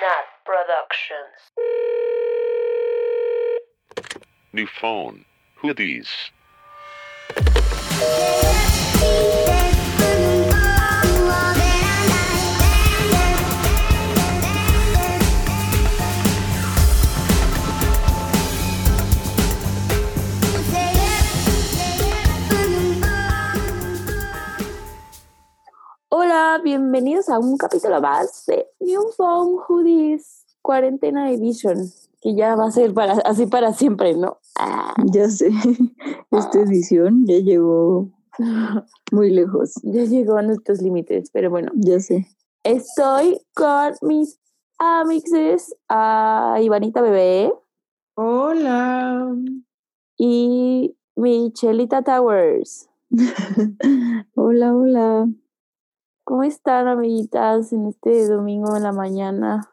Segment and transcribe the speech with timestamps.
[0.00, 1.36] Nat Productions.
[4.52, 5.24] New phone.
[5.56, 6.08] Who these?
[26.76, 31.76] Bienvenidos a un capítulo más de New Phone Hoodies Cuarentena Edition,
[32.22, 34.38] que ya va a ser para, así para siempre, ¿no?
[34.58, 35.50] Ah, Ya sé,
[36.30, 38.08] esta edición ya llegó
[39.12, 39.74] muy lejos.
[39.82, 42.26] ya llegó a nuestros límites, pero bueno, Ya sé.
[42.64, 44.40] estoy con mis
[44.78, 47.52] amixes, a Ivanita Bebé
[48.14, 49.36] Hola.
[50.16, 52.88] y Michelita Towers.
[54.36, 55.28] hola, hola.
[56.24, 59.68] ¿Cómo están, amiguitas, en este domingo en la mañana?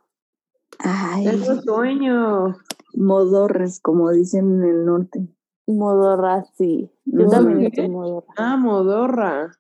[0.80, 2.58] Ay, Tengo sueño.
[2.96, 5.28] modorres, como dicen en el norte.
[5.68, 6.92] Modorra, sí.
[7.06, 7.72] Yo Muy también bien.
[7.72, 8.34] estoy modorra.
[8.38, 9.52] Ah, modorra.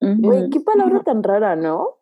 [0.00, 1.98] Güey, qué palabra tan rara, ¿no?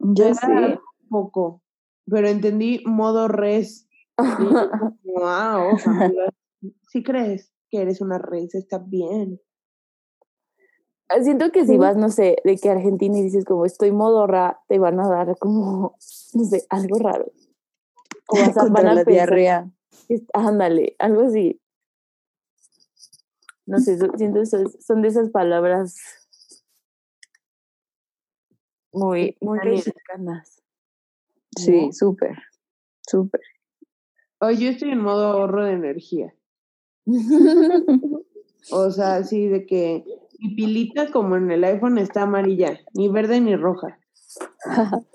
[0.00, 0.80] Ya sé.
[1.08, 1.62] Poco.
[2.10, 3.88] Pero entendí modo res.
[5.04, 5.78] wow.
[6.88, 9.40] Si crees que eres una res, está bien.
[11.22, 11.78] Siento que si Sí.
[11.78, 15.38] vas, no sé, de que Argentina y dices como estoy modorra, te van a dar
[15.38, 15.96] como,
[16.34, 17.30] no sé, algo raro.
[18.28, 19.70] O vas a, van a la diarrea.
[20.32, 21.60] Ándale, algo así.
[23.66, 25.96] No sé, siento eso, son de esas palabras
[28.92, 30.62] muy, muy Mexicanas.
[31.56, 32.36] Sí, súper,
[33.06, 33.40] súper.
[34.40, 36.34] Hoy yo estoy en modo ahorro de energía.
[38.72, 40.04] O sea, así de que
[40.38, 43.98] mi pilita, como en el iPhone, está amarilla, ni verde ni roja.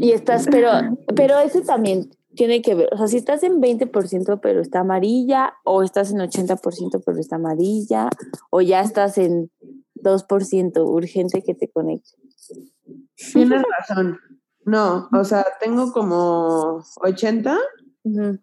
[0.00, 0.70] Y estás, pero,
[1.16, 5.54] pero eso también tiene que ver, o sea, si estás en 20% pero está amarilla,
[5.64, 8.08] o estás en 80% pero está amarilla,
[8.50, 9.50] o ya estás en
[9.96, 12.10] 2% urgente que te conecte.
[13.32, 14.20] Tienes razón.
[14.64, 17.58] No, o sea, tengo como 80,
[18.04, 18.38] Ujú.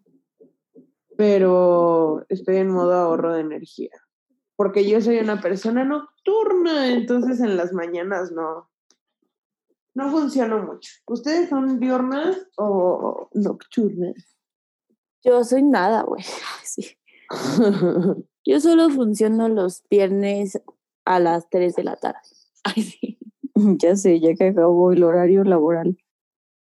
[1.16, 3.91] pero estoy en modo ahorro de energía.
[4.55, 8.69] Porque yo soy una persona nocturna, entonces en las mañanas no,
[9.95, 10.91] no funciono mucho.
[11.07, 14.38] ¿Ustedes son diurnas o nocturnas?
[15.23, 16.23] Yo soy nada, güey.
[16.63, 16.97] Sí.
[18.45, 20.61] Yo solo funciono los viernes
[21.05, 22.19] a las 3 de la tarde.
[22.63, 23.17] Ay, sí.
[23.77, 25.97] Ya sé, ya que acabó el horario laboral.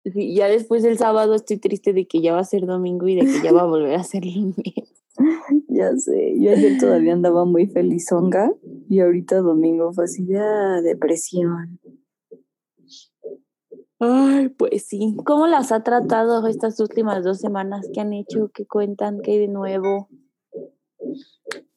[0.05, 3.15] Sí, ya después del sábado estoy triste de que ya va a ser domingo y
[3.15, 4.55] de que ya va a volver a ser lunes.
[5.67, 8.51] Ya sé, yo ayer todavía andaba muy felizonga
[8.89, 11.79] y ahorita domingo fue así de ah, depresión.
[13.99, 15.15] Ay, pues sí.
[15.25, 17.89] ¿Cómo las ha tratado estas últimas dos semanas?
[17.93, 18.51] ¿Qué han hecho?
[18.53, 19.21] ¿Qué cuentan?
[19.21, 20.09] ¿Qué hay de nuevo?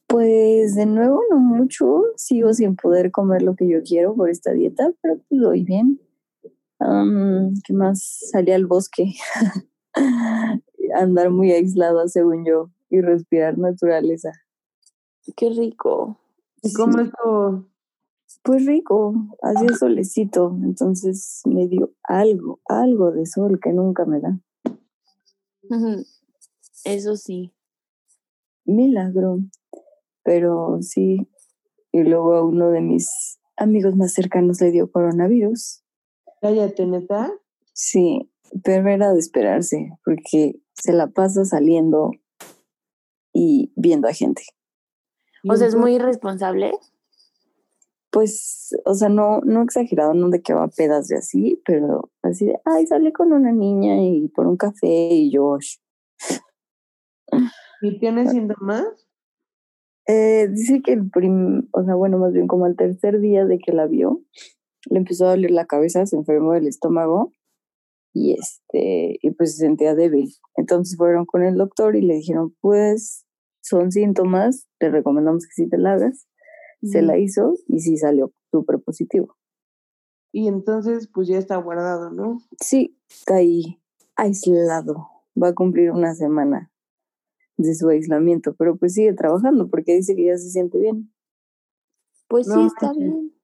[0.07, 4.53] Pues de nuevo no mucho, sigo sin poder comer lo que yo quiero por esta
[4.53, 6.01] dieta, pero pues voy bien.
[7.65, 8.19] ¿Qué más?
[8.31, 9.13] Salí al bosque,
[10.95, 14.33] andar muy aislada según yo y respirar naturaleza.
[15.37, 16.19] Qué rico.
[16.63, 17.67] ¿Y cómo Sí, estuvo?
[18.43, 24.39] Pues rico, hacía solecito, entonces me dio algo, algo de sol que nunca me da.
[26.85, 27.53] Eso sí.
[28.65, 29.39] Milagro,
[30.23, 31.27] pero sí.
[31.91, 35.83] Y luego a uno de mis amigos más cercanos le dio coronavirus.
[36.41, 37.33] Cállate, neta.
[37.73, 38.31] Sí,
[38.63, 42.11] pero era de esperarse, porque se la pasa saliendo
[43.39, 44.43] y viendo a gente.
[45.49, 46.73] O sea, es muy irresponsable.
[48.11, 52.11] Pues, o sea, no, no exagerado, no de que va a pedas de así, pero
[52.23, 55.59] así de, ay, sale con una niña y por un café y yo.
[57.81, 58.87] ¿Y tienes síntomas?
[60.07, 63.59] Eh, dice que el prim, o sea, bueno, más bien como al tercer día de
[63.59, 64.23] que la vio,
[64.91, 67.33] le empezó a doler la cabeza, se enfermó del estómago
[68.13, 70.33] y este, y pues se sentía débil.
[70.57, 73.28] Entonces fueron con el doctor y le dijeron, pues
[73.69, 76.27] son síntomas, te recomendamos que sí te la hagas.
[76.83, 79.37] Se la hizo y sí salió súper positivo.
[80.33, 82.39] Y entonces, pues ya está guardado, ¿no?
[82.61, 83.83] Sí, está ahí
[84.15, 85.09] aislado.
[85.41, 86.71] Va a cumplir una semana
[87.57, 91.13] de su aislamiento, pero pues sigue trabajando porque dice que ya se siente bien.
[92.29, 93.35] Pues sí, está bien.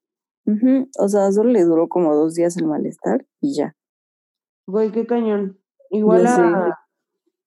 [0.98, 3.76] O sea, solo le duró como dos días el malestar y ya.
[4.66, 5.58] Güey, qué cañón.
[5.90, 6.78] Igual a,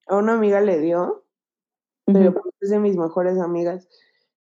[0.07, 1.26] a una amiga le dio,
[2.13, 3.88] pero pues es de mis mejores amigas.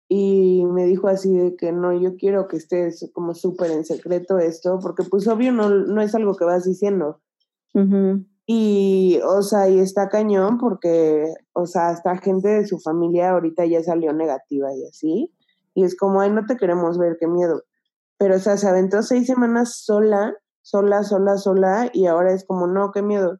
[0.09, 4.37] Y me dijo así de que no, yo quiero que estés como súper en secreto
[4.37, 7.21] esto, porque pues obvio no, no es algo que vas diciendo.
[8.45, 13.65] Y, o sea, y está cañón porque, o sea, hasta gente de su familia ahorita
[13.65, 15.33] ya salió negativa y así.
[15.73, 17.63] Y es como, ay, no te queremos ver, qué miedo.
[18.17, 22.67] Pero, o sea, se aventó seis semanas sola, sola, sola, sola, y ahora es como,
[22.67, 23.39] no, qué miedo.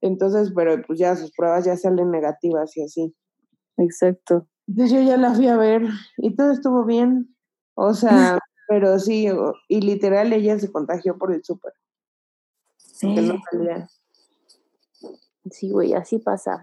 [0.00, 3.14] Entonces, pero pues ya sus pruebas ya salen negativas y así.
[3.76, 4.46] Exacto.
[4.66, 5.82] Entonces yo ya la fui a ver
[6.18, 7.34] y todo estuvo bien.
[7.74, 8.38] O sea,
[8.68, 9.26] pero sí,
[9.68, 11.72] y literal ella se contagió por el súper.
[13.00, 13.88] que no salía.
[15.50, 16.62] Sí, güey, así pasa.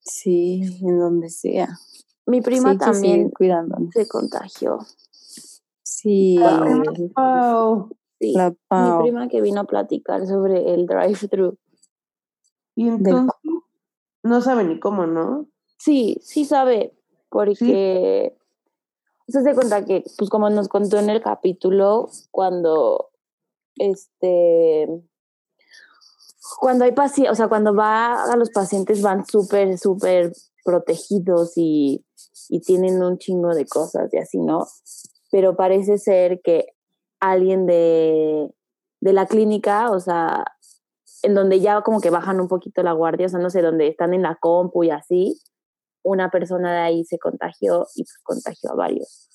[0.00, 1.78] Sí, en donde sea.
[2.26, 3.92] Mi prima Sí, también cuidándonos.
[3.94, 4.78] se contagió.
[5.82, 6.38] Sí,
[7.16, 7.90] Wow.
[8.18, 11.58] Sí, la mi prima que vino a platicar sobre el drive-thru.
[12.74, 13.34] Y entonces
[14.22, 15.48] no sabe ni cómo, ¿no?
[15.86, 16.92] Sí, sí sabe,
[17.28, 18.36] porque
[19.28, 23.10] se cuenta que, pues como nos contó en el capítulo, cuando
[23.76, 24.88] este
[26.58, 30.32] cuando hay pacientes, o sea, cuando va a los pacientes van súper, súper
[30.64, 32.04] protegidos y,
[32.48, 34.66] y tienen un chingo de cosas y así, ¿no?
[35.30, 36.74] Pero parece ser que
[37.20, 38.52] alguien de,
[39.00, 40.46] de la clínica, o sea,
[41.22, 43.86] en donde ya como que bajan un poquito la guardia, o sea, no sé, donde
[43.86, 45.40] están en la compu y así,
[46.06, 49.28] una persona de ahí se contagió y pues contagió a varios.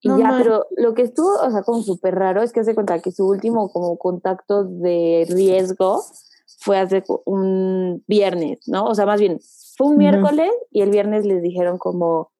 [0.00, 2.74] Y No ya, pero lo que estuvo, o sea, como súper raro es que se
[2.74, 6.02] cuenta que su último como contacto de riesgo
[6.58, 8.84] fue hace un viernes, ¿no?
[8.84, 9.38] O sea, más bien,
[9.76, 12.32] fue un miércoles y el viernes les dijeron como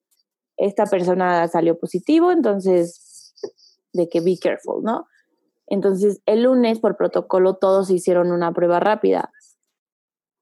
[0.57, 3.33] esta persona salió positivo, entonces
[3.93, 5.07] de que be careful, ¿no?
[5.67, 9.31] Entonces, el lunes, por protocolo, todos hicieron una prueba rápida.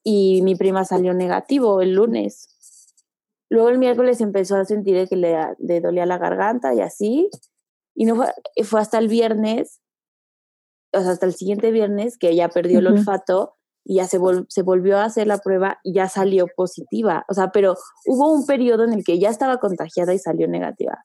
[0.04, 2.56] Y mi prima salió negativo el lunes.
[3.50, 7.30] Luego el miércoles empezó a sentir que le, le dolía la garganta y así.
[7.96, 8.28] Y no fue,
[8.64, 9.82] fue hasta el viernes,
[10.94, 14.46] o sea, hasta el siguiente viernes, que ya perdió el olfato y ya se, vol-
[14.50, 17.26] se volvió a hacer la prueba y ya salió positiva.
[17.28, 17.76] O sea, pero
[18.06, 21.00] hubo un periodo en el que ya estaba contagiada y salió negativa.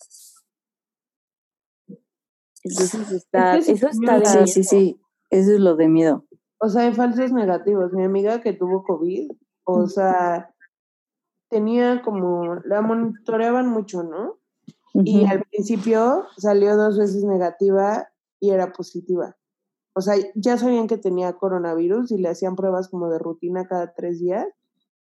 [2.62, 4.26] Entonces está, sí eso está de.
[4.26, 4.46] Sí, miedo.
[4.46, 5.00] sí, sí.
[5.31, 6.25] Eso es lo de miedo.
[6.64, 7.93] O sea, hay falsos negativos.
[7.93, 9.32] Mi amiga que tuvo COVID,
[9.64, 10.50] o sea,
[11.50, 14.38] tenía como, la monitoreaban mucho, ¿no?
[14.94, 18.08] Y al principio salió dos veces negativa
[18.40, 19.37] y era positiva.
[19.94, 23.93] O sea, ya sabían que tenía coronavirus y le hacían pruebas como de rutina cada
[23.93, 24.46] tres días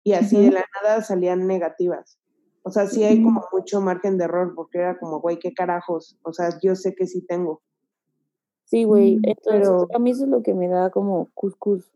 [0.02, 2.18] y así de la nada salían negativas.
[2.62, 6.18] O sea, sí hay como mucho margen de error porque era como, güey, qué carajos.
[6.22, 7.60] O sea, yo sé que sí tengo.
[8.70, 9.19] Sí, güey.
[9.25, 11.90] Entonces, pero- a mí eso es lo que me da como cuscús.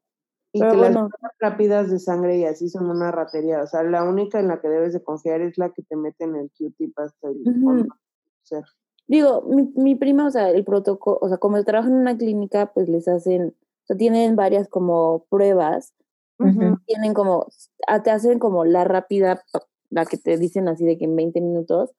[0.52, 1.08] Y Pero que bueno.
[1.22, 3.62] las rápidas de sangre y así son una ratería.
[3.62, 6.24] O sea, la única en la que debes de confiar es la que te mete
[6.24, 7.60] en el Q-tip hasta el Ujú.
[7.64, 7.94] fondo.
[7.94, 8.62] O sea,
[9.06, 12.72] Digo, mi, mi prima, o sea, el protocolo, o sea, como trabaja en una clínica,
[12.72, 15.92] pues les hacen, o sea, tienen varias como pruebas,
[16.38, 16.78] Ujú.
[16.86, 17.46] tienen como,
[17.86, 19.42] ah, te hacen como la rápida,
[19.90, 21.90] la que te dicen así de que en 20 minutos,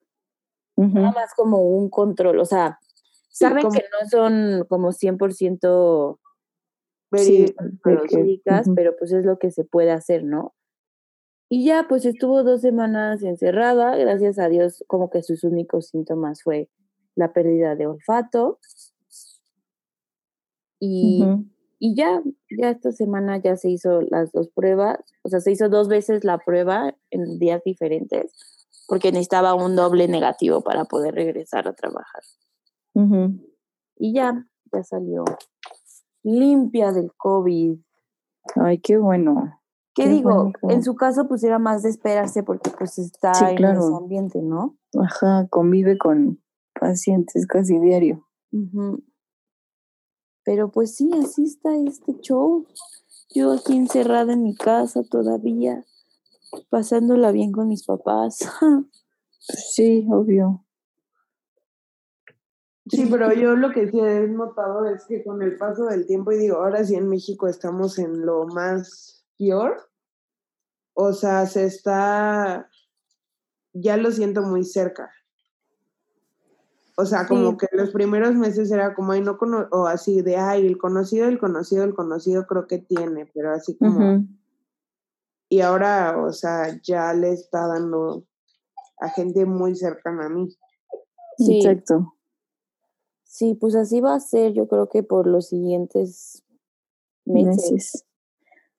[0.78, 0.98] Ujú.
[0.98, 2.80] nada más como un control, o sea,
[3.38, 6.20] saben como- que no son como 100%
[7.14, 7.46] Sí,
[7.84, 8.76] verídicas, ujú.
[8.76, 10.54] pero pues es lo que se puede hacer, ¿no?
[11.50, 16.42] Y ya, pues estuvo dos semanas encerrada, gracias a Dios, como que sus únicos síntomas
[16.44, 16.70] fue
[17.16, 18.60] la pérdida de olfato.
[20.80, 21.24] Y,
[21.80, 25.70] y ya, ya esta semana ya se hizo las dos pruebas, o sea, se hizo
[25.70, 28.34] dos veces la prueba en días diferentes,
[28.88, 32.24] porque necesitaba un doble negativo para poder regresar a trabajar.
[32.96, 33.40] Ujú.
[33.98, 35.24] Y ya, ya salió
[36.24, 37.78] limpia del COVID.
[38.56, 39.62] Ay, qué bueno.
[39.94, 40.30] ¿Qué Qué digo?
[40.34, 43.80] bueno, En su caso, pues era más de esperarse porque pues está Sí, en claro.
[43.88, 44.78] ese ambiente, ¿no?
[45.00, 46.42] Ajá, convive con
[46.80, 48.28] pacientes casi diario.
[50.44, 52.66] Pero pues sí, así está este show.
[53.34, 55.84] Yo aquí encerrada en mi casa todavía,
[56.70, 58.40] pasándola bien con mis papás.
[59.48, 60.65] Sí, obvio.
[62.88, 66.32] Sí, pero yo lo que sí he notado es que con el paso del tiempo,
[66.32, 69.90] y digo, ahora sí en México estamos en lo más peor,
[70.94, 72.70] o sea, se está,
[73.74, 75.12] ya lo siento muy cerca.
[76.98, 77.58] O sea, como Sí.
[77.58, 81.28] que los primeros meses era como, ay, no cono o así de, ay, el conocido,
[81.28, 84.26] el conocido, el conocido creo que tiene, pero así como,
[85.50, 88.26] y ahora, o sea, ya le está dando
[89.00, 90.56] a gente muy cercana a mí.
[91.38, 91.58] Sí.
[91.58, 92.15] Exacto.
[93.36, 96.42] Sí, pues así va a ser, yo creo que por los siguientes
[97.26, 97.70] meses.
[97.70, 98.06] Meses.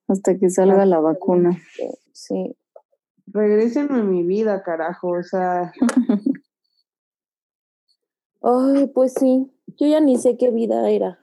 [0.08, 1.60] Hasta que salga la vacuna.
[2.12, 2.56] Sí.
[3.26, 5.74] Regrésenme a mi vida, carajo, o sea,
[8.40, 11.18] Ay, pues sí, yo ya ni sé qué vida era.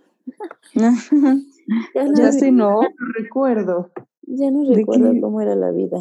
[0.76, 2.84] Ya no, Ya sé, ¿no?
[2.84, 2.88] No
[3.18, 3.90] recuerdo.
[4.28, 5.22] ya no ¿De recuerdo qué?
[5.22, 5.98] cómo era la vida.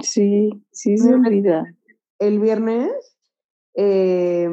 [0.00, 1.74] Sí, sí se olvida.
[2.18, 2.92] El viernes,
[3.74, 4.48] eh,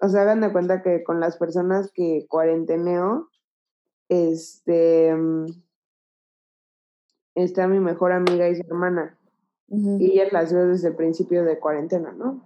[0.00, 3.28] o sea, hagan de cuenta que con las personas que cuarenteneo,
[4.08, 5.46] este, mm,
[7.34, 9.18] está mi mejor amiga y su hermana.
[9.68, 9.98] Ujú.
[10.00, 12.42] Y ellas las veo desde el principio de cuarentena, ¿no?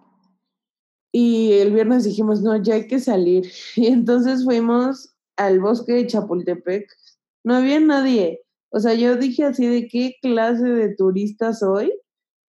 [1.13, 3.47] Y el viernes dijimos, no, ya hay que salir.
[3.77, 6.91] Y entonces fuimos al bosque de Chapultepec.
[7.45, 8.43] No había nadie.
[8.71, 11.93] O sea, yo dije así de qué clase de turista soy,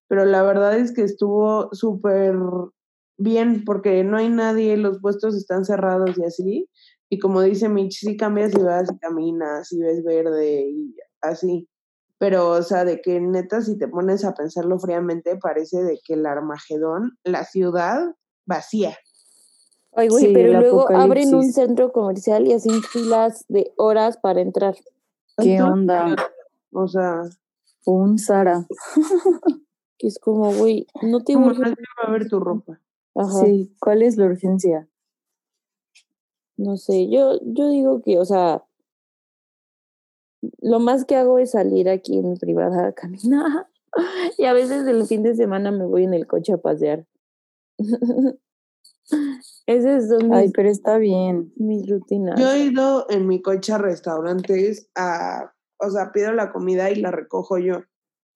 [0.07, 2.35] pero la verdad es que estuvo súper
[3.17, 6.69] bien porque no hay nadie, los puestos están cerrados y así.
[7.09, 11.69] Y como dice Mitch, sí cambias y vas y caminas y ves verde y así.
[12.17, 16.13] Pero, o sea, de que neta, si te pones a pensarlo fríamente, parece de que
[16.13, 18.15] el Armagedón, la ciudad
[18.45, 18.97] vacía.
[19.95, 24.41] Ay, güey, Sí, pero luego abren un centro comercial y hacen filas de horas para
[24.41, 24.75] entrar.
[25.37, 26.15] ¿Qué onda?
[26.71, 27.21] O sea,
[27.85, 28.65] Un Sara.
[29.97, 31.61] Que es como, güey, no te como urge.
[31.61, 32.79] nadie va a ver tu ropa.
[33.15, 34.87] Ajá, Sí, ¿cuál es la urgencia?
[36.55, 38.63] no sé, yo, yo digo que, o sea,
[40.61, 43.67] lo más que hago es salir aquí en privada a caminar.
[44.39, 47.05] Y a veces el fin de semana me voy en el coche a pasear.
[49.67, 51.53] Esas son mis, Ay, pero está bien.
[51.57, 52.39] mis rutinas.
[52.39, 56.95] Yo he ido en mi coche a restaurantes a, o sea, pido la comida y
[56.95, 57.83] la recojo yo,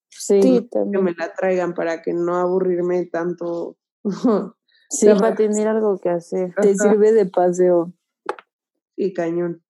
[0.09, 1.03] Sí, sí, que también.
[1.03, 3.77] me la traigan para que no aburrirme tanto.
[4.89, 6.53] sí, para tener algo que hacer.
[6.55, 6.77] te Ajá.
[6.77, 7.93] sirve de paseo.
[8.95, 9.63] y cañón.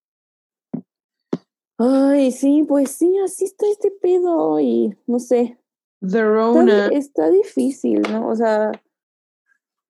[1.77, 5.59] Ay, sí, pues sí, así está este pedo y no sé.
[6.01, 6.87] The Rona.
[6.87, 8.29] está difícil, ¿no?
[8.29, 8.71] O sea,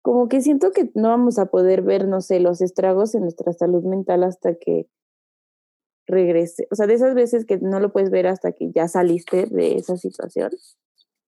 [0.01, 3.53] como que siento que no vamos a poder ver, no sé, los estragos en nuestra
[3.53, 4.88] salud mental hasta que
[6.08, 6.68] regrese.
[6.72, 9.75] O sea, de esas veces que no lo puedes ver hasta que ya saliste de
[9.75, 10.51] esa situación.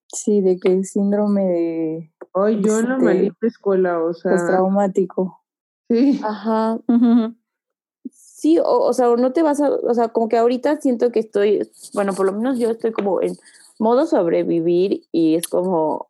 [0.08, 4.32] Sí, de que el síndrome de Ay, yo en la este, maldita escuela, o sea,
[4.32, 5.42] postraumático.
[5.90, 6.20] sí.
[6.24, 6.80] Ajá.
[8.12, 11.12] Sí, o, o sea, o no te vas a, o sea, como que ahorita siento
[11.12, 13.36] que estoy, bueno, por lo menos yo estoy como en
[13.80, 16.08] modo sobrevivir y es como,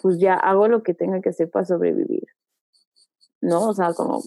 [0.00, 2.26] pues ya hago lo que tenga que hacer para sobrevivir.
[3.42, 3.68] ¿No?
[3.68, 4.22] O sea, como,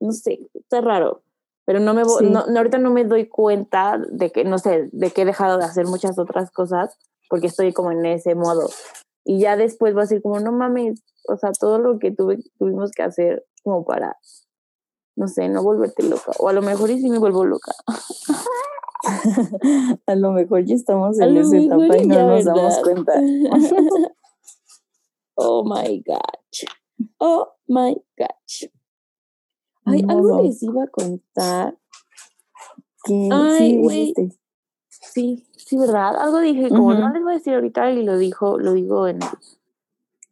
[0.00, 1.22] no sé, está raro.
[1.64, 2.30] Pero no me voy, Sí.
[2.30, 5.58] no, no, ahorita no me doy cuenta de que, no sé, de que he dejado
[5.58, 8.68] de hacer muchas otras cosas porque estoy como en ese modo.
[9.24, 12.38] Y ya después va a ser como, no mames, o sea, todo lo que tuve,
[12.58, 14.16] tuvimos que hacer como para,
[15.16, 16.32] no sé, no volverte loca.
[16.38, 17.72] O a lo mejor y sí me vuelvo loca.
[20.06, 23.12] A lo mejor ya estamos en esa etapa y no nos damos cuenta.
[25.36, 26.64] oh my gosh.
[27.18, 28.68] Oh my gosh.
[29.84, 31.78] Ay, algo les iba a contar.
[33.04, 33.28] ¿Qué?
[33.32, 33.98] Ay, sí, güey.
[33.98, 34.38] dijiste.
[34.88, 36.16] Sí, sí, ¿verdad?
[36.16, 39.18] Algo dije, como no les voy a decir ahorita y lo dijo, lo digo en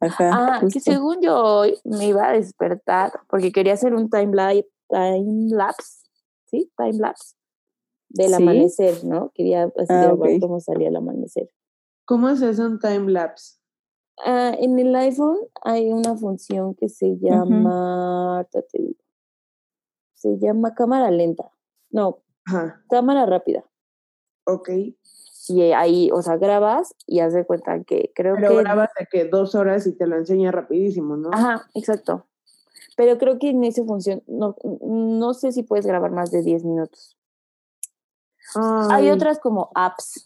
[0.01, 4.33] Ajá, Ah, que según yo hoy me iba a despertar porque quería hacer un time,
[4.35, 6.07] li- time lapse,
[6.47, 6.71] ¿sí?
[6.77, 7.35] Time lapse
[8.09, 8.35] del ¿Sí?
[8.43, 9.31] amanecer, ¿no?
[9.35, 10.41] Quería así Ah, grabar ok.
[10.41, 11.51] cómo salía el amanecer.
[12.05, 13.59] ¿Cómo se hace un time lapse?
[14.25, 19.01] Ah, en el iPhone hay una función que se llama, ahorita te digo,
[20.15, 21.51] se llama cámara lenta,
[21.91, 23.65] no, Ajá, cámara rápida.
[24.47, 24.69] ok.
[25.49, 28.57] Y ahí, o sea, grabas y haz de cuenta que creo Pero que...
[28.57, 31.31] grabas de que dos horas y te lo enseña rapidísimo, ¿no?
[31.33, 32.27] Ajá, exacto.
[32.97, 36.65] Pero creo que en esa función, no, no sé si puedes grabar más de 10
[36.65, 37.17] minutos.
[38.55, 40.25] Hay Ay, otras como apps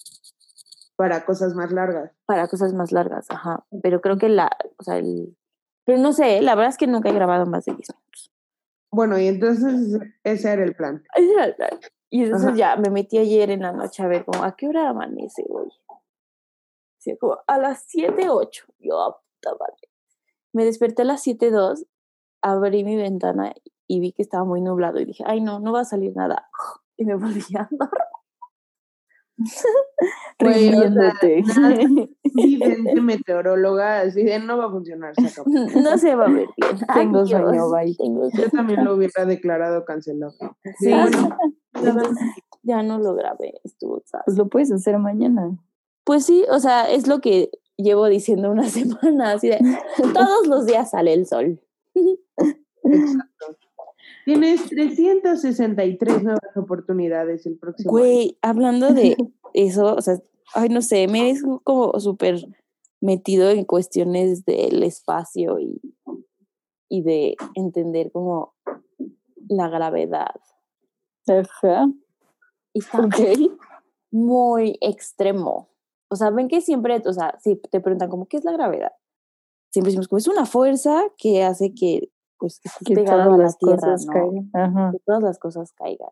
[0.96, 2.12] Para cosas más largas.
[2.26, 3.64] para cosas más largas, ajá.
[3.82, 5.36] Pero creo que la, o sea, el...
[5.84, 8.30] Pero no sé, la verdad es que nunca he grabado más de 10 minutos.
[8.92, 11.02] Bueno, y entonces ese era el plan.
[11.14, 11.70] Ese era el plan.
[12.10, 12.56] Y entonces Ajá.
[12.56, 15.70] ya me metí ayer en la noche a ver como, ¿a qué hora amanece hoy?
[16.98, 18.66] Sí, como a las 7, 8.
[18.78, 19.88] Yo, "Ah, puta madre.
[20.52, 21.86] Me desperté a las 7, 2,
[22.42, 23.54] abrí mi ventana
[23.86, 26.48] y vi que estaba muy nublado y dije, ay no, no va a salir nada.
[26.98, 27.90] Y me volví a andar.
[30.38, 31.78] Güey, o sea,
[33.02, 35.42] meteoróloga, así de no va a funcionar, se
[35.82, 36.78] no se va a ver bien.
[36.94, 37.72] Tengo sueño, Adiós.
[37.72, 37.96] bye.
[37.96, 40.34] Tengo Yo también lo hubiera declarado cancelado.
[40.78, 40.92] Sí,
[41.72, 42.02] Bueno,
[42.62, 44.20] ya no lo grabé, estuvo sad.
[44.24, 45.58] Pues lo puedes hacer mañana.
[46.04, 49.60] Pues sí, o sea, es lo que llevo diciendo una semana, así de
[50.12, 51.60] todos los días sale el sol.
[52.84, 53.69] exacto.
[54.24, 58.04] Tienes 363 nuevas oportunidades el próximo año.
[58.04, 59.16] Güey, hablando de
[59.54, 60.18] eso, o sea,
[60.54, 62.46] ay, no sé, me es como súper
[63.00, 65.80] metido en cuestiones del espacio y,
[66.88, 68.54] y de entender como
[69.48, 70.34] la gravedad.
[71.26, 71.88] Ajá.
[72.72, 73.14] Y está Ok.
[74.10, 75.68] muy extremo.
[76.08, 78.92] O sea, ven que siempre, o sea, si te preguntan como, ¿qué es la gravedad?
[79.72, 82.10] Siempre decimos, como es una fuerza que hace que,
[82.40, 84.50] pues, que pegado todas a la las tierra, cosas ¿no?
[84.54, 84.90] Ajá.
[84.92, 86.10] que todas las cosas caigan.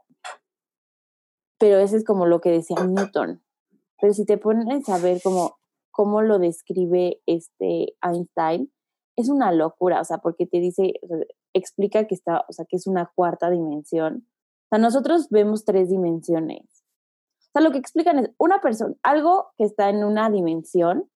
[1.58, 3.42] Pero ese es como lo que decía Newton.
[4.00, 5.58] Pero si te pones a ver cómo,
[5.90, 8.72] cómo lo describe este Einstein,
[9.16, 11.18] es una locura, o sea, porque te dice, o sea,
[11.52, 14.28] explica que está, o sea, que es una cuarta dimensión.
[14.66, 16.62] O sea, nosotros vemos tres dimensiones.
[17.40, 21.10] O sea, lo que explican es una persona, algo que está en una dimensión,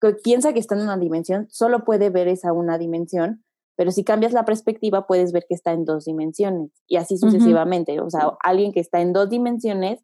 [0.00, 3.44] que piensa que está en una dimensión, solo puede ver esa una dimensión,
[3.76, 8.00] pero si cambias la perspectiva puedes ver que está en dos dimensiones y así sucesivamente.
[8.00, 10.00] O sea, alguien que está en dos dimensiones,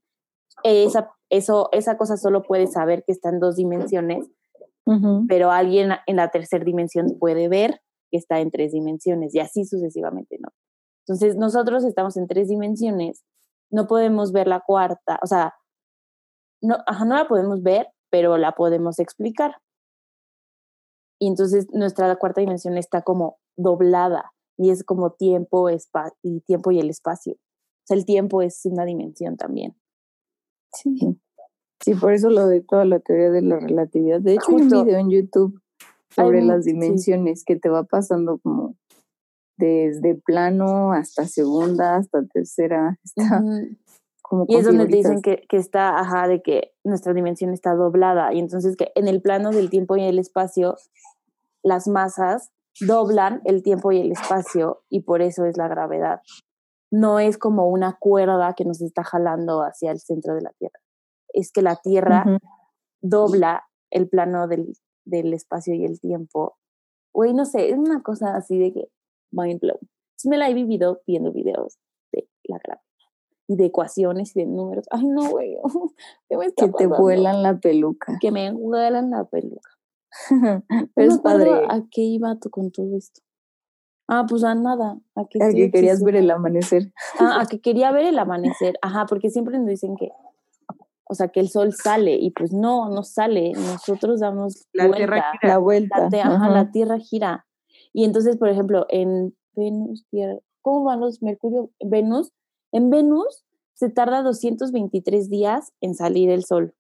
[0.65, 4.27] esa, eso, esa cosa solo puede saber que está en dos dimensiones,
[4.87, 5.27] Ujú.
[5.29, 9.65] pero alguien en la tercera dimensión puede ver que está en tres dimensiones y así
[9.65, 10.49] sucesivamente, ¿no?
[11.07, 13.25] Entonces, nosotros estamos en tres dimensiones,
[13.71, 15.55] no podemos ver la cuarta, o sea,
[16.61, 19.57] no, ajá, no la podemos ver, pero la podemos explicar.
[21.21, 25.69] Y entonces nuestra cuarta dimensión está como doblada y es como tiempo,
[26.23, 27.35] y tiempo y el espacio.
[27.35, 29.75] O sea, el tiempo es una dimensión también.
[30.73, 31.19] Sí.
[31.83, 34.21] Sí, por eso lo de toda la teoría de la relatividad.
[34.21, 34.81] De hecho, hay Justo.
[34.81, 36.73] un video en YouTube Hay sobre las sí.
[36.73, 38.77] dimensiones que te va pasando como
[39.57, 42.99] desde plano hasta segunda, hasta tercera.
[43.05, 43.77] Está Ujú.
[44.23, 47.75] como Y es donde te dicen que, que está, ajá, de que nuestra dimensión está
[47.75, 48.33] doblada.
[48.35, 50.77] Y entonces que en el plano del tiempo y el espacio,
[51.63, 52.51] las masas
[52.81, 56.21] doblan el tiempo y el espacio y por eso es la gravedad.
[56.91, 60.81] No es como una cuerda que nos está jalando hacia el centro de la Tierra.
[61.33, 62.39] Es que la Tierra Ujú.
[63.01, 64.73] dobla el plano del,
[65.05, 66.57] del espacio y el tiempo.
[67.13, 68.89] Güey, no sé, es una cosa así de que
[69.31, 69.79] mind blown.
[70.25, 71.79] Me la he vivido viendo videos
[72.13, 72.83] de la gravedad
[73.51, 74.87] y de ecuaciones y de números.
[74.91, 75.57] Ay, no, güey.
[76.29, 78.17] ¿qué me está Que te vuelan la peluca.
[78.21, 79.71] Que me vuelan la peluca.
[80.71, 81.51] No es padre.
[81.69, 83.21] ¿A qué iba to- con todo esto?
[84.09, 84.99] Ah, pues a nada.
[85.15, 86.93] A que, A que querías ver el amanecer.
[87.19, 88.77] Ah, a que quería ver el amanecer.
[88.83, 90.11] Ajá, porque siempre nos dicen que,
[91.05, 93.53] o sea, que el sol sale y pues no, no sale.
[93.53, 94.97] Nosotros damos La vuelta.
[94.99, 95.39] Tierra gira.
[95.43, 96.09] La La, vuelta.
[96.09, 96.49] te- ajá.
[96.51, 97.47] la Tierra gira.
[97.93, 101.71] Y entonces, por ejemplo, en Venus, Tierra, ¿cómo van los Mercurio?
[101.85, 102.33] Venus,
[102.73, 103.45] en Venus
[103.75, 106.75] se tarda 223 días en salir el sol.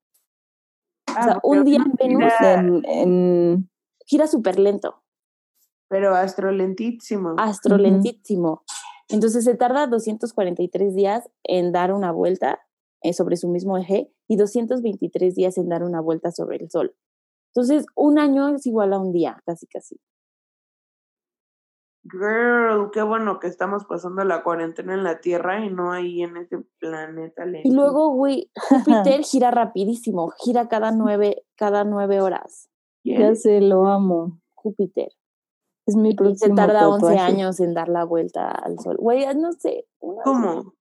[1.18, 3.70] O sea, Ah, un día en Venus gira, En, en-
[4.06, 5.02] gira súper lento,
[5.88, 7.34] Pero astrolentísimo.
[7.38, 8.62] astrolentísimo.
[9.08, 12.60] Entonces se tarda 243 días en dar una vuelta
[13.02, 16.94] eh, sobre su mismo eje y 223 días en dar una vuelta sobre el sol.
[17.52, 19.98] Entonces, un año es igual a un día, casi, casi.
[22.12, 26.36] Girl, qué bueno que estamos pasando la cuarentena en la Tierra y no ahí en
[26.36, 27.74] ese planeta Y lento.
[27.74, 32.68] luego, güey, Júpiter gira rapidísimo, gira cada nueve, cada nueve horas.
[33.04, 34.40] ya sé, lo amo.
[34.54, 35.08] Júpiter.
[35.86, 37.18] Es mi Y se tarda 11 tatuaje.
[37.18, 38.96] años en dar la vuelta al sol.
[38.98, 39.86] Güey, no sé.
[39.98, 40.74] ¿Cómo?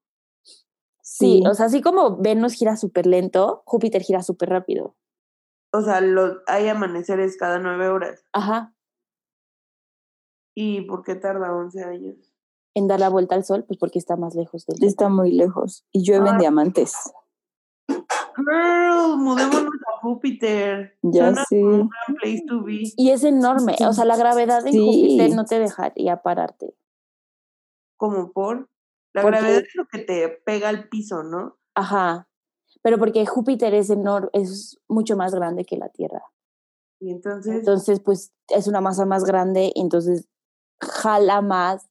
[1.01, 4.95] Sí, o sea, así como Venus gira súper lento, Júpiter gira súper rápido.
[5.71, 8.25] O sea, lo, hay amaneceres cada nueve horas.
[8.33, 8.73] Ajá.
[10.61, 12.33] ¿Y por qué tarda 11 años?
[12.75, 14.87] En dar la vuelta al sol, pues porque está más lejos del sol.
[14.87, 15.85] Está muy lejos.
[15.93, 16.37] Y llueven Ah.
[16.37, 16.93] diamantes.
[17.87, 20.97] Girl, mudémonos a Júpiter.
[21.01, 21.61] Ya Suena sé.
[21.61, 22.81] como un gran place to be.
[22.97, 23.75] Y es enorme.
[23.87, 24.79] O sea, la gravedad en Sí.
[24.79, 26.75] Júpiter no te dejaría pararte.
[27.97, 28.69] Como por.
[29.13, 31.57] La Porque- gravedad es lo que te pega al piso, ¿no?
[31.73, 32.27] Ajá.
[32.81, 36.21] Pero porque Júpiter es enorme, es mucho más grande que la Tierra.
[37.01, 40.27] Y entonces, Entonces, pues es una masa más grande, y entonces
[40.81, 41.87] jala más,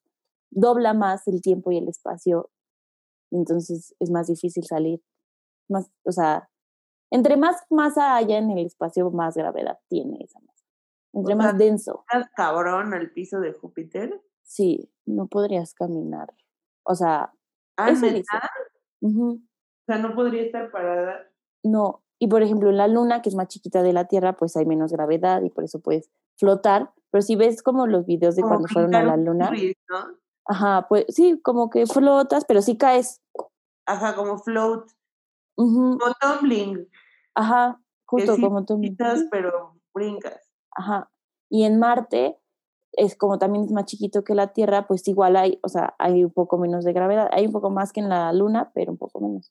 [0.50, 2.50] dobla más el tiempo y el espacio.
[3.30, 5.02] Entonces es más difícil salir.
[5.68, 6.50] Más, o sea,
[7.10, 10.64] entre más masa haya en el espacio, más gravedad tiene esa masa.
[11.14, 14.22] Entre O más sea, denso, estás cabrón al piso de Júpiter.
[14.42, 16.34] sí, no podrías caminar.
[16.84, 17.32] O sea,
[17.76, 18.06] Ah, eso.
[19.00, 19.30] Ujú.
[19.34, 19.40] O
[19.86, 21.30] sea, no podría estar parada.
[21.62, 24.56] No, y por ejemplo, en la luna, que es más chiquita de la Tierra, pues
[24.56, 26.92] hay menos gravedad y por eso puedes flotar.
[27.10, 29.50] Pero si ves como los videos de como cuando fueron a la un luna,
[30.46, 33.22] ajá, pues sí, como que flotas, pero sí caes.
[33.86, 34.90] Ajá, como float.
[35.56, 36.88] Ujú, Como tumbling.
[37.34, 38.80] Ajá, justo sí como tú.
[38.80, 40.50] Quitas, pero brincas.
[40.76, 41.10] Ajá.
[41.50, 42.38] Y en Marte,
[42.92, 46.24] es como también es más chiquito que la Tierra, pues igual hay, o sea, hay
[46.24, 47.28] un poco menos de gravedad.
[47.32, 49.50] Hay un poco más que en la Luna, pero un poco menos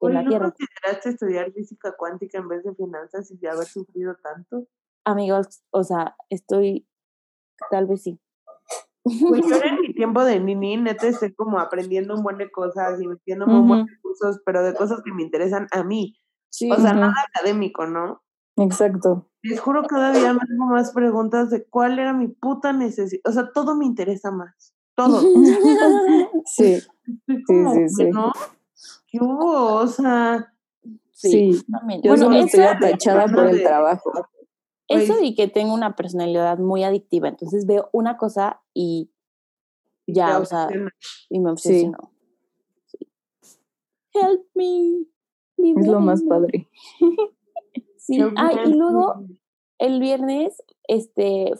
[0.00, 0.50] que en la ¿no Tierra.
[0.50, 4.66] consideraste estudiar física cuántica en vez de finanzas y de haber sufrido tanto?
[5.04, 6.86] Amigos, o sea, estoy,
[7.70, 8.20] tal vez sí.
[9.04, 13.00] Pues yo en mi tiempo de nini, neta, estoy como aprendiendo un buen de cosas
[13.00, 16.16] y metiendo un buen de cursos, pero de cosas que me interesan a mí.
[16.48, 16.70] Sí.
[16.70, 18.22] O sea, nada académico, ¿no?
[18.56, 19.28] Exacto.
[19.42, 23.20] Les juro que cada día me hago más preguntas de cuál era mi puta necesidad.
[23.26, 24.74] O sea, todo me interesa más.
[24.94, 25.20] Todo.
[26.46, 26.74] Sí,
[27.26, 28.04] Estoy como, sí, sí.
[28.10, 28.30] ¿no?
[29.08, 29.74] ¿Qué hubo?
[29.76, 30.52] O sea,
[31.10, 31.64] sí, sí.
[31.70, 32.02] también.
[32.02, 34.12] Yo Bueno, solo estoy atachada por el trabajo.
[34.88, 37.28] Eso Pues- y que tengo una personalidad muy adictiva.
[37.28, 39.10] Entonces veo una cosa y
[40.06, 40.68] ya, o sea,
[41.30, 41.90] y me Sí.
[42.86, 43.08] Sí.
[44.12, 45.06] Help me.
[45.56, 46.68] Es lo más padre.
[47.96, 48.18] Sí.
[48.36, 49.24] Ah, y luego
[49.78, 51.52] el viernes este,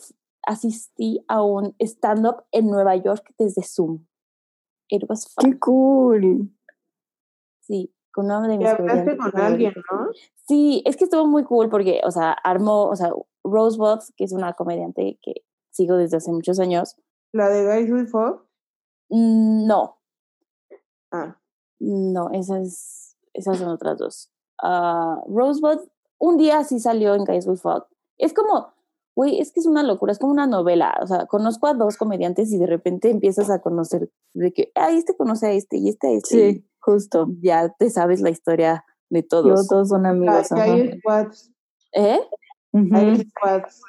[0.46, 4.04] asistí a un stand-up en Nueva York desde Zoom.
[4.90, 5.52] It was fun.
[5.52, 6.50] Qué cool.
[7.60, 10.08] Sí, con uno de mis hablaste con alguien, ¿no?
[10.46, 13.10] Sí, es que estuvo muy cool porque, o sea, armó, o sea,
[13.42, 16.96] Rosebud, que es una comediante que sigo desde hace muchos años.
[17.32, 18.46] La de Guys with Fog.
[19.10, 19.98] Mm, No,
[21.10, 21.38] Ah,
[21.78, 24.30] no, esas, esas son otras dos.
[24.60, 25.80] Ah, Rosebud,
[26.18, 27.86] un día sí salió en Guys Will Fuck.
[28.18, 28.68] Es como,
[29.14, 30.98] güey, es que es una locura, es como una novela.
[31.02, 34.90] O sea, conozco a dos comediantes y de repente empiezas a conocer de que, ah,
[34.90, 36.52] este conoce a este y este a este.
[36.52, 37.26] Sí, justo.
[37.40, 39.68] Ya te sabes la historia de Yo todos.
[39.68, 40.52] todos son amigos.
[40.52, 40.62] ajá.
[40.64, 41.52] hay squads.
[41.92, 42.20] ¿Eh?
[42.92, 43.80] Hay squads.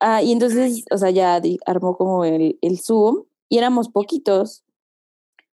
[0.00, 4.64] Ah, y entonces, o sea, ya armó como el, el Zoom y éramos poquitos.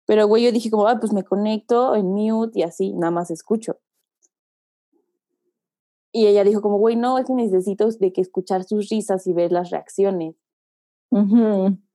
[0.05, 3.29] Pero, güey, yo dije como, ah, pues me conecto en mute y así, nada más
[3.29, 3.77] escucho.
[6.12, 9.34] Y ella dijo como, güey, no, es que necesito de que escuchar sus risas y
[9.34, 10.36] ver las reacciones.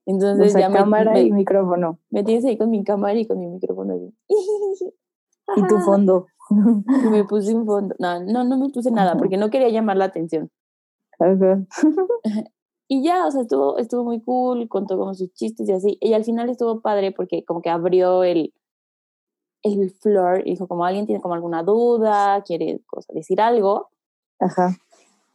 [0.07, 1.99] Entonces O sea, ya me, cámara me, y micrófono.
[2.11, 3.95] me tienes ahí con mi cámara y con mi micrófono.
[3.95, 4.13] así.
[5.57, 6.27] Y tu fondo.
[6.51, 7.95] Y me puse un fondo.
[7.99, 10.51] No, no, no me puse nada porque no quería llamar la atención.
[11.19, 11.65] Ajá.
[12.87, 15.97] Y ya, o sea, estuvo, estuvo muy cool, contó como sus chistes y así.
[16.03, 18.53] Y al final estuvo padre porque como que abrió el,
[19.63, 23.89] el floor y dijo como alguien tiene como alguna duda, quiere cosa, decir algo.
[24.39, 24.77] Ajá.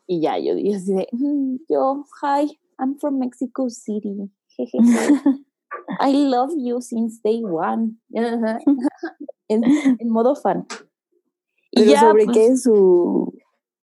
[0.05, 4.29] Y ya, yo dije así de, "Mm, yo, hi, I'm from Mexico City.
[5.99, 7.97] I love you since day one.
[9.51, 10.67] En, en modo fan.
[11.71, 13.33] Y ya, sobre pues, qué es su,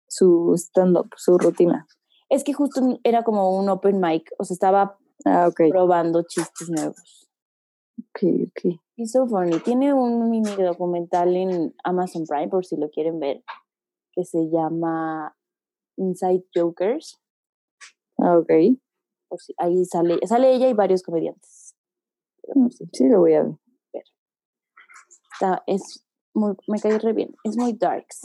[0.08, 1.86] su stand-up, su rutina.
[2.28, 7.30] Es que justo era como un open mic, o sea, estaba Ah, probando chistes nuevos.
[7.98, 8.80] Ok, ok.
[8.98, 9.60] It's so funny.
[9.60, 13.44] Tiene un mini documental en Amazon Prime, por si lo quieren ver,
[14.12, 15.36] que se llama
[15.98, 17.20] Inside Jokers.
[18.18, 18.78] Ah, ok.
[19.34, 21.74] Por si, ahí sale, sale ella y varios comediantes.
[22.70, 24.04] Si Sí, lo voy a ver.
[25.34, 27.36] está, es muy, me cae re bien.
[27.44, 28.22] Es muy darks.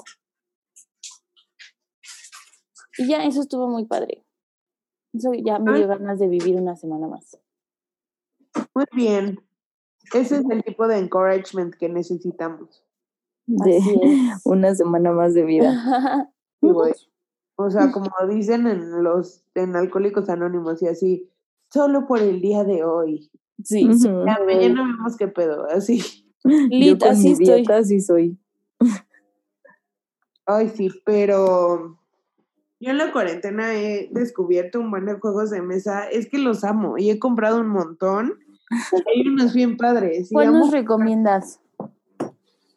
[2.99, 4.27] Y ya, eso estuvo muy padre.
[5.15, 7.39] Eso ya me dio ganas de vivir una semana más.
[8.75, 9.41] Muy bien.
[10.13, 12.85] Ese es el tipo de encouragement que necesitamos.
[13.47, 13.79] De
[14.45, 15.73] una semana más de vida.
[16.61, 16.93] Sí, güey.
[17.61, 21.29] O sea, como dicen en los en Alcohólicos Anónimos y así,
[21.73, 23.31] solo por el día de hoy.
[23.65, 24.25] sí, Ujú.
[24.25, 26.25] Ya Pero- mañana vemos qué pedo, así.
[26.45, 27.47] Lit, así estoy.
[27.57, 28.39] dieta sí soy.
[30.47, 31.99] Ay, sí, pero
[32.81, 36.09] yo en la cuarentena he descubierto un buen de juegos de mesa.
[36.09, 38.35] Es que los amo y he comprado un montón.
[39.07, 40.29] Hay unos bien padres.
[40.33, 41.61] ¿Cuál nos recomiendas?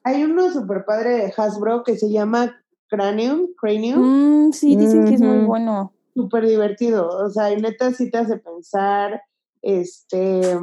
[0.04, 2.61] Hay uno super padre de Hasbro que se llama
[2.92, 4.48] Cranium, Cranium.
[4.48, 5.94] Mm, sí, dicen que es muy bueno.
[6.14, 7.08] súper divertido.
[7.08, 9.24] O sea, y neta sí te hace pensar.
[9.62, 10.60] Este.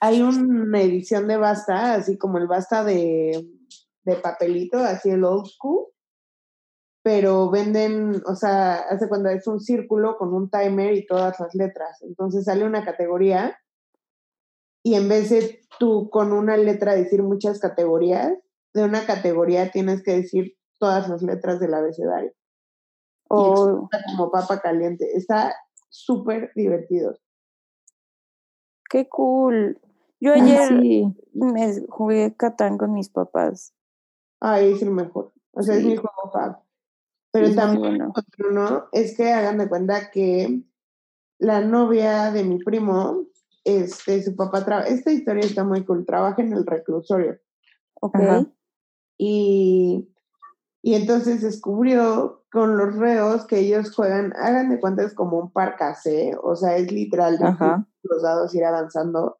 [0.00, 3.46] Hay una edición de Basta, así como el Basta de,
[4.04, 5.88] de papelito, así el old school.
[7.02, 11.54] Pero venden, o sea, hace cuando es un círculo con un timer y todas las
[11.54, 12.00] letras.
[12.00, 13.58] Entonces sale una categoría
[14.82, 18.32] y en vez de tú con una letra decir muchas categorías,
[18.72, 22.34] de una categoría tienes que decir todas las letras del abecedario y
[23.28, 25.16] Oh, como papa caliente.
[25.16, 25.54] Está
[25.88, 27.16] súper divertido.
[28.90, 29.80] qué cool.
[30.20, 31.06] Yo ayer sí.
[31.32, 33.74] me jugué Catán con mis papás.
[34.40, 35.32] Ay, es el mejor.
[35.52, 36.58] O sea, es mi juego fab.
[37.30, 38.04] Pero también bueno.
[38.06, 40.64] encontré uno, es que hagan de cuenta que
[41.38, 43.28] la novia de mi primo,
[43.64, 47.38] este, su papá trabaja, esta historia está muy cool, trabaja en el reclusorio.
[48.00, 48.16] Ok.
[48.16, 48.46] Ajá.
[49.16, 50.11] Y,
[50.82, 55.52] y entonces descubrió con los reos que ellos juegan, hagan de cuenta es como un
[55.52, 57.86] parcasé, o sea, es literal Ajá.
[58.02, 59.38] los dados ir avanzando.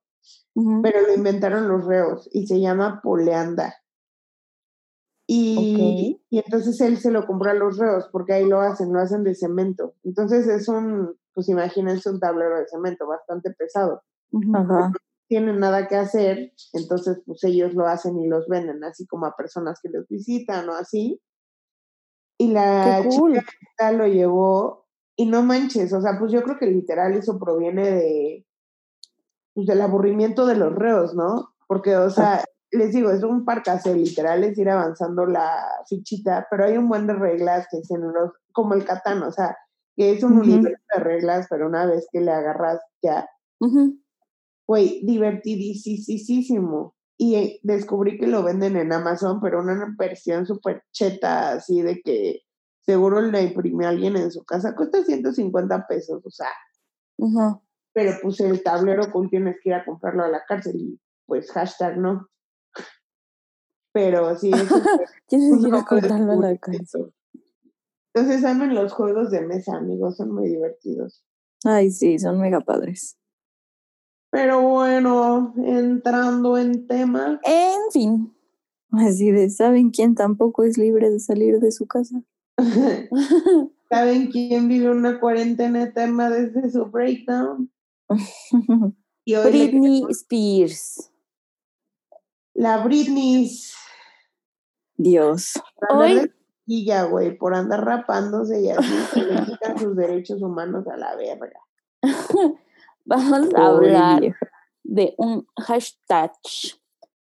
[0.55, 3.75] Pero lo inventaron los reos y se llama Poleanda.
[5.27, 9.01] Y, y entonces él se lo compró a los reos porque ahí lo hacen, lo
[9.01, 9.95] hacen de cemento.
[10.05, 14.03] Entonces es un, pues imagínense un tablero de cemento bastante pesado.
[14.55, 14.93] Ajá.
[15.27, 19.35] Tienen nada que hacer, entonces pues ellos lo hacen y los venden así como a
[19.35, 21.21] personas que los visitan o así.
[22.39, 23.35] Y la cool.
[23.35, 27.91] chica lo llevó y no manches, o sea, pues yo creo que literal eso proviene
[27.91, 28.47] de
[29.55, 31.51] pues del aburrimiento de los reos, ¿no?
[31.69, 36.65] Porque, o sea, les digo, es un parcase, literal, es ir avanzando la fichita, pero
[36.65, 39.57] hay un buen de reglas que se los, como el catán, o sea,
[39.95, 40.43] que es un Ujú.
[40.43, 43.29] universo de reglas, pero una vez que le agarras ya,
[44.67, 46.95] güey, divertidísimo.
[47.23, 52.03] Y eh, descubrí que lo venden en Amazon, pero una versión súper cheta, así de
[52.03, 52.41] que
[52.81, 56.49] seguro la imprimió alguien en su casa, cuesta 150 pesos, o sea,
[57.93, 61.53] pero pues el tablero cool tienes que ir a comprarlo a la cárcel y pues
[61.53, 62.29] hashtag no.
[63.93, 64.51] Pero sí,
[65.29, 67.15] Tienes que ir a contarlo a la cárcel.
[68.13, 71.25] Entonces amen los juegos de mesa, amigos, son muy divertidos.
[71.65, 73.17] Ay, sí, son mega padres.
[74.33, 78.35] Pero bueno, entrando en tema, En fin.
[78.91, 82.23] Así de, ¿saben quién tampoco es libre de salir de su casa?
[83.91, 87.71] ¿saben quién vive una cuarentena eterna desde su breakdown?
[89.25, 91.13] Y hoy Britney Spears.
[92.55, 93.49] la Britney
[94.97, 95.53] Dios.
[95.89, 96.33] Hoy- de
[96.65, 101.15] chiquilla, güey, por andar rapándose y así se le quitan sus derechos humanos a la
[101.15, 101.61] verga.
[103.05, 104.51] Vamos a hablar vieja.
[104.85, 106.33] de un hashtag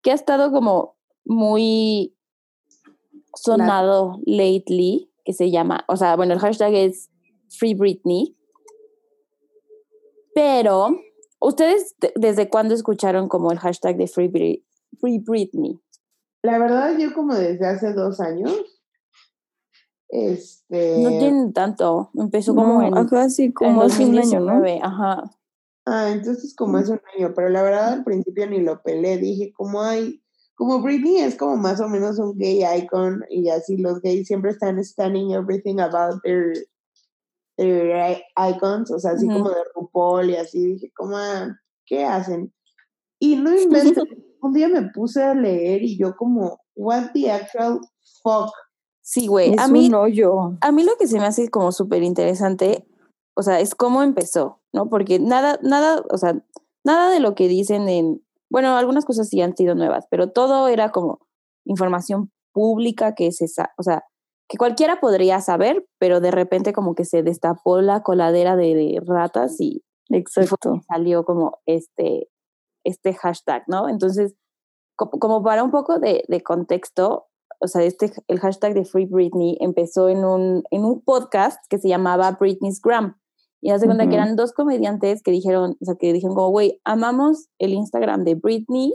[0.01, 2.15] que ha estado como muy
[3.35, 7.09] sonado lately, que se llama, o sea, bueno, el hashtag es
[7.49, 8.35] Free Britney.
[10.33, 10.99] Pero,
[11.39, 14.63] ¿ustedes de- desde cuándo escucharon como el hashtag de Free, Bri-
[14.99, 15.79] Free Britney?
[16.43, 18.53] La verdad, yo como desde hace dos años,
[20.09, 20.97] este...
[20.97, 24.53] No tienen tanto, empezó como No, en, ajá, sí, en como un año, ¿no?
[24.53, 25.31] 2019, ajá.
[25.85, 29.53] Ah, entonces como hace un año, pero la verdad al principio ni lo pelé, dije
[29.53, 30.21] como hay,
[30.55, 34.51] como Britney es como más o menos un gay icon y así los gays siempre
[34.51, 36.53] están standing everything about their,
[37.57, 42.51] their icons, o sea, así como de RuPaul y así, dije como, ah, ¿qué hacen?
[43.19, 44.03] Y no inventes,
[44.41, 47.79] un día me puse a leer y yo como, what the actual
[48.23, 48.51] fuck,
[49.07, 50.57] Sí, güey, Es a mí, un hoyo.
[50.61, 52.87] a mí lo que se me hace como súper interesante,
[53.35, 54.89] o sea, es cómo empezó, ¿no?
[54.89, 56.41] Porque nada, nada, o sea,
[56.83, 60.67] nada de lo que dicen en, bueno, algunas cosas sí han sido nuevas, pero todo
[60.67, 61.19] era como
[61.65, 64.05] información pública que se, sa- o sea,
[64.47, 69.01] que cualquiera podría saber, pero de repente como que se destapó la coladera de, de
[69.05, 70.81] ratas y, Exacto.
[70.87, 72.29] salió como este,
[72.85, 73.89] este hashtag, ¿no?
[73.89, 74.35] Entonces,
[74.95, 77.25] co- como, para un poco de, de contexto,
[77.59, 81.79] o sea, este, el hashtag de Free Britney empezó en un, en un podcast que
[81.79, 83.17] se llamaba Britney's Gram.
[83.65, 86.79] Y hace cuenta que eran dos comediantes que dijeron, o sea, que dijeron como, güey,
[86.83, 88.93] amamos el Instagram de Britney,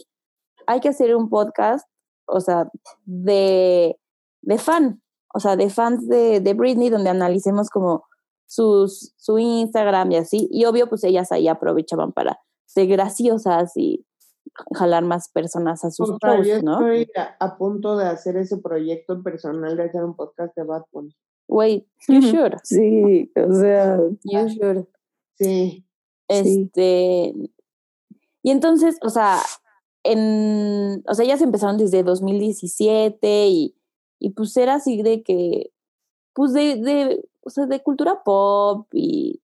[0.69, 1.89] hay que hacer un podcast,
[2.25, 2.71] o sea,
[3.05, 3.99] de,
[4.43, 5.03] de fan,
[5.35, 8.05] o sea, de fans de, de Britney, donde analicemos como
[8.47, 10.47] sus, su Instagram y así.
[10.53, 14.07] Y obvio, pues ellas ahí aprovechaban para ser graciosas y
[14.77, 16.75] jalar más personas a sus yo shows, ¿no?
[16.75, 20.85] estoy a, a punto de hacer ese proyecto personal de hacer un podcast de Bad
[20.93, 21.13] Bunny.
[21.51, 24.87] Wait, you should, Sí, o sea, you should.
[25.37, 25.85] Sí,
[26.29, 26.39] Sí.
[26.39, 27.35] Este,
[28.43, 29.41] y entonces, o sea,
[30.05, 33.75] en, o sea, ellas empezaron desde 2017 y,
[34.21, 35.73] y pues era así de que,
[36.35, 39.43] pues de, de, o sea, de cultura pop y,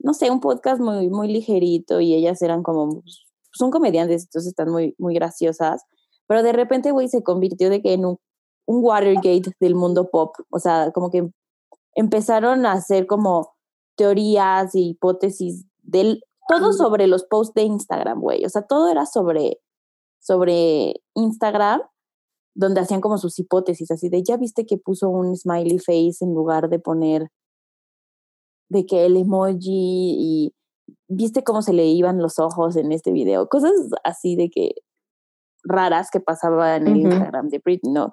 [0.00, 4.50] no sé, un podcast muy, muy ligerito y ellas eran como, pues, son comediantes, entonces
[4.50, 5.84] están muy, muy graciosas,
[6.26, 8.18] pero de repente, güey, se convirtió de que en un,
[8.66, 11.30] un Watergate del mundo pop, o sea, como que
[11.94, 13.54] empezaron a hacer como
[13.96, 18.44] teorías y hipótesis del todo sobre los posts de Instagram, güey.
[18.44, 19.60] O sea, todo era sobre,
[20.20, 21.82] sobre Instagram,
[22.54, 26.34] donde hacían como sus hipótesis, así de, ya viste que puso un smiley face en
[26.34, 27.30] lugar de poner
[28.68, 29.60] de que el emoji
[30.18, 30.54] y
[31.08, 33.48] viste cómo se le iban los ojos en este video.
[33.48, 33.72] Cosas
[34.04, 34.72] así de que
[35.62, 37.00] raras que pasaban en el.
[37.00, 38.12] Instagram de Britney, ¿no?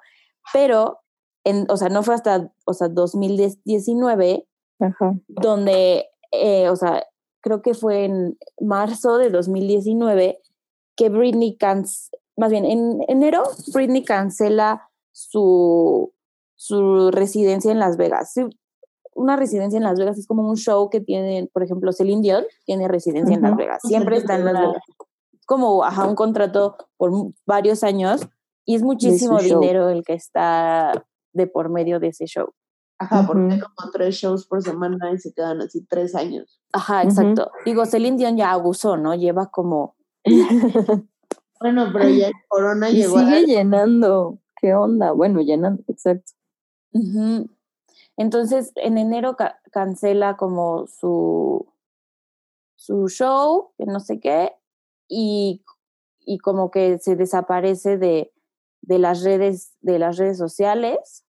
[0.54, 1.00] Pero,
[1.44, 4.48] en, o sea, no fue hasta, o sea, 2019
[4.80, 5.14] Ajá.
[5.28, 7.06] donde, eh, o sea,
[7.42, 10.40] creo que fue en marzo de 2019
[10.96, 16.14] que Britney, canc- más bien en enero, Britney cancela su,
[16.56, 18.34] su residencia en Las Vegas.
[19.14, 22.46] Una residencia en Las Vegas es como un show que tiene, por ejemplo, Celine Dion
[22.66, 23.56] tiene residencia en Las.
[23.58, 24.84] Vegas, siempre está en Las Vegas.
[25.46, 27.12] Como, ajá, un contrato por
[27.46, 28.22] varios años
[28.66, 29.60] y es muchísimo show.
[29.60, 32.54] dinero el que está de por medio de ese show.
[33.00, 33.68] Ajá, porque hay Ujú.
[33.76, 36.62] como tres shows por semana y se quedan así tres años.
[36.72, 37.50] Ajá, exacto.
[37.66, 39.16] Digo, Celine Dion ya abusó, ¿no?
[39.16, 39.96] Lleva como...
[41.60, 43.42] Bueno, pero ya el Corona y llegó sigue a...
[43.42, 44.40] llenando.
[44.60, 45.12] ¿Qué onda?
[45.12, 46.32] Bueno, llenando, exacto.
[48.18, 51.72] Entonces, en enero ca- cancela como su,
[52.76, 54.54] su show, que no sé qué,
[55.08, 55.64] y,
[56.20, 58.31] y como que se desaparece de,
[58.82, 61.26] de las redes, de las redes sociales.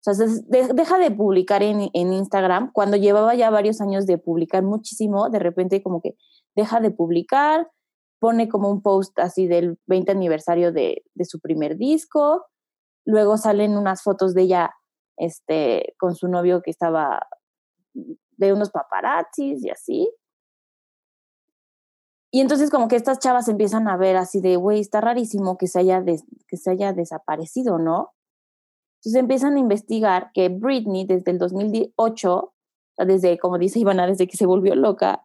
[0.00, 2.70] O sea, se de- deja de publicar en, en Instagram.
[2.72, 6.16] Cuando llevaba ya varios años de publicar muchísimo, de repente como que
[6.54, 7.70] deja de publicar,
[8.20, 12.44] pone como un post así del 20 aniversario de, de su primer disco.
[13.06, 14.70] Luego salen unas fotos de ella
[15.16, 17.26] este, con su novio que estaba
[17.92, 20.10] de unos paparazzis y así.
[22.34, 25.68] Y entonces como que estas chavas empiezan a ver así de, güey, está rarísimo que
[25.68, 28.12] se, haya des- que se haya desaparecido, ¿no?
[28.98, 32.54] Entonces empiezan a investigar que Britney desde el 2008, o
[32.96, 35.22] sea, desde, como dice Ivana, desde que se volvió loca,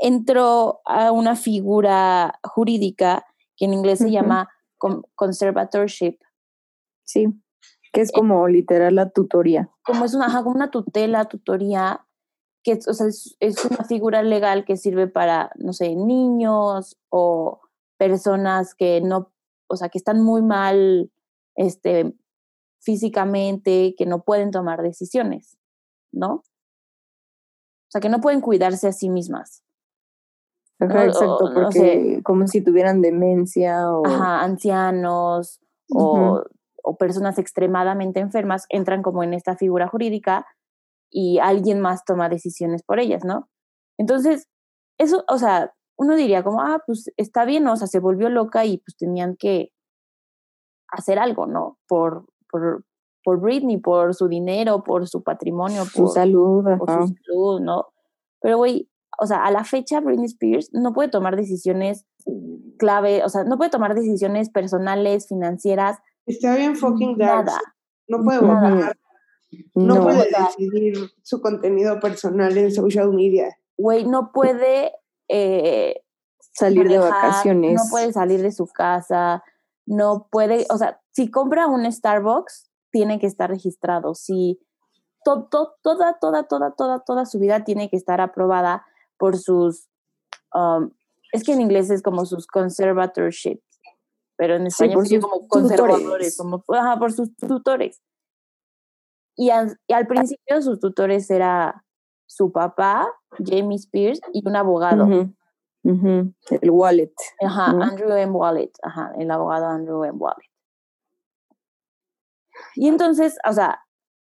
[0.00, 3.24] entró a una figura jurídica
[3.56, 6.18] que en inglés se llama con- conservatorship,
[7.04, 7.26] Sí,
[7.92, 9.68] que es como literal la tutoría.
[9.84, 12.06] como es una, como una tutela, tutoría,
[12.62, 16.98] que es, o sea, es, es una figura legal que sirve para, no sé, niños
[17.08, 17.60] o
[17.98, 19.32] personas que no,
[19.68, 21.10] o sea, que están muy mal
[21.56, 22.14] este,
[22.80, 25.58] físicamente, que no pueden tomar decisiones,
[26.12, 26.34] ¿no?
[26.34, 29.62] O sea, que no pueden cuidarse a sí mismas.
[30.78, 34.06] Ajá, exacto, o- no porque como si tuvieran demencia o...
[34.06, 35.60] Ajá, ancianos
[35.92, 36.42] o,
[36.82, 40.46] o personas extremadamente enfermas entran como en esta figura jurídica
[41.10, 43.48] y alguien más toma decisiones por ellas, ¿no?
[43.98, 44.48] Entonces,
[44.98, 48.64] eso, o sea, uno diría como, ah, pues está bien, o sea, se volvió loca
[48.64, 49.72] y pues tenían que
[50.88, 51.78] hacer algo, ¿no?
[51.88, 52.84] Por, por,
[53.22, 57.06] por Britney, por su dinero, por su patrimonio, su por, salud, por ajá.
[57.06, 57.86] su salud, ¿no?
[58.40, 62.06] Pero, güey, o sea, a la fecha Britney Spears no puede tomar decisiones
[62.78, 67.46] clave, o sea, no puede tomar decisiones personales, financieras, Está bien fucking dark.
[67.46, 67.60] nada.
[68.08, 68.74] No puede Nada.
[68.74, 68.96] votar.
[69.74, 73.56] No, No, puede decidir su contenido personal en social media.
[73.76, 74.92] Güey, no puede
[75.28, 76.02] eh,
[76.52, 77.74] salir de vacaciones.
[77.74, 79.42] No puede salir de su casa,
[79.86, 84.14] no puede, o sea, si compra un Starbucks, tiene que estar registrado.
[84.14, 84.60] Si
[85.24, 88.84] to- to- toda, toda, toda, toda, toda su vida tiene que estar aprobada
[89.18, 89.88] por sus,
[90.54, 90.90] um,
[91.32, 93.62] es que en inglés es como sus conservatorships,
[94.36, 96.36] pero en Sí, español por sus como conservadores, tutores.
[96.36, 98.00] como, ajá, por sus tutores.
[99.40, 101.82] Y, al- y al principio sus tutores era
[102.26, 105.06] su papá, Jamie Spears, y un abogado.
[105.82, 107.14] El wallet.
[107.42, 107.82] Ajá, ¿no?
[107.82, 108.32] Andrew M.
[108.32, 110.18] Wallet, ajá, el abogado Andrew M.
[110.18, 110.44] Wallet.
[112.74, 113.80] Y entonces, o sea,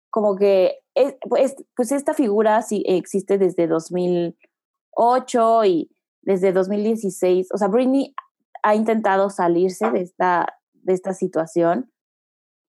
[0.09, 5.91] como que es, pues, pues esta figura sí existe desde 2008 y
[6.23, 7.49] desde 2016.
[7.53, 8.15] O sea, Britney
[8.63, 11.92] ha intentado salirse de esta, de esta situación,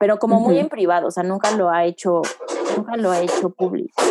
[0.02, 0.64] pero como muy Ujú.
[0.64, 2.24] en privado, o sea, nunca lo ha hecho,
[2.76, 4.02] nunca lo ha hecho público.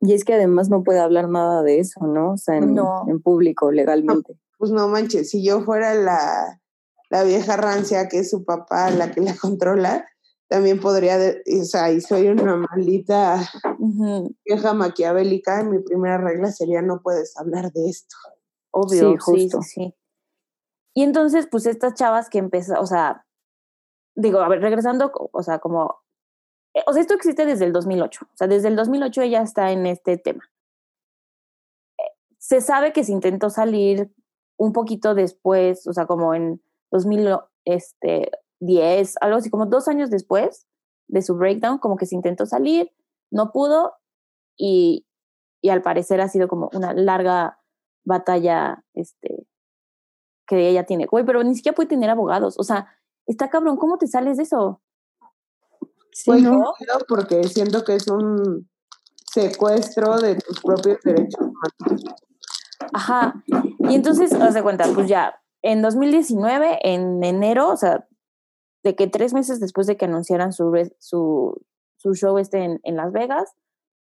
[0.00, 2.32] Y es que además no puede hablar nada de eso, ¿no?
[2.34, 3.04] O sea, en, No.
[3.08, 4.38] en público, legalmente.
[4.58, 6.60] Pues no manches, si yo fuera la,
[7.10, 10.06] la vieja rancia que es su papá la que la controla,
[10.48, 13.40] también podría, de- o sea, y soy una maldita
[14.46, 18.16] vieja maquiavélica, mi primera regla sería no puedes hablar de esto.
[18.70, 19.62] Obvio, sí, sí, justo.
[19.62, 19.94] sí.
[20.94, 23.24] Y entonces, pues estas chavas que empezaron, o sea,
[24.18, 26.02] digo, a ver, regresando, o sea, como,
[26.74, 29.70] eh, o sea, esto existe desde el 2008, o sea, desde el 2008 ella está
[29.70, 30.50] en este tema.
[32.38, 34.12] Se sabe que se intentó salir
[34.58, 40.66] un poquito después, o sea, como en 2010, algo así, como dos años después
[41.06, 42.90] de su breakdown, como que se intentó salir,
[43.30, 43.94] no pudo
[44.56, 45.06] y,
[45.62, 47.60] y al parecer ha sido como una larga
[48.04, 49.46] batalla este,
[50.46, 51.06] que ella tiene.
[51.06, 52.58] Güey, pero ni siquiera puede tener abogados.
[52.58, 52.97] O sea,
[53.28, 54.80] está cabrón, ¿cómo te sales de eso?
[56.12, 56.58] Sí, Pues ¿no?
[56.58, 58.68] no creo, porque siento que es un
[59.30, 62.04] secuestro de tus propios derechos humanos.
[62.92, 63.42] Ajá.
[63.78, 68.06] Y entonces, haz de cuenta, pues ya, en 2019, en enero, o sea,
[68.82, 71.60] de que tres meses después de que anunciaran su, su,
[71.96, 73.52] su show este en, en Las Vegas,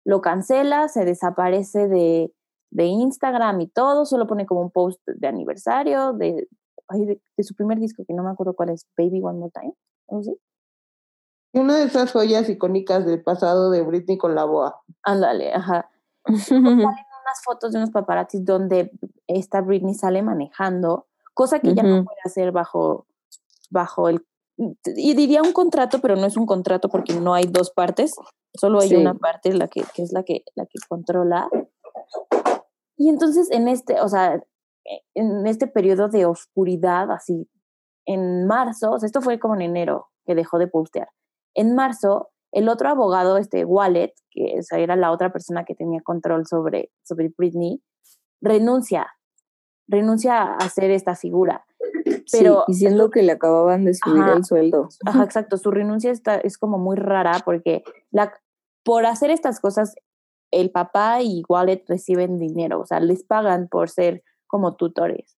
[0.05, 2.33] lo cancela, se desaparece de,
[2.69, 6.47] de Instagram y todo, solo pone como un post de aniversario de,
[6.89, 9.51] ay, de, de su primer disco, que no me acuerdo cuál es, Baby One More
[9.53, 9.73] Time,
[10.07, 10.37] ¿o sí?
[11.53, 14.81] Y una de esas joyas icónicas del pasado de Britney con la boa.
[15.03, 15.89] Ándale, ajá.
[16.27, 18.91] unas fotos de unos paparazzis donde
[19.27, 22.05] esta Britney sale manejando, cosa que ella no Ujú.
[22.05, 23.05] puede hacer bajo,
[23.69, 24.25] bajo el,
[24.57, 28.15] y diría un contrato, pero no es un contrato porque no hay dos partes,
[28.55, 28.95] solo hay Sí.
[28.95, 31.49] una parte la que, que es la que, la que controla.
[32.97, 34.41] Y entonces en este, o sea,
[35.13, 37.49] en este periodo de oscuridad, así,
[38.05, 41.09] en marzo, o sea, esto fue como en enero que dejó de postear.
[41.53, 46.01] En marzo, el otro abogado, este Wallet, que esa era la otra persona que tenía
[46.01, 47.81] control sobre, sobre Britney,
[48.41, 49.07] renuncia,
[49.87, 51.65] renuncia a ser esta figura.
[52.31, 54.33] Pero sí, diciendo que le acababan de subir Ajá.
[54.33, 54.89] el sueldo.
[55.05, 55.57] Ajá, exacto.
[55.57, 58.33] Su renuncia está, es como muy rara porque la,
[58.83, 59.95] por hacer estas cosas,
[60.51, 65.37] el papá y Wallet reciben dinero, o sea, les pagan por ser como tutores.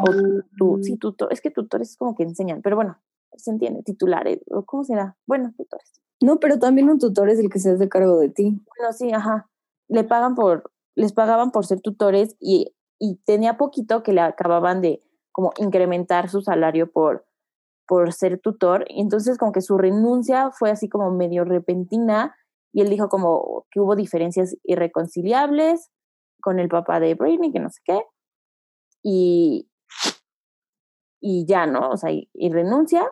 [0.00, 0.10] O
[0.56, 2.98] tu, sí, tutor, es que tutores es como que enseñan, pero bueno,
[3.36, 6.00] se entiende, titulares, o cómo será, bueno, tutores.
[6.20, 8.60] No, pero también un tutor es el que se hace cargo de ti.
[8.76, 9.50] Bueno, sí, ajá.
[9.88, 14.80] Le pagan por, les pagaban por ser tutores y, y tenía poquito que le acababan
[14.80, 15.02] de
[15.32, 17.26] como incrementar su salario por,
[17.86, 18.84] por ser tutor.
[18.88, 22.34] Y entonces como que su renuncia fue así como medio repentina
[22.72, 25.90] y él dijo como que hubo diferencias irreconciliables
[26.44, 28.00] con el papá de Britney, que no sé qué.
[29.02, 29.68] Y,
[31.20, 31.90] y ya, ¿no?
[31.90, 33.10] O sea, y, y renuncia.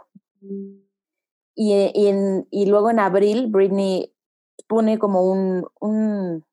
[1.54, 4.14] Y, y, en- y luego en abril Britney
[4.68, 6.44] pone como un, un,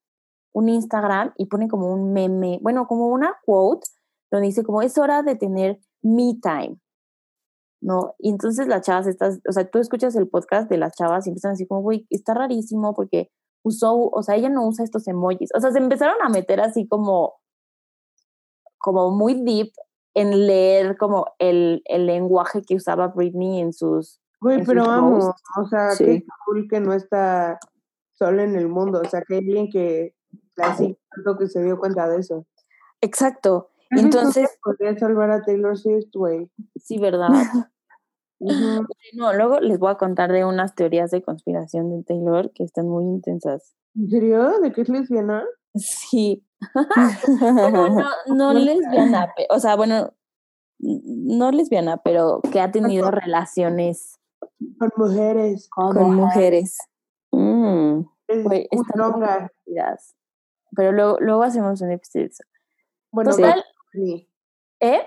[0.54, 3.88] un Instagram y pone como un meme, bueno, como una quote
[4.32, 6.80] donde dice como es hora de tener me time,
[7.82, 8.16] ¿no?
[8.20, 11.30] Y entonces las chavas estas, o sea, tú escuchas el podcast de las chavas y
[11.30, 13.32] empiezan así como, güey, está rarísimo porque
[13.64, 16.88] usó, o sea, ella no usa estos emojis, o sea, se empezaron a meter así
[16.88, 17.36] como,
[18.78, 19.72] como muy deep
[20.16, 24.94] en leer como el, el lenguaje que usaba Britney en sus Güey, en pero sus
[24.94, 25.44] vamos, posts.
[25.58, 26.06] o sea, Sí.
[26.06, 27.60] qué cool que no está
[28.14, 30.16] sola en el mundo, o sea, que hay alguien que
[30.56, 32.46] la sigue tanto que se dio cuenta de eso.
[33.02, 33.70] Exacto.
[33.92, 36.50] Entonces, podría salvar a Taylor Swift, güey.
[36.76, 37.30] sí, ¿verdad?
[38.40, 42.88] No, luego les voy a contar de unas teorías de conspiración de Taylor que están
[42.88, 43.76] muy intensas.
[43.96, 44.60] ¿En serio?
[44.62, 45.44] ¿De qué es lesbiana?
[45.76, 46.46] Sí.
[47.40, 47.88] Bueno,
[48.28, 50.14] no, no lesbiana, o sea, bueno,
[50.80, 54.20] no lesbiana, pero que ha tenido relaciones
[54.78, 55.70] Con mujeres.
[55.70, 56.78] con, Con mujeres.
[57.32, 58.02] Mm.
[58.28, 60.16] Es están divertidas.
[60.76, 62.30] Pero luego, luego hacemos un episodio.
[63.12, 63.64] Bueno, Total,
[63.94, 64.30] Britney.
[64.82, 65.02] ¿eh?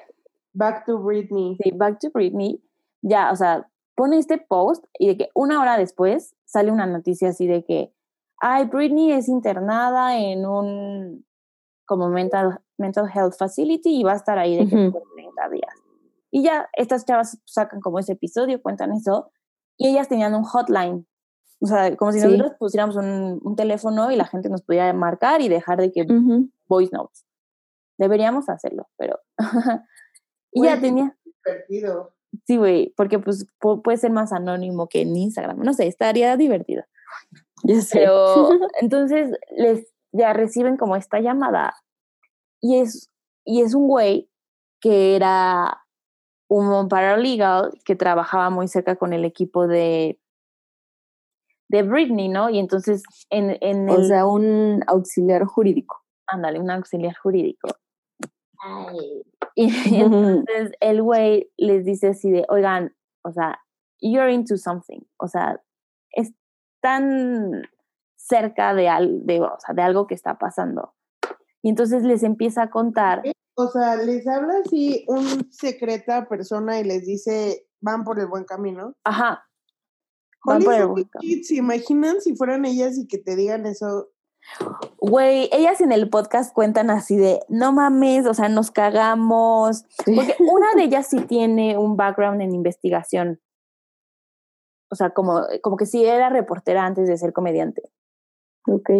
[0.54, 1.56] Back to Britney.
[1.62, 2.62] Sí, Back to Britney,
[3.02, 7.28] ya, o sea, pone este post y de que una hora después sale una noticia
[7.28, 7.92] así de que,
[8.38, 11.26] ay, Britney es internada en un
[11.84, 15.74] como mental, mental health facility y va a estar ahí de que por 30 días.
[16.30, 19.30] Y ya estas chavas sacan como ese episodio, cuentan eso,
[19.76, 21.06] y ellas tenían un hotline.
[21.60, 22.26] O sea, como si Sí.
[22.26, 26.06] nosotros pusiéramos un, un teléfono y la gente nos pudiera marcar y dejar de que
[26.66, 27.26] voice notes.
[27.98, 29.20] Deberíamos hacerlo, pero...
[30.52, 31.16] y ya tenía...
[31.44, 32.14] divertido.
[32.46, 35.58] Sí, güey, porque pues pu- puede ser más anónimo que en Instagram.
[35.60, 36.82] No sé, estaría divertido.
[37.64, 37.98] Ya sé.
[38.00, 38.48] Pero
[38.80, 41.74] entonces les ya reciben como esta llamada
[42.60, 43.10] y es,
[43.44, 44.28] y es un güey
[44.80, 45.78] que era
[46.48, 50.18] un paralegal que trabajaba muy cerca con el equipo de,
[51.68, 52.50] de Britney, ¿no?
[52.50, 56.02] Y entonces en, en o el, sea, un auxiliar jurídico.
[56.26, 57.68] ándale, un auxiliar jurídico.
[59.56, 63.60] Y, y entonces el güey les dice así de, oigan, o sea,
[64.00, 65.62] you're into something, o sea,
[66.10, 67.62] están
[68.16, 70.94] cerca de, al, de, o sea, de algo que está pasando.
[71.62, 73.22] Y entonces les empieza a contar,
[73.54, 78.44] O sea, les habla así un secreta persona y les dice, van por el buen
[78.44, 78.94] camino.
[79.04, 79.44] ajá,
[80.44, 81.42] van por el buen camino.
[81.44, 84.08] ¿Se imaginan si fueran ellas y que te digan eso?
[84.98, 89.84] Güey, ellas en el podcast cuentan así de, no mames, o sea, nos cagamos.
[90.04, 93.40] Porque una de ellas sí tiene un background en investigación.
[94.90, 97.82] O sea, como, como que sí era reportera antes de ser comediante.
[98.66, 98.90] Ok.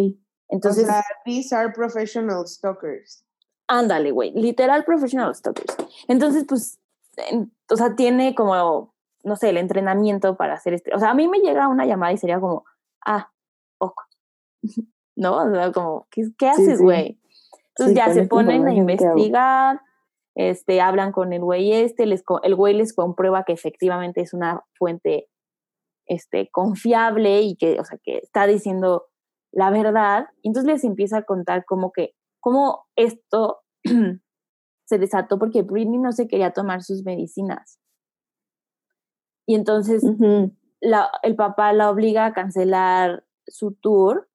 [0.49, 3.23] Entonces, o sea, these are professional stalkers.
[3.67, 5.75] ándale, güey, literal professional stalkers.
[6.07, 6.79] Entonces, pues,
[7.17, 10.93] en- o sea, tiene como, no sé, el entrenamiento para hacer este.
[10.95, 12.65] O sea, a mí me llega una llamada y sería como,
[13.05, 13.31] ah,
[13.79, 14.01] ok.
[15.15, 15.43] ¿No?
[15.43, 16.83] O sea, como, ¿qué, haces, sí.
[16.83, 17.19] güey?
[17.69, 19.81] Entonces ya se esta ponen a investigar,
[20.35, 24.63] este, hablan con el güey este, les, el güey les comprueba que efectivamente es una
[24.77, 25.29] fuente
[26.05, 29.05] este, confiable y que, o sea, que está diciendo
[29.51, 30.27] la verdad.
[30.41, 33.61] Y entonces les empieza a contar cómo que, cómo esto
[34.85, 37.79] se desató porque Britney no se quería tomar sus medicinas.
[39.45, 40.03] Y entonces
[40.79, 44.29] la- el papá la obliga a cancelar su tour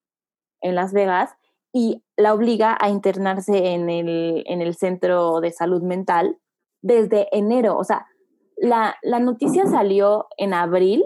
[0.61, 1.35] en Las Vegas
[1.73, 6.39] y la obliga a internarse en el, en el centro de salud mental
[6.83, 7.77] desde enero.
[7.77, 8.07] O sea,
[8.57, 11.05] la, la noticia salió en abril,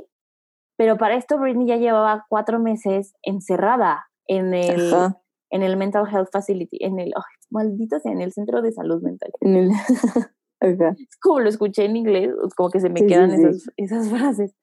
[0.76, 5.20] pero para esto Britney ya llevaba cuatro meses encerrada en el, Ajá.
[5.50, 9.02] en el Mental Health Facility, en el, ay, maldito sea, en el Centro de Salud
[9.02, 9.30] Mental.
[9.40, 9.70] En el-
[10.60, 10.94] Ajá.
[11.20, 13.42] Como lo escuché en inglés, como que se me Sí, sí, quedan sí.
[13.44, 14.54] Esas, esas frases.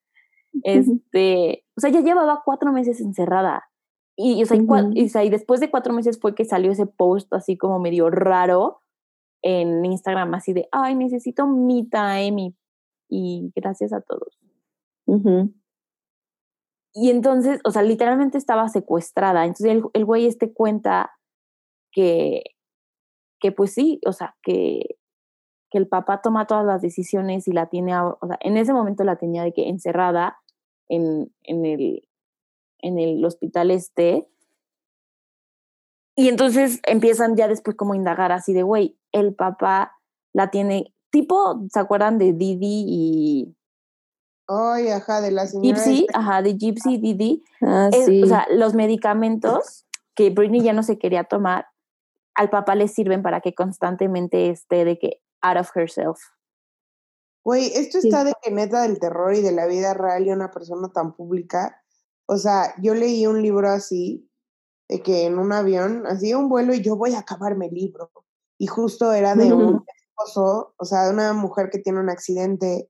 [0.63, 3.68] Este, o sea, ya llevaba cuatro meses encerrada.
[4.21, 4.91] Y, o sea, y cua- Ujú.
[4.95, 7.79] y, o sea, y después de cuatro meses fue que salió ese post así como
[7.79, 8.81] medio raro
[9.41, 12.55] en Instagram, así de, ay, necesito me time y,
[13.07, 14.37] y gracias a todos.
[16.93, 19.45] Y entonces, o sea, literalmente estaba secuestrada.
[19.45, 21.11] Entonces el, el güey este cuenta
[21.93, 22.43] que,
[23.39, 24.97] que pues sí, o sea, que,
[25.71, 29.05] que el papá toma todas las decisiones y la tiene, o sea, en ese momento
[29.05, 30.39] la tenía de que encerrada
[30.89, 32.08] en, en, el,
[32.81, 34.27] en el hospital este.
[36.15, 39.97] Y entonces empiezan ya después como a indagar así de, güey, el papá
[40.33, 43.55] la tiene, tipo, ¿se acuerdan de Didi y
[44.47, 45.77] Ay, ajá, de la señora.
[45.77, 46.05] Gypsy?
[46.07, 46.19] esta.
[46.19, 47.43] Ajá, de Gypsy Didi.
[47.61, 48.23] Ah, Es- sí.
[48.23, 51.67] O sea, los medicamentos que Britney ya no se quería tomar,
[52.35, 56.19] al papá le sirven para que constantemente esté de que out of herself.
[57.45, 58.07] Güey, esto Sí.
[58.09, 61.13] está de que neta del terror y de la vida real y una persona tan
[61.13, 61.78] pública.
[62.31, 64.29] O sea, yo leí un libro así,
[64.87, 68.11] de que en un avión, hacía un vuelo y yo voy a acabarme el libro.
[68.59, 72.87] Y justo era de un esposo, o sea, de una mujer que tiene un accidente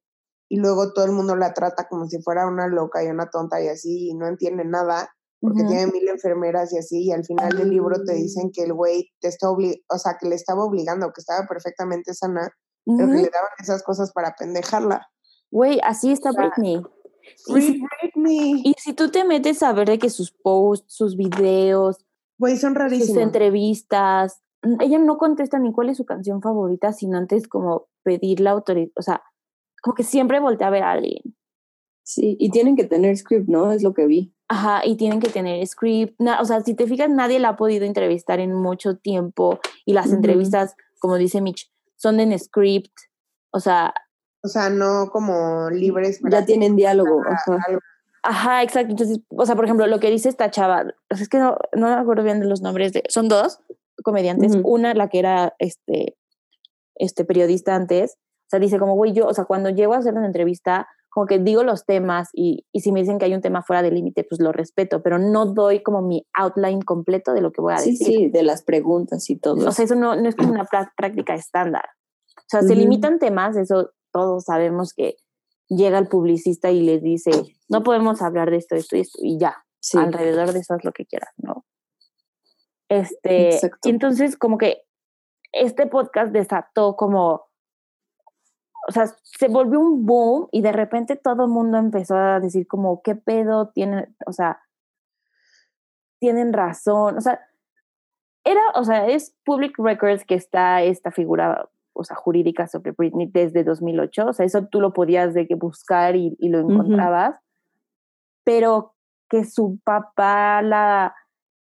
[0.50, 3.62] y luego todo el mundo la trata como si fuera una loca y una tonta
[3.62, 5.10] y así, y no entiende nada,
[5.40, 8.74] porque tiene mil enfermeras y así, y al final del libro te dicen que el
[8.74, 12.50] güey te está obli o sea, que le estaba obligando, que estaba perfectamente sana,
[12.86, 15.08] pero que le daban esas cosas para pendejarla.
[15.50, 16.84] Güey, así está O sea, Britney.
[17.48, 17.82] Y si,
[18.64, 21.98] y si tú te metes a ver de que sus posts, sus videos,
[22.38, 23.22] Güey, son sus rarísimos.
[23.24, 28.40] entrevistas, n- ella no contesta ni cuál es su canción favorita, sino antes como pedir
[28.40, 29.22] la autoridad, o sea,
[29.82, 31.22] como que siempre voltea a ver a alguien.
[32.04, 33.72] Sí, y tienen que tener script, ¿no?
[33.72, 34.34] Es lo que vi.
[34.48, 36.16] Ajá, y tienen que tener script.
[36.20, 39.94] na- o sea, si te fijas, nadie la ha podido entrevistar en mucho tiempo y
[39.94, 40.16] las Ujú.
[40.16, 42.94] entrevistas, como dice Mitch, son en script.
[43.52, 43.94] O sea,
[44.44, 47.22] O sea, no como libres para Ya tienen diálogo.
[47.28, 47.58] Ajá.
[47.68, 47.80] algo.
[48.24, 48.92] ajá, exacto.
[48.92, 51.94] Entonces, o sea, por ejemplo, lo que dice esta chava, es que no, no me
[51.94, 53.60] acuerdo bien de los nombres de, son dos
[54.04, 54.58] comediantes.
[54.64, 56.16] Una, la que era este,
[56.96, 60.14] este periodista antes, o sea, dice como, güey, yo, o sea, cuando llego a hacer
[60.14, 63.42] una entrevista, como que digo los temas y, y si me dicen que hay un
[63.42, 67.42] tema fuera del límite, pues lo respeto, pero no doy como mi outline completo de
[67.42, 68.08] lo que voy a Sí, decir.
[68.08, 69.68] sí, de las preguntas y todo.
[69.68, 71.86] O sea, eso no, no es como una prá- práctica estándar.
[72.38, 75.18] O sea, se limitan temas, eso todos sabemos que
[75.68, 77.32] llega el publicista y les dice,
[77.68, 79.98] no podemos hablar de esto, esto y esto, y ya, sí.
[79.98, 81.66] alrededor de eso es lo que quieras, ¿no?
[82.90, 83.88] Este, Exacto.
[83.88, 84.84] y entonces como que
[85.52, 87.50] este podcast desató como,
[88.88, 92.68] o sea, se volvió un boom y de repente todo el mundo empezó a decir
[92.68, 94.16] como, ¿qué pedo tienen?
[94.26, 94.62] O sea,
[96.20, 97.40] tienen razón, o sea,
[98.44, 101.70] era, o sea, es Public Records que está esta figura,
[102.00, 105.56] o sea, jurídica sobre Britney desde 2008, o sea, eso tú lo podías de que
[105.56, 107.40] buscar y, y lo encontrabas,
[108.46, 108.96] pero
[109.30, 111.14] que su papá la,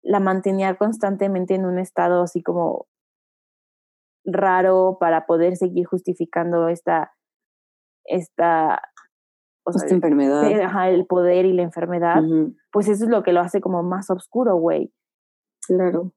[0.03, 2.88] la mantenía constantemente en un estado así como
[4.26, 7.13] raro para poder seguir justificando esta,
[8.05, 8.82] esta,
[9.63, 10.49] o sea, Esta enfermedad.
[10.49, 12.21] eh, ajá, el poder y la enfermedad,
[12.71, 14.91] pues eso es lo que lo hace como más oscuro, güey.
[15.67, 16.13] Claro.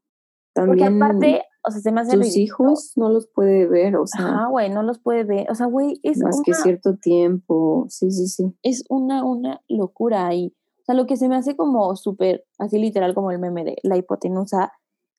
[0.54, 2.70] Porque También aparte, o sea, se me hace tus ridículo.
[2.70, 5.50] hijos no los puede ver, o sea, Ajá, güey, no los puede ver.
[5.50, 7.86] O sea, güey, es más que cierto tiempo.
[7.88, 8.54] Sí, sí, sí.
[8.62, 10.34] es una, una locura.
[10.34, 13.64] Y, o sea, lo que se me hace como súper, así literal como el meme
[13.64, 14.72] de la hipotenusa,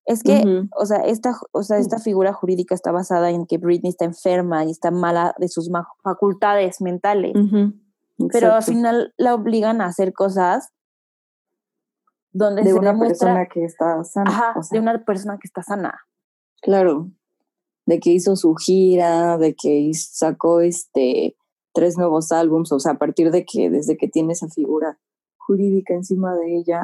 [0.06, 0.44] es que,
[0.76, 4.66] o sea, esta, o sea, esta figura jurídica está basada en que Britney está enferma
[4.66, 5.70] y está mala de sus
[6.04, 7.34] facultades mentales.
[8.32, 10.74] Pero al final la obligan a hacer cosas
[12.32, 14.32] donde de se una demuestra persona que está sana.
[14.32, 16.00] ajá, o sea, de una persona que está sana.
[16.62, 17.10] Claro.
[17.86, 21.36] De que hizo su gira, de que sacó este
[21.74, 25.00] tres nuevos álbums, o sea, a partir de que desde que tiene esa figura
[25.38, 26.84] jurídica encima de ella,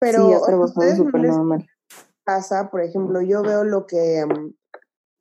[0.00, 1.66] Pero sí ha ¿a trabajado ustedes no súper normal.
[2.24, 4.54] pasa, por ejemplo, yo veo lo que mm,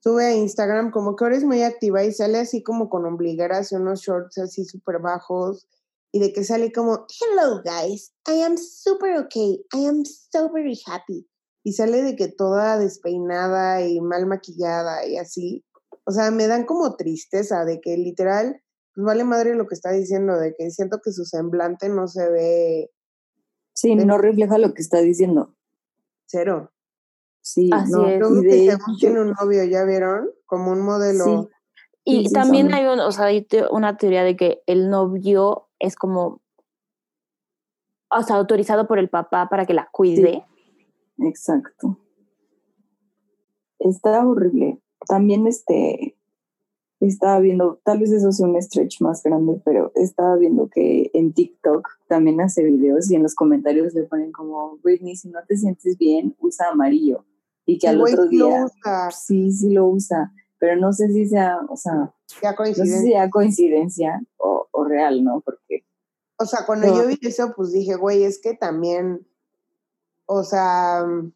[0.04, 3.72] sube a Instagram, como que ahora es muy activa y sale así como con ombligueras
[3.72, 5.68] y unos shorts así súper bajos
[6.12, 10.80] y de que sale como, hello guys, I am super okay, I am so very
[10.86, 11.28] happy.
[11.68, 15.66] Y sale de que toda despeinada y mal maquillada y así.
[16.06, 18.62] O sea, me dan como tristeza de que literal,
[18.96, 22.30] pues vale madre lo que está diciendo, de que siento que su semblante no se
[22.30, 22.90] ve
[23.74, 25.58] Sí, no refleja lo que está diciendo.
[26.26, 26.72] cero.
[27.42, 28.08] Sí, Así no.
[28.08, 28.16] es.
[28.16, 30.30] Y que de según hecho- tiene un novio, ¿ya vieron?
[30.46, 31.50] Como un modelo.
[32.06, 34.90] Y Sí, sí, también hay un- o sea, hay te- una teoría de que el
[34.90, 36.42] novio es como,
[38.10, 40.46] o sea, autorizado por el papá para que la cuide.
[41.20, 42.00] Exacto.
[43.80, 44.82] Está horrible.
[45.08, 46.16] También este
[47.00, 51.32] estaba viendo, tal vez eso sea un stretch más grande, pero estaba viendo que en
[51.32, 55.58] TikTok también hace videos y en los comentarios le ponen como, Britney, si no te
[55.58, 57.24] sientes bien, usa amarillo.
[57.68, 59.12] Y que al otro día, usa.
[59.12, 62.82] sí, sí lo usa, pero no sé si sea, o sea, Ya no sé si
[62.82, 63.12] coincidencia.
[63.12, 65.42] sea coincidencia o, o real, ¿no?
[65.42, 65.86] Porque,
[66.40, 66.96] O sea, cuando No.
[67.04, 69.28] yo vi eso, pues dije, güey, es que también,
[70.28, 71.34] o sea, mm,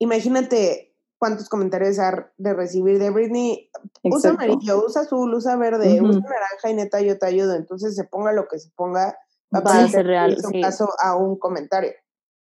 [0.00, 3.70] imagínate cuántos comentarios ha de recibir de Britney.
[4.02, 7.54] Usa amarillo, usa azul, usa verde, usa naranja y neta yo te ayudo.
[7.54, 9.18] Entonces se ponga lo que se ponga,
[9.54, 10.60] va a Va a parecer ser real, hizo sí.
[10.60, 11.92] caso a un comentario.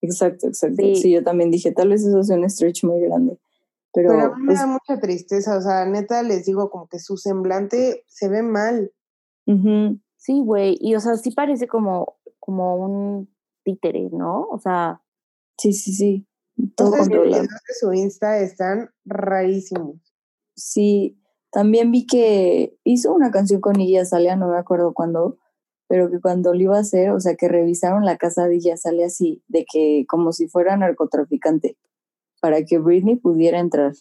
[0.01, 0.77] Exacto, exacto.
[0.77, 0.95] Sí.
[0.95, 1.11] Sí.
[1.11, 3.37] yo también dije, tal vez eso sea un stretch muy grande.
[3.93, 6.87] Pero, Pero a mí me pues, da mucha tristeza, o sea, neta les digo como
[6.87, 8.91] que su semblante se ve mal.
[10.15, 10.77] Sí, güey.
[10.79, 13.30] Y o sea, sí parece como, como un
[13.63, 14.47] títere, ¿no?
[14.49, 15.01] O sea,
[15.57, 16.27] sí, sí, sí.
[16.75, 17.43] Todo controlado.
[17.43, 19.97] videos de su Insta están rarísimos.
[20.55, 21.17] Sí,
[21.51, 25.37] también vi que hizo una canción con Iggy Azalea, no me acuerdo cuándo,
[25.87, 28.71] pero que cuando lo iba a hacer, o sea, que revisaron la casa de Iggy
[28.71, 31.77] Azalea así, de que como si fuera narcotraficante,
[32.41, 33.93] para que Britney pudiera entrar.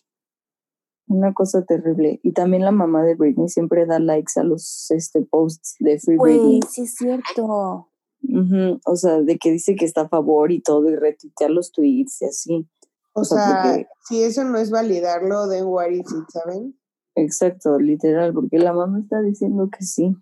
[1.08, 2.20] Una cosa terrible.
[2.22, 6.16] Y también la mamá de Britney siempre da likes a los este, posts de Free
[6.16, 6.60] Britney.
[6.60, 7.89] güey, sí es cierto.
[8.22, 11.72] Ujú, O sea, de que dice que está a favor y todo, y retuitea los
[11.72, 12.68] tweets y así.
[13.12, 16.78] O, O sea, sea, porque- si eso no es validarlo, then what is it, ¿saben?
[17.16, 20.14] Exacto, literal, porque la mamá está diciendo que sí.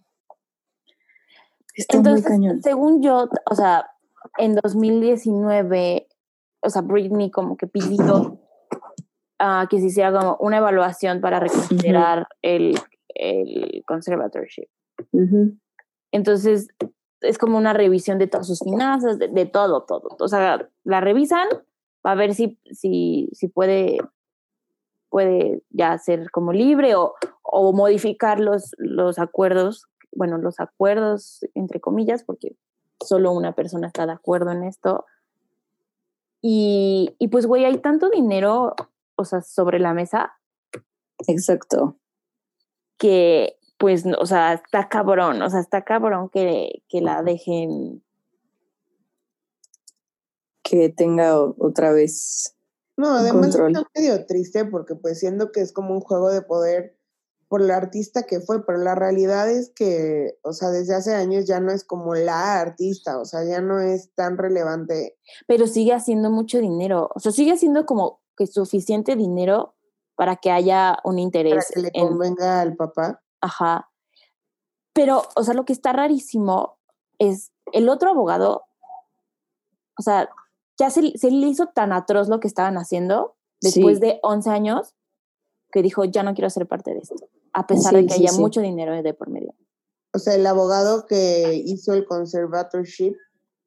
[1.77, 2.63] Está muy Entonces, cañón.
[2.63, 3.87] según yo, o sea,
[4.39, 6.09] en 2019,
[6.63, 8.41] o sea, Britney como que pidió
[9.39, 12.77] ah, que se hiciera como una evaluación para reconsiderar el,
[13.15, 14.67] el conservatorship.
[15.13, 15.57] Ujú.
[16.11, 16.69] Entonces,
[17.21, 20.17] es como una revisión de todas sus finanzas, de, de todo, todo.
[20.21, 21.49] O sea, la revisan
[22.01, 23.99] para ver si, si, si puede,
[25.09, 31.81] puede ya ser como libre o, o modificar los, los acuerdos, bueno, los acuerdos entre
[31.81, 32.57] comillas, porque
[33.01, 35.05] solo una persona está de acuerdo en esto.
[36.41, 38.75] Y, y pues, güey, hay tanto dinero,
[39.17, 40.39] o sea, sobre la mesa
[41.27, 41.97] Exacto.
[42.97, 48.03] que pues, no, o sea, está cabrón, o sea, está cabrón que, que la dejen.
[50.63, 52.55] Que tenga otra vez.
[52.97, 53.77] No, además control.
[53.77, 56.99] está medio triste porque pues siendo que es como un juego de poder
[57.49, 61.47] por la artista que fue, pero la realidad es que, o sea, desde hace años
[61.47, 65.17] ya no es como la artista, o sea, ya no es tan relevante.
[65.47, 69.75] Pero sigue haciendo mucho dinero, o sea, sigue haciendo como que suficiente dinero
[70.15, 73.23] para que haya un Para interés que le en, convenga al papá.
[73.41, 73.91] Ajá.
[74.93, 76.79] Pero, o sea, lo que está rarísimo
[77.19, 78.65] es el otro abogado,
[79.99, 80.29] o sea,
[80.79, 84.01] ya se, se le hizo tan atroz lo que estaban haciendo después Sí.
[84.07, 84.95] de 11 años
[85.73, 87.17] que dijo, ya no quiero ser parte de esto,
[87.53, 88.41] a pesar de que sí, haya sí.
[88.41, 89.55] mucho dinero de por medio.
[90.15, 93.15] O sea, el abogado que hizo el conservatorship,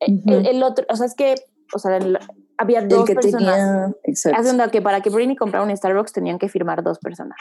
[0.07, 0.23] Ujú.
[0.33, 1.35] el, el otro, o sea, es que,
[1.75, 2.17] o sea, el-
[2.57, 3.55] había El dos que personas.
[3.55, 3.95] tenía.
[4.03, 4.39] Exacto.
[4.39, 7.37] Hace onda que para que Britney comprara un Starbucks tenían que firmar dos personas.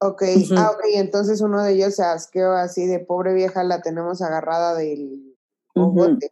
[0.00, 0.22] Ok,
[0.56, 4.74] ah, ok, entonces uno de ellos se asqueó así de pobre vieja, la tenemos agarrada
[4.74, 5.36] del
[5.74, 6.30] bogote.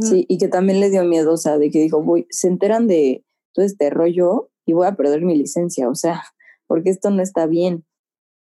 [0.00, 2.88] Sí, y que también le dio miedo, o sea, de que dijo, voy, se enteran
[2.88, 6.22] de todo este rollo y voy a perder mi licencia, o sea,
[6.66, 7.84] porque esto no está bien.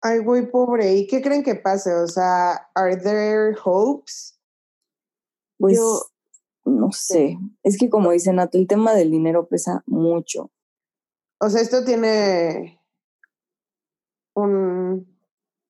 [0.01, 0.95] Ay, güey, pobre.
[0.95, 1.93] ¿Y qué creen que pase?
[1.93, 4.39] O sea, ¿are there hopes?
[5.57, 6.01] Pues, Yo-
[6.65, 10.51] no sé, es que como dice Nato, el tema del dinero pesa mucho.
[11.41, 12.78] O sea, esto tiene
[14.39, 15.19] un...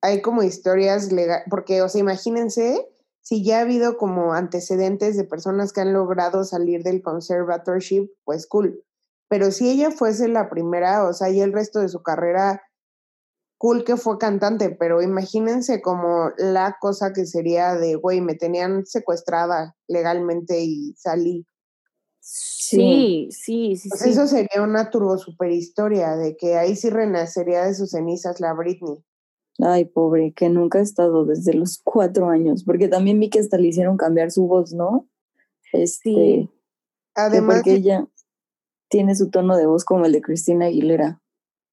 [0.01, 2.88] Hay como historias legales, porque, o sea, imagínense
[3.22, 8.47] si ya ha habido como antecedentes de personas que han logrado salir del conservatorship, pues
[8.47, 8.84] cool.
[9.28, 12.63] Pero si ella fuese la primera, o sea, y el resto de su carrera,
[13.59, 18.86] cool que fue cantante, pero imagínense como la cosa que sería de, güey, me tenían
[18.86, 21.45] secuestrada legalmente y salí.
[22.32, 24.09] Sí, sí, sí, Pues sí.
[24.11, 28.53] eso sería una turbo super historia de que ahí sí renacería de sus cenizas la
[28.53, 29.03] Britney.
[29.57, 33.57] Ay, pobre, que nunca ha estado desde los cuatro años, porque también vi que hasta
[33.57, 35.07] le hicieron cambiar su voz, ¿no?
[35.73, 36.49] Este, Sí.
[37.15, 38.07] Además, porque ella
[38.89, 41.21] tiene su tono de voz como el de Cristina Aguilera.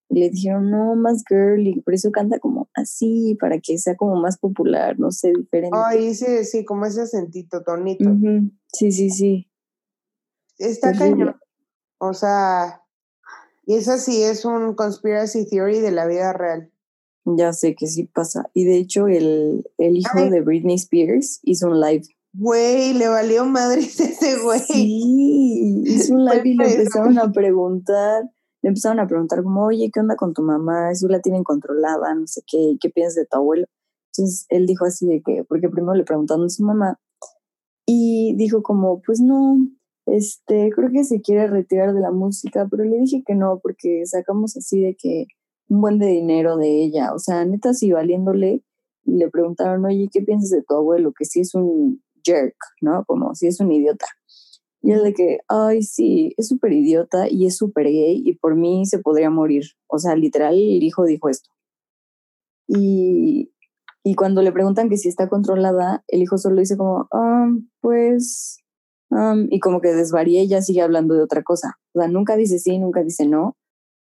[0.09, 4.17] Y le dijeron, no, más girly, por eso canta como así, para que sea como
[4.17, 5.77] más popular, no sé, diferente.
[5.79, 8.11] ay, sí, sí, como ese acentito, tonito.
[8.73, 9.51] Sí, sí, sí.
[10.59, 11.27] Está terrible.
[11.27, 11.41] cañón.
[11.99, 12.83] O sea,
[13.65, 16.71] y esa sí es un conspiracy theory de la vida real.
[17.25, 18.49] Ya sé que sí pasa.
[18.55, 20.31] Y de hecho, el, el hijo Ay.
[20.31, 22.05] de Britney Spears hizo un live.
[22.33, 24.61] Güey, le valió madres ese güey.
[24.61, 28.25] Sí, hizo un live y le empezaron a preguntar,
[28.63, 30.93] le empezaron a preguntar como, oye, ¿qué onda con tu mamá?
[30.93, 33.67] Eso la tienen controlada, no sé qué, ¿qué piensas de tu abuelo?
[34.13, 37.01] Entonces él dijo así de que, porque primero le preguntaron a su mamá
[37.87, 39.59] y dijo como, pues no,
[40.07, 44.03] este, creo que se quiere retirar de la música, pero le dije que no, porque
[44.07, 45.27] sacamos así de que
[45.69, 48.63] un buen de dinero de ella, o sea, neta, sí, valiéndole,
[49.05, 51.13] y le preguntaron, oye, ¿qué piensas de tu abuelo?
[51.13, 53.05] Que sí es un jerk, ¿no?
[53.07, 54.07] Como si es un idiota.
[54.83, 58.55] Y él de que, ay, sí, es súper idiota y es súper gay y por
[58.55, 59.65] mí se podría morir.
[59.89, 61.51] O sea, literal, el hijo dijo esto.
[62.69, 63.53] Y,
[64.05, 67.49] y cuando le preguntan que si está controlada, el hijo solo dice como, "Ah,
[67.81, 68.59] pues,
[69.11, 71.75] am", y como que desvaría y ya sigue hablando de otra cosa.
[71.95, 73.57] O sea, nunca dice sí, nunca dice no,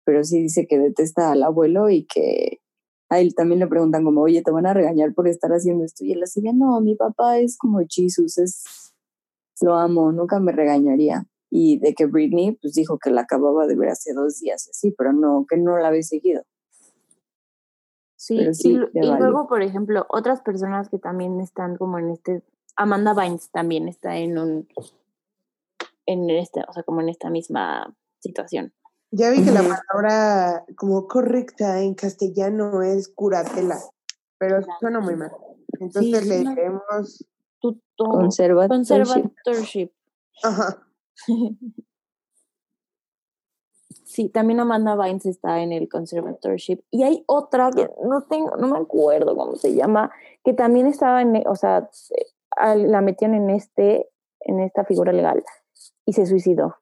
[0.04, 2.60] pero sí dice que detesta al abuelo y que
[3.10, 6.04] a él también le preguntan como, oye, te van a regañar por estar haciendo esto.
[6.04, 8.92] Y él así no, mi papá es como Jesus, es,
[9.60, 11.26] lo amo, nunca me regañaría.
[11.50, 14.92] Y de que Britney, pues dijo que la acababa de ver hace dos días, así,
[14.96, 16.42] pero no, que no la había seguido.
[18.16, 22.42] Sí, y sí, y, luego, por ejemplo, otras personas que también están como en este,
[22.76, 24.68] Amanda Bynes también está en un,
[26.06, 28.72] en este, o sea, como en esta misma situación.
[29.10, 33.78] Ya vi que la palabra como correcta en castellano es curatela,
[34.38, 35.30] pero suena muy mal.
[35.80, 37.24] Entonces le diremos,
[37.60, 38.68] Tuto- Conservatorship.
[38.68, 39.90] conservatorship.
[40.42, 40.86] ajá,
[44.04, 46.80] Sí, también Amanda Bynes está en el conservatorship.
[46.90, 50.12] Y hay otra que no tengo, no me acuerdo cómo se llama,
[50.44, 51.88] que también estaba en, o sea,
[52.56, 55.42] la metían en este, en esta figura legal
[56.06, 56.76] y se suicidó.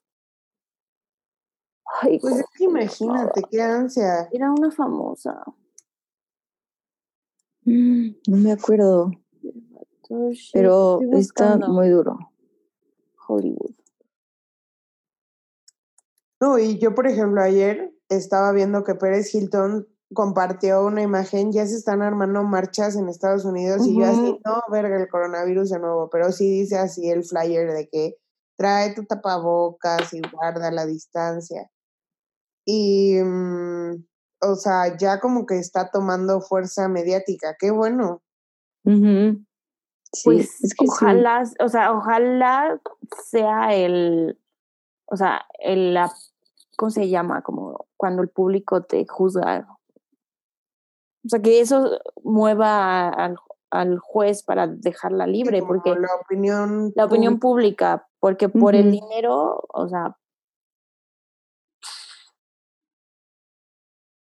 [2.00, 4.28] Ay, pues es ¿cómo que imagínate qué ansia.
[4.32, 5.42] Era una famosa.
[7.64, 9.10] No me acuerdo,
[10.52, 12.18] pero está muy duro.
[13.28, 13.74] Hollywood.
[16.40, 21.66] No, y yo, por ejemplo, ayer estaba viendo que Pérez Hilton compartió una imagen, ya
[21.66, 25.78] se están armando marchas en Estados Unidos y yo así, no, verga, el coronavirus de
[25.78, 28.16] nuevo, pero sí dice así el flyer de que
[28.56, 31.70] trae tu tapabocas y guarda la distancia.
[32.64, 34.04] Y, mm,
[34.42, 38.22] o sea, ya como que está tomando fuerza mediática, qué bueno.
[40.12, 40.90] Sí, Pues es que sí.
[40.90, 42.80] ojalá, o sea, ojalá
[43.30, 44.38] sea el,
[45.06, 46.12] o sea, el, la,
[46.76, 47.42] ¿cómo se llama?
[47.42, 49.66] Como cuando el público te juzga.
[51.24, 53.36] O sea, que eso mueva al,
[53.70, 58.08] al juez para dejarla Sí, libre, como porque la opinión la opinión pública.
[58.20, 60.16] porque por el dinero, o sea,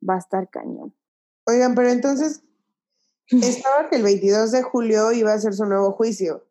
[0.07, 0.93] va a estar cañón.
[1.47, 2.43] Oigan, pero entonces
[3.27, 6.45] estaba que el 22 de julio iba a ser su nuevo juicio.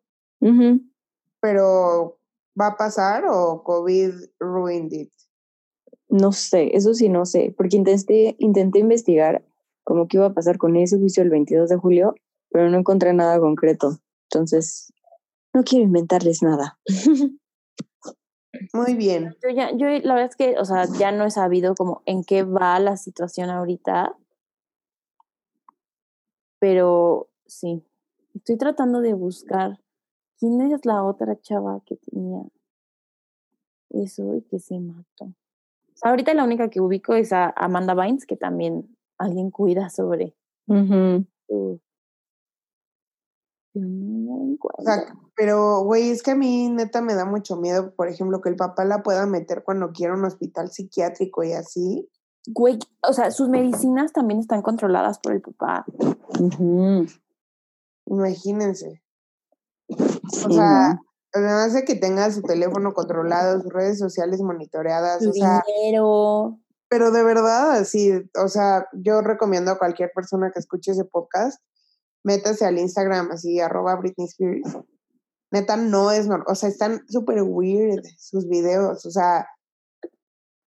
[1.41, 2.17] Pero
[2.59, 5.11] ¿va a pasar o COVID ruined it?
[6.07, 9.43] No sé, eso sí no sé, porque intenté, intenté investigar
[9.85, 12.15] como qué iba a pasar con ese juicio el 22 de julio,
[12.49, 13.99] pero no encontré nada concreto.
[14.29, 14.91] Entonces,
[15.53, 16.77] no quiero inventarles nada.
[18.73, 19.35] Muy bien.
[19.43, 22.23] Yo ya, yo la verdad es que, o sea, ya no he sabido como en
[22.23, 24.17] qué va la situación ahorita.
[26.59, 27.83] Pero sí,
[28.33, 29.79] estoy tratando de buscar
[30.39, 32.41] quién es la otra chava que tenía
[33.91, 35.25] eso y que se mató.
[35.25, 39.89] O sea, ahorita la única que ubico es a Amanda Bynes, que también alguien cuida
[39.89, 40.35] sobre
[40.67, 41.25] no
[44.77, 45.05] O sea,
[45.35, 48.55] pero güey, es que a mí neta me da mucho miedo, por ejemplo, que el
[48.55, 52.09] papá la pueda meter cuando quiera un hospital psiquiátrico y así.
[52.47, 55.85] Güey, o sea, sus medicinas también están controladas por el papá.
[58.05, 59.01] Imagínense.
[59.87, 60.99] Sí, O sea,
[61.33, 66.59] además de que tenga su teléfono controlado, sus redes sociales monitoreadas, Su o sea, dinero.
[66.89, 68.11] Pero de verdad, así,
[68.41, 71.61] o sea, yo recomiendo a cualquier persona que escuche ese podcast,
[72.23, 74.77] métase al Instagram, así, arroba Britney Spears.
[75.51, 79.47] Neta, no es normal, o sea, están súper weird sus videos, o sea,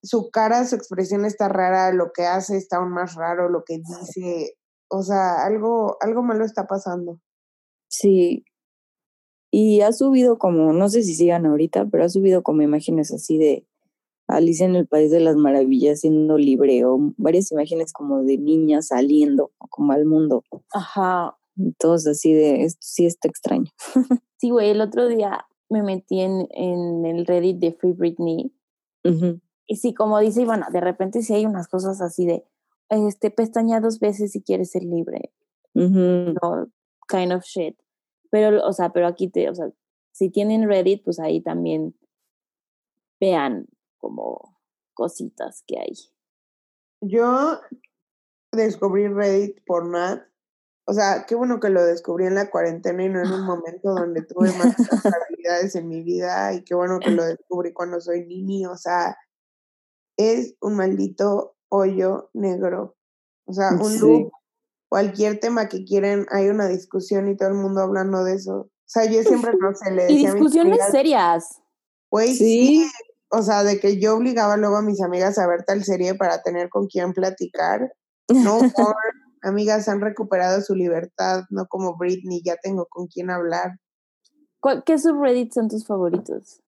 [0.02, 3.78] su cara, su expresión está rara, lo que hace está aún más raro, lo que
[3.78, 4.56] dice,
[4.88, 7.20] o sea, algo, algo malo está pasando.
[7.88, 8.44] Sí.
[9.50, 13.38] Y ha subido como, no sé si sigan ahorita, pero ha subido como imágenes así
[13.38, 13.66] de
[14.26, 18.88] Alicia en el País de las Maravillas siendo libre o varias imágenes como de niñas
[18.88, 20.44] saliendo como al mundo.
[20.72, 21.36] Ajá.
[21.56, 23.70] Y todos así de, esto sí está extraño.
[24.36, 28.52] Sí, güey, el otro día me metí en, en el Reddit de Free Britney
[29.66, 32.44] y sí, como dice Ivana, de repente sí hay unas cosas así de,
[32.88, 35.32] este, pestaña dos veces si quieres ser libre.
[35.74, 36.34] Ujú.
[36.42, 36.68] No,
[37.08, 37.76] kind of shit.
[38.30, 39.70] Pero, o sea, pero aquí te, o sea,
[40.12, 41.94] si tienen Reddit, pues ahí también
[43.20, 43.66] vean
[44.04, 44.58] como
[44.92, 45.92] cositas que hay.
[47.00, 47.58] Yo
[48.52, 50.22] descubrí Reddit por Nat.
[50.86, 53.94] O sea, qué bueno que lo descubrí en la cuarentena y no en un momento
[53.94, 56.52] donde tuve más responsabilidades en mi vida.
[56.52, 58.72] Y qué bueno que lo descubrí cuando soy niño.
[58.72, 59.16] O sea,
[60.18, 62.96] es un maldito hoyo negro.
[63.46, 63.98] O sea, un Sí.
[64.00, 64.32] loop.
[64.90, 68.54] Cualquier tema que quieren, hay una discusión y todo el mundo hablando de eso.
[68.56, 71.60] O sea, yo siempre no sé, le Y decía a mis discusiones amigas, serias.
[72.10, 72.84] Güey, Sí.
[72.84, 72.90] sí.
[73.30, 76.42] O sea, de que yo obligaba luego a mis amigas a ver tal serie para
[76.42, 77.92] tener con quién platicar.
[78.28, 78.94] No, por
[79.42, 83.78] amigas han recuperado su libertad, no como Britney, ya tengo con quién hablar.
[84.60, 86.62] ¿Cuál- ¿Qué subreddits son tus favoritos?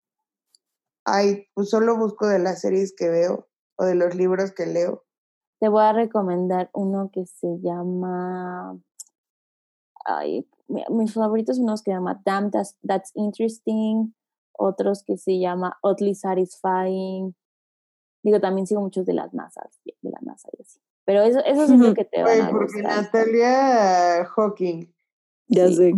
[1.04, 3.46] Ay, pues solo busco de las series que veo
[3.76, 5.04] o de los libros que leo.
[5.60, 8.78] Te voy a recomendar uno que se llama.
[10.06, 14.14] Ay, mi- mis favoritos son unos que se llama Damn, that's, That's Interesting.
[14.56, 17.34] Otros que se llama Oddly Satisfying.
[18.22, 20.80] Digo, también sigo muchos de las NASA, de la NASA y así.
[21.04, 23.02] Pero eso, eso es lo que te van a porque gustar.
[23.02, 24.86] Natalia Hawking.
[25.48, 25.74] Ya Sí.
[25.76, 25.92] sé.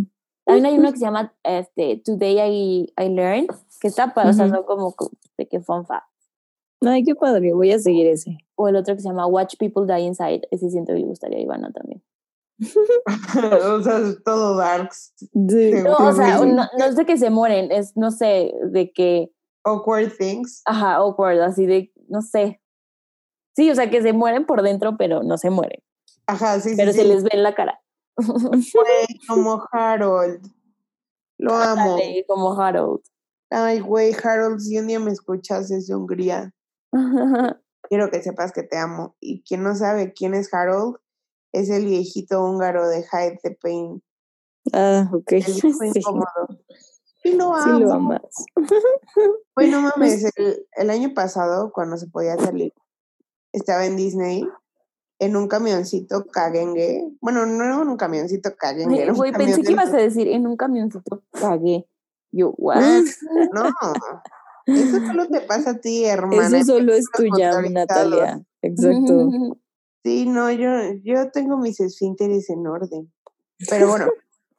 [0.45, 3.49] También hay uno que se llama este, Today I, I Learned,
[3.81, 6.07] que está para, o sea, son como co- de que fun fact.
[6.81, 8.37] Ay, qué padre, voy a seguir ese.
[8.55, 11.39] O el otro que se llama Watch People Die Inside, ese siento que le gustaría
[11.39, 12.01] a Ivana también.
[13.65, 15.13] o sea, es todo darks.
[15.17, 15.71] Sí.
[15.83, 19.31] No, o sea, no, no es de que se mueren, es, no sé, de que,
[19.63, 20.61] Awkward things.
[20.65, 22.61] ajá, awkward, así de, no sé.
[23.55, 25.81] Sí, o sea, que se mueren por dentro, pero no se mueren.
[26.27, 26.75] Ajá, sí, sí.
[26.77, 26.99] Pero sí.
[26.99, 27.81] se les ve en la cara.
[28.17, 30.47] Güey, como Harold.
[31.39, 31.93] Lo amo.
[31.93, 33.01] Ándale, como Harold.
[33.49, 36.53] Ay, güey, Harold, si un día me escuchas desde Hungría,
[37.89, 39.15] quiero que sepas que te amo.
[39.19, 40.97] Y quien no sabe quién es Harold,
[41.51, 44.03] es el viejito húngaro de Hyde the Pain.
[44.73, 45.31] Ah, ok.
[45.31, 46.47] El viejo Sí, incómodo.
[47.23, 47.79] Y lo sí amo.
[47.79, 48.21] lo amas.
[49.55, 52.73] Güey, no mames, el, el año pasado, cuando se podía salir,
[53.51, 54.47] estaba en Disney
[55.19, 57.03] en un camioncito caguengue.
[57.21, 59.01] Bueno, no era un camioncito caguengue.
[59.01, 61.87] Era un Güey, pensé que ibas a decir, en un camioncito cagué.
[62.31, 62.81] Yo, what?
[63.53, 63.69] No,
[64.67, 66.57] eso solo te pasa a ti, hermana.
[66.59, 67.73] Eso solo es tu los jam, motorizados.
[67.73, 68.41] Natalia.
[68.61, 69.29] Exacto.
[70.07, 70.69] Sí, no, yo,
[71.03, 73.11] yo tengo mis esfínteres en orden.
[73.69, 74.07] Pero bueno,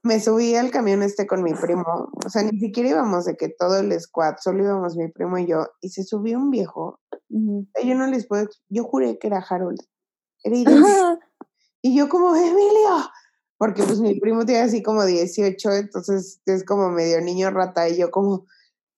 [0.02, 2.10] me subí al camión este con mi primo.
[2.22, 5.46] O sea, ni siquiera íbamos de que todo el squad, solo íbamos mi primo y
[5.46, 5.66] yo.
[5.80, 7.00] Y se subió un viejo.
[7.30, 7.66] Ujú.
[7.82, 9.80] Yo no les puedo, yo juré que era Harold.
[10.44, 11.18] Era idéntico.
[11.80, 13.08] Y yo como, Emilio,
[13.56, 17.96] porque pues mi primo tiene así como 18, entonces es como medio niño rata y
[17.96, 18.44] yo como,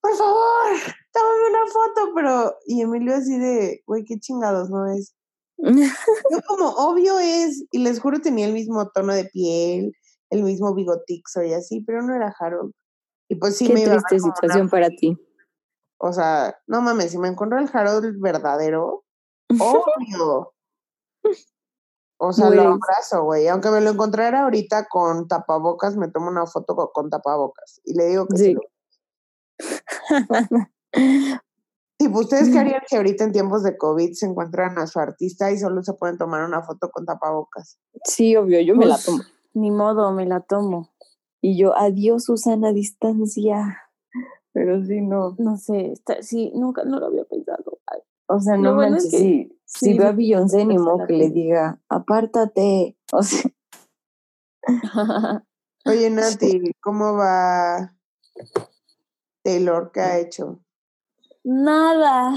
[0.00, 0.72] por favor,
[1.12, 5.14] tómame una foto, pero, y Emilio así de, güey, qué chingados, ¿no es?
[5.62, 9.92] Yo como, obvio es, y les juro tenía el mismo tono de piel,
[10.30, 12.72] el mismo bigotixo y así, pero no era Harold.
[13.28, 15.16] Y pues sí Qué me iba triste una situación para ti.
[15.98, 19.04] o sea, no mames, si me encuentro el Harold verdadero,
[19.58, 20.52] obvio.
[22.22, 23.48] O sea, lo abrazo, güey.
[23.48, 27.80] Aunque me lo encontrara ahorita con tapabocas, me tomo una foto co- con, tapabocas.
[27.82, 28.44] Y le digo que sí.
[28.44, 28.54] Sí.
[28.54, 28.60] lo-
[32.00, 35.52] Tipo, ¿ustedes qué harían si ahorita en tiempos de COVID se encuentran a su artista
[35.52, 37.78] y solo se pueden tomar una foto con tapabocas?
[38.04, 39.18] Sí, obvio, yo me la Pues, tomo.
[39.52, 40.88] Ni modo, me la tomo.
[41.42, 43.82] Y yo, adiós, Susana, distancia.
[44.54, 45.34] Pero sí, no.
[45.38, 47.78] No sé, está- sí, nunca, no lo había pensado.
[47.86, 49.56] Ay, O sea, no bueno es manches, que- sí.
[49.66, 52.96] Si sí, ve a Beyoncé, ni se modo que le diga, apártate.
[53.12, 53.42] O sea,
[55.84, 57.94] Oye, Nati, ¿cómo va
[59.42, 59.90] Taylor?
[59.92, 60.60] ¿Qué ha hecho?
[61.44, 62.34] Nada.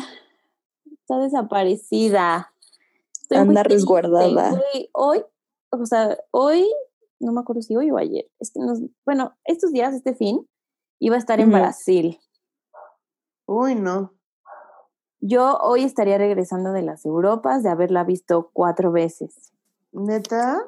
[0.91, 2.53] Está desaparecida.
[3.21, 4.59] Estoy Anda resguardada.
[4.93, 5.23] Hoy,
[5.71, 6.69] o sea, hoy,
[7.19, 8.29] no me acuerdo si hoy o ayer.
[8.39, 10.47] Es que nos, bueno, estos días, este fin,
[10.99, 11.51] iba a estar en.
[11.51, 12.19] Brasil.
[13.45, 14.13] Uy, no.
[15.19, 19.53] Yo hoy estaría regresando de las Europas de haberla visto cuatro veces.
[19.91, 20.65] ¿Neta?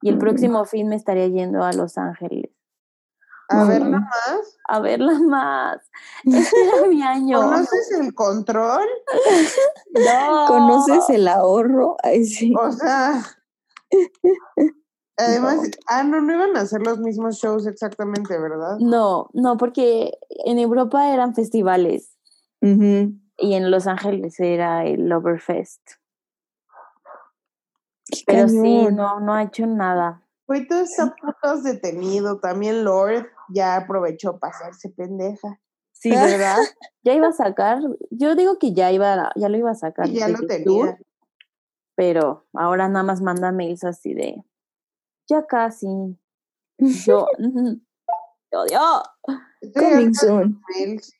[0.00, 0.18] Y el Mm.
[0.18, 2.50] próximo fin me estaría yendo a Los Ángeles
[3.52, 4.58] A ver, nada más.
[4.68, 5.78] a verla más.
[6.24, 7.40] Este era mi año.
[7.40, 8.86] ¿Conoces el control?
[9.94, 10.46] No.
[10.48, 11.96] ¿conoces el ahorro?
[12.02, 12.54] Ay, sí.
[12.58, 13.22] O sea.
[15.18, 18.78] Además, ah, no, no iban a hacer los mismos shows exactamente, ¿verdad?
[18.80, 20.12] No, no, porque
[20.46, 22.16] en Europa eran festivales
[22.62, 25.82] y en Los Ángeles era el Loverfest.
[28.26, 30.22] Pero sí, no, no ha hecho nada.
[30.46, 32.38] Güey, todo está putos detenido.
[32.38, 35.60] También Lord ya aprovechó para hacerse pendeja.
[35.92, 36.56] Sí, ¿verdad?
[37.02, 37.80] ya iba a sacar,
[38.10, 40.08] yo digo que ya iba, ya lo iba a sacar.
[40.08, 40.98] Y ya lo tour, tenía.
[41.94, 44.42] pero ahora nada más manda mails así de,
[45.28, 45.86] ya casi.
[47.06, 47.80] Yo, "Ujú,
[48.50, 48.80] te odio.
[49.60, 50.60] Estoy Coming soon.
[50.76, 51.12] mails.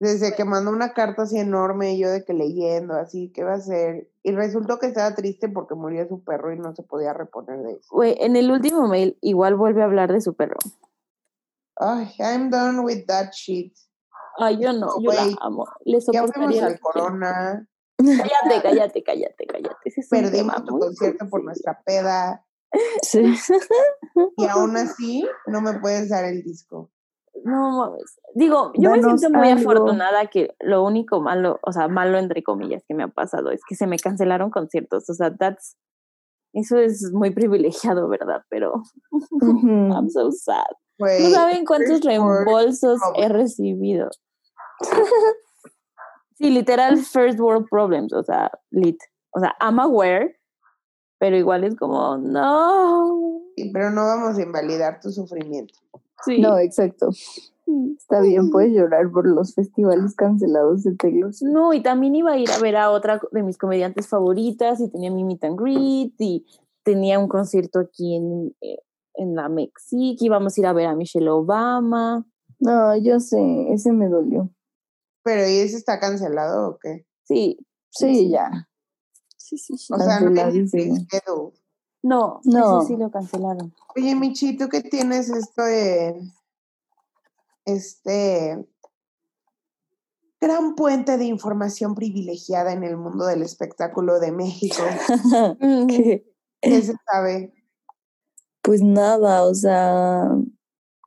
[0.00, 3.56] Desde que mandó una carta así enorme yo de que leyendo, así, ¿qué va a
[3.56, 4.08] hacer?
[4.22, 7.72] Y resultó que estaba triste porque murió su perro y no se podía reponer de
[7.72, 7.88] eso.
[7.94, 10.56] Güey, en el último mail igual vuelve a hablar de su perro.
[11.80, 13.72] Ay, I'm done with that shit.
[14.38, 15.66] Ay, yo no, yo la amo.
[15.84, 16.66] Le Ya soportaría.
[16.66, 17.66] al corona,
[17.98, 19.76] Cállate, cállate, cállate, cállate.
[19.84, 22.44] Ese es un perdimos tu concierto por nuestra peda
[23.02, 23.34] Sí.
[24.36, 26.90] y aún así no me puedes dar el disco.
[27.44, 28.20] No mames.
[28.34, 29.60] Digo, yo me siento muy algo.
[29.70, 33.60] afortunada que lo único malo, o sea, malo entre comillas que me ha pasado es
[33.68, 35.08] que se me cancelaron conciertos.
[35.10, 35.76] O sea, that's,
[36.52, 38.42] eso es muy privilegiado, ¿verdad?
[38.50, 38.82] Pero.
[39.42, 40.64] I'm so sad.
[41.00, 44.10] Güey, No saben cuántos reembolsos he recibido.
[46.40, 48.96] Sí, literal first world problems, o sea, lit.
[49.32, 50.40] O sea, I'm aware,
[51.18, 53.42] pero igual es como, no.
[53.56, 55.74] Sí, pero no vamos a invalidar tu sufrimiento.
[56.24, 56.40] Sí.
[56.40, 57.10] No, exacto.
[57.98, 61.30] Está bien, puedes llorar por los festivales cancelados de Taylor.
[61.42, 64.90] No, y también iba a ir a ver a otra de mis comediantes favoritas y
[64.90, 66.46] tenía mi meet and greet y
[66.82, 68.78] tenía un concierto aquí en, eh,
[69.20, 72.26] en la Mexique, íbamos a ir a ver a Michelle Obama.
[72.58, 74.50] No, yo sé, ese me dolió.
[75.22, 77.06] Pero ¿y ese está cancelado o qué?
[77.24, 77.58] Sí,
[77.90, 78.68] Sí, ya.
[79.36, 79.92] sí, sí, sí.
[79.92, 81.06] O sea, no reschedule.
[82.02, 82.78] No, No.
[82.82, 83.74] ese sí lo cancelaron.
[83.96, 86.14] Oye, Michi, ¿tú qué tienes esto de
[87.66, 88.66] este
[90.40, 94.76] gran puente de información privilegiada en el mundo del espectáculo de México?
[95.88, 96.24] ¿Qué?
[96.62, 97.52] ¿Qué se sabe?
[98.62, 100.28] Pues nada, o sea,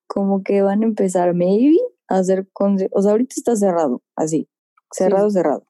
[0.07, 1.77] como que van a empezar, maybe,
[2.07, 4.47] a hacer, o sea, ahorita está cerrado, así,
[4.91, 5.63] cerrado, cerrado.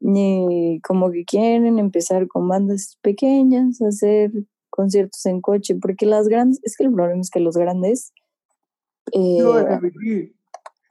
[0.00, 4.32] Y como que quieren empezar con bandas pequeñas, hacer
[4.70, 8.12] conciertos en coche, porque las grandes, es que el problema es que los grandes,
[9.12, 9.38] eh,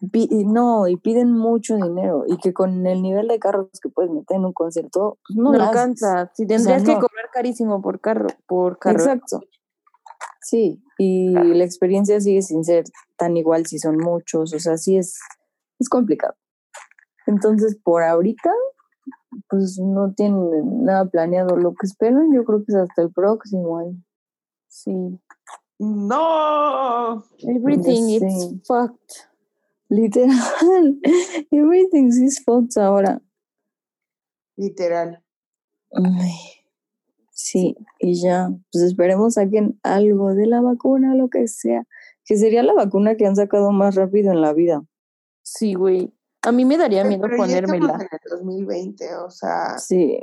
[0.01, 4.11] y no, y piden mucho dinero, y que con el nivel de carros que puedes
[4.11, 6.31] meter en un concierto, pues no, No, alcanza.
[6.35, 7.01] Si tendrías que no.
[7.01, 8.99] cobrar carísimo por carro, por carro.
[8.99, 9.41] Exacto.
[10.41, 12.85] Sí, y la experiencia sigue sin ser
[13.17, 15.19] tan igual si son muchos, o sea, sí es,
[15.79, 16.35] es complicado.
[17.27, 18.51] Entonces, por ahorita,
[19.49, 21.55] pues no tienen nada planeado.
[21.55, 24.01] Lo que esperan, yo creo que es hasta el próximo año.
[24.67, 25.19] Sí.
[25.79, 27.23] No.
[27.39, 29.29] Everything is fucked.
[29.91, 30.29] Literal,
[31.51, 33.21] everything is fucked ahora.
[34.55, 35.23] Literal.
[35.91, 36.58] Ay,
[37.41, 41.85] sí, y ya, pues esperemos saquen algo de la vacuna, lo que sea,
[42.25, 44.83] que sería la vacuna que han sacado más rápido en la vida.
[45.41, 46.13] Sí, güey.
[46.43, 47.93] A mí me daría miedo Pero ya ponérmela.
[47.95, 50.19] en el 2020, o sea, Sí.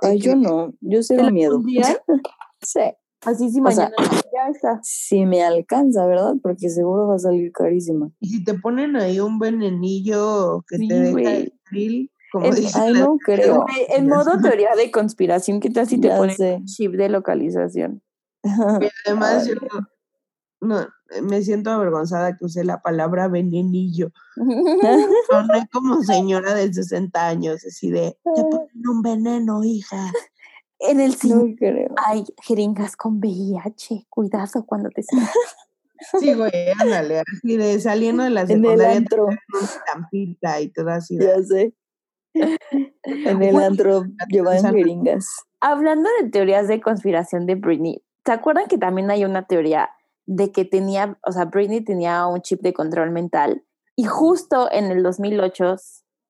[0.00, 1.60] Ay, yo que- no, yo ¿Te cero miedo.
[2.62, 2.80] Sí.
[3.24, 4.80] Así sí O sea, mañana ya está.
[4.84, 6.34] Si me alcanza, ¿verdad?
[6.42, 8.10] Porque seguro va a salir carísima.
[8.20, 12.10] y si te ponen ahí un venenillo que Sí, te deja güey.
[12.30, 13.64] Como Es- Ay, no creo.
[13.88, 16.60] En modo teoría de conspiración, ¿qué tal si te Ya ponen sé.
[16.64, 18.02] chip de localización?
[18.44, 19.54] Y además yo
[20.60, 20.86] no,
[21.22, 24.10] me siento avergonzada que usé la palabra venenillo.
[25.30, 30.12] Soné como señora de 60 años, así de, te ponen un veneno, hija.
[30.80, 31.94] en el cine No creo.
[32.04, 34.06] hay jeringas con VIH.
[34.08, 35.32] Cuidado cuando te sientas.
[36.20, 39.64] Sí, güey, ándale, así de saliendo de la En el secundaria, te antro, ponen una
[39.64, 41.16] estampita y todo así.
[41.18, 41.74] de, ya sé.
[43.04, 44.76] En el antro llevan sana.
[44.76, 45.26] jeringas.
[45.60, 49.90] Hablando de teorías de conspiración de Britney, ¿se acuerdan que también hay una teoría
[50.26, 53.64] de que tenía, o sea, Britney tenía un chip de control mental
[53.96, 55.76] y justo en el 2008,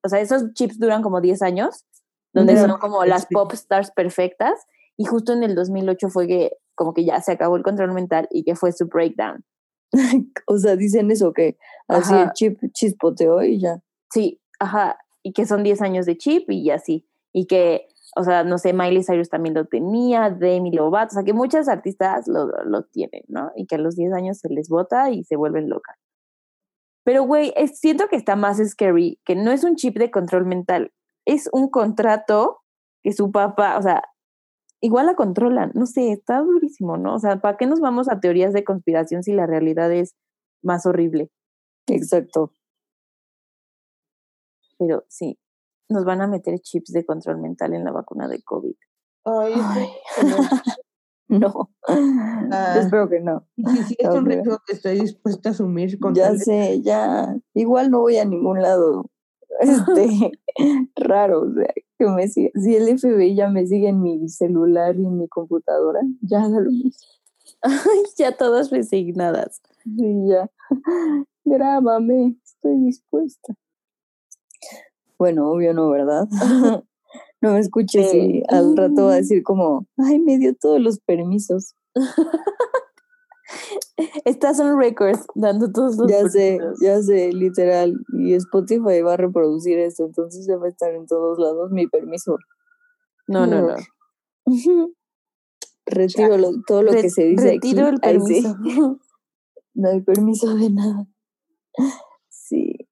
[0.05, 1.85] o sea, esos chips duran como 10 años,
[2.33, 6.95] donde son como las pop stars perfectas y justo en el 2008 fue que como
[6.95, 9.45] que ya se acabó el control mental y que fue su breakdown.
[10.47, 13.81] O sea, dicen eso que así el chip chispoteó y ya.
[14.11, 14.99] Sí, ajá,
[15.29, 18.73] y que son 10 años de chip y así, y que, o sea, no sé,
[18.73, 23.25] Miley Cyrus también lo tenía, Demi Lovato, o sea, que muchas artistas lo, lo tienen,
[23.29, 23.53] ¿no?
[23.55, 25.97] Y que a los 10 años se les bota y se vuelven locas.
[27.05, 30.93] Pero, güey, siento que está más scary, que no es un chip de control mental,
[31.27, 32.61] es un contrato
[33.03, 34.03] que su papá, o sea,
[34.81, 37.17] igual la controlan, no sé, está durísimo, ¿no?
[37.17, 40.15] O sea, ¿para qué nos vamos a teorías de conspiración si la realidad es
[40.63, 41.31] más horrible?
[41.87, 42.53] Exacto.
[44.79, 45.39] Pero sí,
[45.89, 48.75] nos van a meter chips de control mental en la vacuna de COVID.
[49.25, 49.89] Ay, Ay.
[51.29, 51.71] No.
[51.87, 52.77] Ah.
[52.79, 53.47] Espero que no.
[53.55, 57.37] y sí, sí, es un riesgo que estoy dispuesta a asumir con Ya sé, ya.
[57.53, 59.11] Igual no voy a ningún lado
[59.61, 60.33] este,
[60.97, 62.51] raro, o sea, que me siga.
[62.55, 66.61] Si el FBI ya me sigue en mi celular y en mi computadora, ya da
[66.61, 67.07] lo mismo.
[67.61, 69.61] Ay, ya todas resignadas.
[69.85, 70.51] Sí, ya.
[71.45, 73.55] Grábame, estoy dispuesta.
[75.19, 76.29] Bueno, obvio no, ¿verdad?
[77.41, 78.19] No me escuches Sí.
[78.19, 81.77] y al rato va a decir como, ay, me dio todos los permisos.
[84.25, 87.95] Estás on records dando todos los Ya sé, ya sé, literal.
[88.19, 91.87] Y Spotify va a reproducir esto, entonces ya va a estar en todos lados mi
[91.87, 92.37] permiso.
[93.29, 93.77] No, no, no.
[95.87, 97.73] Retiro lo- todo lo que se dice aquí.
[97.75, 98.43] retiro el Ay, sí.
[98.43, 98.99] permiso.
[99.75, 101.07] No hay permiso de nada.
[102.29, 102.88] Sí.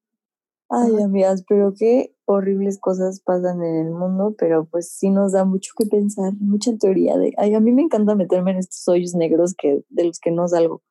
[0.69, 5.45] Ay, amigas, pero qué horribles cosas pasan en el mundo, pero pues sí nos da
[5.45, 9.14] mucho que pensar, mucha teoría de, ay, a mí me encanta meterme en estos hoyos
[9.14, 10.83] negros que de los que no salgo.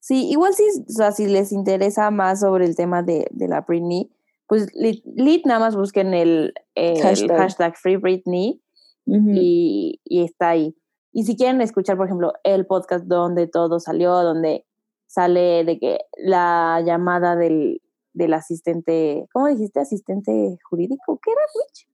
[0.00, 3.62] Sí, igual si, o sea, si les interesa más sobre el tema de, de la
[3.62, 4.10] Britney,
[4.46, 7.36] pues lit, lit nada más busquen el, el Hashtag.
[7.36, 7.76] hashtag.
[7.76, 8.62] Free Britney
[9.06, 9.30] Ujú.
[9.34, 10.76] y, y está ahí.
[11.12, 14.64] Y si quieren escuchar, por ejemplo, el podcast donde todo salió, donde
[15.06, 17.82] sale de que la llamada del,
[18.16, 19.78] del asistente, ¿cómo dijiste?
[19.78, 21.88] Asistente jurídico, ¿qué era, Rich?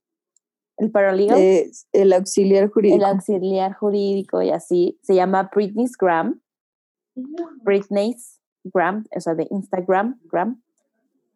[0.77, 2.97] El paralegal, Es el auxiliar jurídico.
[2.97, 6.41] el auxiliar jurídico y así, se llama Britney's Gram,
[7.63, 10.61] Britney's Gram, o sea, de Instagram, Gram.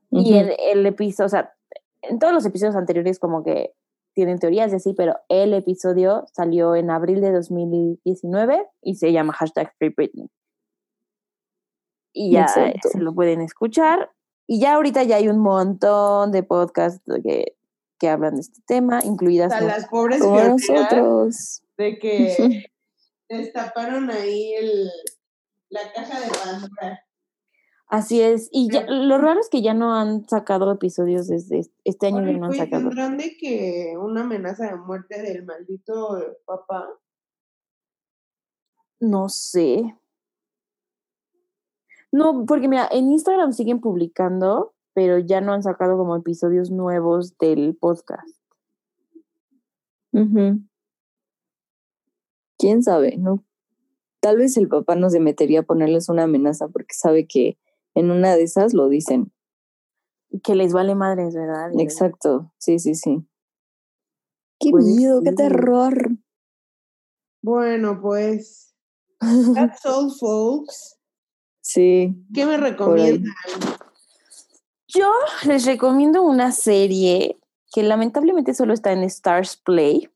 [0.10, 1.54] Y el, el episodio, o sea,
[2.02, 3.74] en todos los episodios anteriores como que
[4.14, 9.34] tienen teorías de así, pero el episodio salió en abril de 2019 y se llama
[9.34, 10.30] hashtag Free Britney.
[12.14, 12.90] Y ya eh, Exacto.
[12.90, 14.10] se lo pueden escuchar.
[14.48, 17.58] Y ya ahorita ya hay un montón de podcasts que,
[18.00, 19.52] que hablan de este tema, O incluidas...
[19.52, 21.62] sea, las pobres Como nosotros.
[21.78, 22.66] de que
[23.30, 24.90] destaparon ahí el,
[25.70, 27.04] la caja de Pandora.
[27.90, 28.50] Así es.
[28.52, 32.22] Y ya, lo raro es que ya no han sacado episodios desde est- este año,
[32.22, 32.84] ya Oye, no han sacado.
[32.90, 36.88] ¿Tendrán de que una amenaza de muerte del maldito papá?
[39.00, 39.96] No sé.
[42.12, 47.38] No, porque mira, en Instagram siguen publicando, pero ya no han sacado como episodios nuevos
[47.38, 48.38] del podcast.
[52.58, 53.18] ¿Quién sabe?
[53.18, 53.44] No.
[54.20, 57.60] Tal vez el papá no se metería a ponerles una amenaza porque sabe que
[57.94, 59.32] en una de esas lo dicen.
[60.30, 61.72] Y que les vale madres, ¿verdad?
[61.80, 62.52] Exacto.
[62.58, 63.26] Sí, sí, sí.
[64.60, 66.18] Qué Puede miedo, qué terror.
[67.42, 68.76] Bueno, pues.
[69.54, 70.97] That's all, folks.
[71.68, 72.16] Sí.
[72.34, 73.34] ¿Qué me recomiendan?
[74.88, 75.12] Yo
[75.46, 77.38] les recomiendo una serie
[77.74, 80.08] que lamentablemente solo está en Stars Play.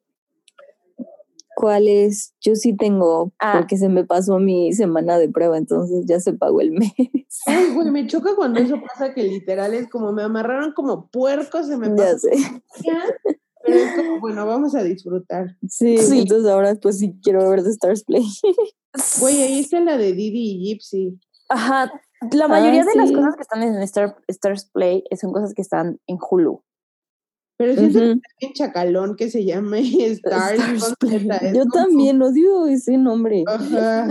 [1.57, 2.33] ¿Cuál es?
[2.39, 3.55] Yo sí tengo, Ah.
[3.57, 6.93] porque se me pasó mi semana de prueba, entonces ya se pagó el mes.
[7.45, 11.61] Ay, güey, me choca cuando eso pasa que literal es como me amarraron como puerco,
[11.63, 12.37] se me ya pasó sé.
[12.85, 13.03] ya,
[13.63, 15.57] pero es como, bueno, vamos a disfrutar.
[15.67, 16.19] Sí, Sí.
[16.21, 18.23] entonces ahora pues sí quiero ver de Stars Play.
[19.19, 21.19] Güey, ahí está la de Didi y Gypsy.
[21.51, 21.91] Ajá.
[22.31, 25.99] La mayoría de las cosas que están en Star, Stars Play son cosas que están
[26.07, 26.63] en Hulu.
[27.57, 27.85] Pero Ujú.
[27.85, 27.99] está
[28.39, 30.95] bien chacalón que se llame Stars.
[30.99, 31.27] Play.
[31.41, 33.43] Es Yo también odio ese nombre.
[33.47, 34.07] Ajá.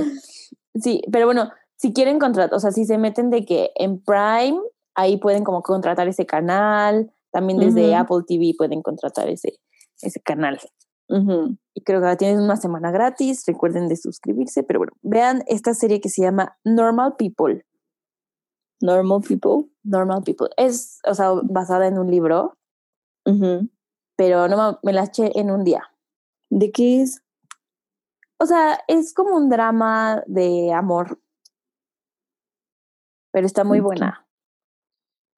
[0.74, 4.60] Sí, pero bueno, si quieren contratar, o sea, si se meten de que en Prime,
[4.94, 7.94] ahí pueden como contratar ese canal, también desde.
[7.94, 9.58] Apple TV pueden contratar ese,
[10.02, 10.60] ese canal.
[11.10, 11.56] Ujú.
[11.74, 16.00] Y creo que tienen una semana gratis, recuerden de suscribirse, pero bueno, vean esta serie
[16.00, 17.66] que se llama Normal People.
[18.80, 19.70] Normal People.
[19.82, 20.48] Normal People.
[20.56, 22.56] Es, o sea, basada en un libro,
[23.26, 23.68] Ujú.
[24.16, 25.82] pero no me la eché en un día.
[26.48, 27.22] ¿De qué es?
[28.38, 31.20] O sea, es como un drama de amor.
[33.32, 34.26] Pero está muy buena.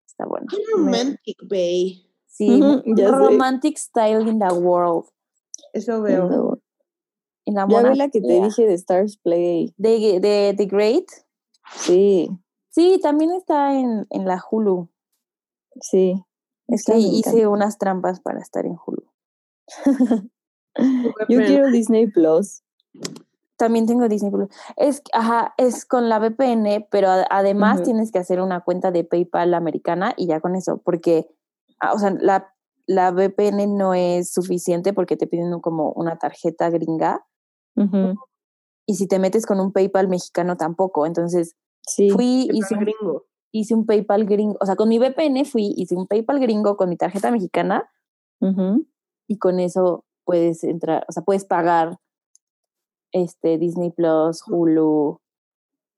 [0.06, 0.46] Está buena.
[0.74, 2.12] Romantic, babe.
[2.26, 2.60] Sí,
[2.96, 5.11] romantic style in the world.
[5.72, 6.28] Eso veo.
[6.28, 6.58] No.
[7.44, 9.74] En la Ya ve la que te dije de Stars Play.
[9.76, 11.06] De, de The Great.
[11.74, 12.28] Sí,
[12.72, 14.88] Sí, también está en, en la Hulu.
[15.80, 16.24] sí.
[16.68, 19.04] Es que hice unas trampas para estar en Hulu.
[21.28, 22.62] Yo quiero Disney Plus.
[23.58, 24.48] También tengo Disney Plus.
[24.76, 29.52] Es, ajá, es con la VPN, pero además tienes que hacer una cuenta de PayPal
[29.52, 31.28] americana y ya con eso, porque,
[31.78, 32.51] ah, o sea, la,
[32.86, 37.24] la VPN no es suficiente porque te piden como una tarjeta gringa
[38.86, 41.06] y si te metes con un PayPal mexicano tampoco.
[41.06, 41.56] Entonces
[41.86, 42.10] Sí.
[42.10, 43.24] fui, hice un, gringo.
[43.50, 46.88] hice un PayPal gringo, o sea, con mi VPN fui, hice un PayPal gringo con
[46.88, 47.90] mi tarjeta mexicana
[49.28, 51.98] y con eso puedes entrar, o sea, puedes pagar
[53.12, 55.20] este Disney Plus, Hulu,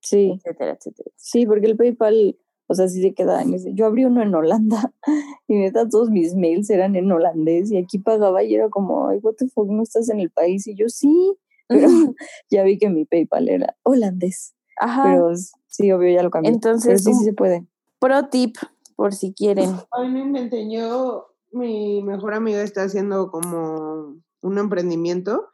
[0.00, 0.32] Sí.
[0.36, 1.10] etcétera, etcétera.
[1.16, 3.74] Sí, porque el PayPal, O sea, sí se quedaba en ese.
[3.74, 4.92] Yo abrí uno en Holanda
[5.48, 9.18] y neta todos mis mails eran en holandés y aquí pagaba y era como, ay,
[9.22, 10.66] what the fuck, no estás en el país.
[10.66, 11.36] Y yo sí,
[11.68, 11.86] pero
[12.50, 14.54] ya vi que mi PayPal era holandés.
[14.78, 15.04] Ajá.
[15.04, 15.30] Pero
[15.66, 16.52] sí, obvio, ya lo cambié.
[16.52, 17.66] Entonces, pero sí, sí se puede.
[17.98, 18.56] Pro tip,
[18.96, 19.70] por si quieren.
[19.92, 20.70] Ay, no inventen.
[20.70, 25.48] Yo, mi mejor amiga está haciendo como un emprendimiento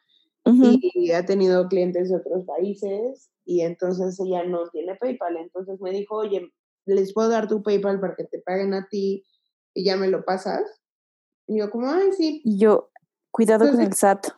[0.44, 5.36] y ha tenido clientes de otros países y entonces ella no tiene PayPal.
[5.36, 6.50] Entonces me dijo, oye,
[6.94, 9.24] les puedo dar tu PayPal para que te paguen a ti
[9.74, 10.62] y ya me lo pasas.
[11.46, 12.42] Y yo como, ay, sí.
[12.44, 12.90] Y yo,
[13.30, 14.26] cuidado con el SAT.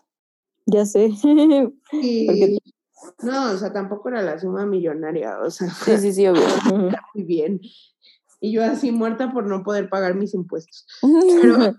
[0.65, 1.11] Ya sé.
[1.91, 2.61] Y
[3.23, 6.43] no, o sea, tampoco era la suma millonaria, o sea, Sí, sí, sí, obvio.
[7.15, 7.61] muy bien.
[8.41, 10.87] Y yo así muerta por no poder pagar mis impuestos.
[11.43, 11.75] Pero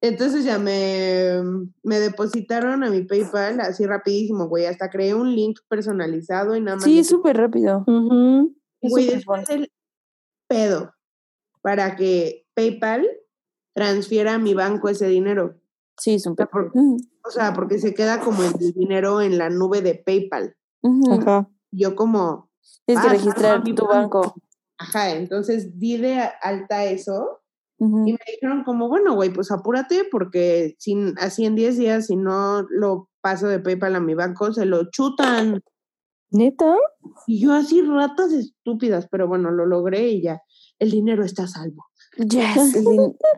[0.00, 1.42] entonces ya me,
[1.82, 4.66] me depositaron a mi PayPal así rapidísimo, güey.
[4.66, 6.84] Hasta creé un link personalizado y nada más.
[6.84, 7.84] Sí, súper rápido.
[8.82, 9.70] Güey, después el
[10.54, 10.92] pedo
[11.62, 13.08] para que PayPal
[13.72, 15.54] transfiera a mi banco ese dinero.
[15.96, 16.48] Sí, súper.
[16.48, 20.56] por- Mm, O sea, porque se queda como el dinero en la nube de PayPal.
[20.82, 21.12] ujú.
[21.12, 21.48] Ajá.
[21.70, 22.50] Yo como,
[22.86, 24.34] Tienes que Ah, registrar mi tu banco.
[24.78, 27.40] ajá, entonces di de alta eso
[27.78, 32.16] y me dijeron como, bueno, güey, pues apúrate porque sin, así en 10 días, si
[32.16, 35.62] no lo paso de PayPal a mi banco, se lo chutan.
[36.30, 36.76] ¿Neta?
[37.26, 40.42] Y yo así, ratas estúpidas, pero bueno, lo logré y ya,
[40.78, 41.86] el dinero está a salvo.
[42.18, 42.72] Yes,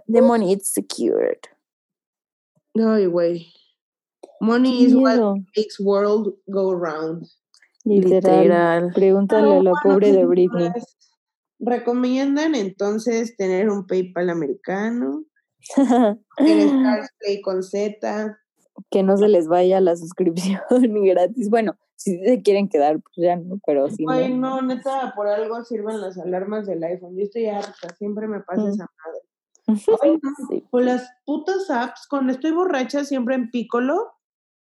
[0.06, 1.38] the money is secured.
[2.74, 3.52] Ay, güey.
[4.40, 5.18] Money is what
[5.56, 7.26] makes world go round.
[7.84, 8.42] Literal.
[8.42, 8.92] Literal.
[8.92, 10.70] Pregúntale Pero a la bueno, pobre de pues, Britney.
[10.72, 10.96] pues,
[11.60, 15.24] Recomiendan entonces tener un PayPal americano,
[16.38, 18.36] el Stars Play con Z.
[18.90, 20.60] que no se les vaya la suscripción
[21.04, 21.48] gratis.
[21.50, 24.56] Bueno, si se quieren quedar, pues ya no, pero si Ay, no.
[24.60, 27.16] no, neta, por algo sirven las alarmas del iPhone.
[27.16, 28.68] Yo estoy harta, siempre me pasa Mm.
[28.68, 29.20] esa madre.
[30.02, 30.64] Ay, no, Sí.
[30.70, 34.12] Con las putas apps, cuando estoy borracha, siempre en Piccolo,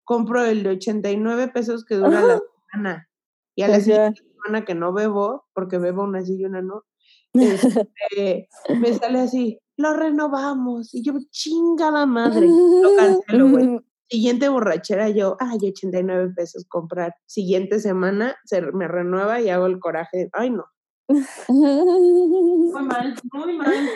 [0.03, 2.39] compro el de 89 pesos que dura la
[2.71, 3.09] semana.
[3.55, 6.83] Y a la siguiente semana que no bebo, porque bebo una sí y una no,
[7.33, 8.47] este,
[8.79, 10.93] me sale así, lo renovamos.
[10.93, 13.79] Y yo, chingada madre, lo cancelo, güey.
[14.11, 17.15] Siguiente borrachera, yo, ay, 89 pesos comprar.
[17.25, 20.29] Siguiente semana se me renueva y hago el coraje.
[20.33, 20.65] Ay, no.
[21.47, 23.89] Muy mal, muy mal.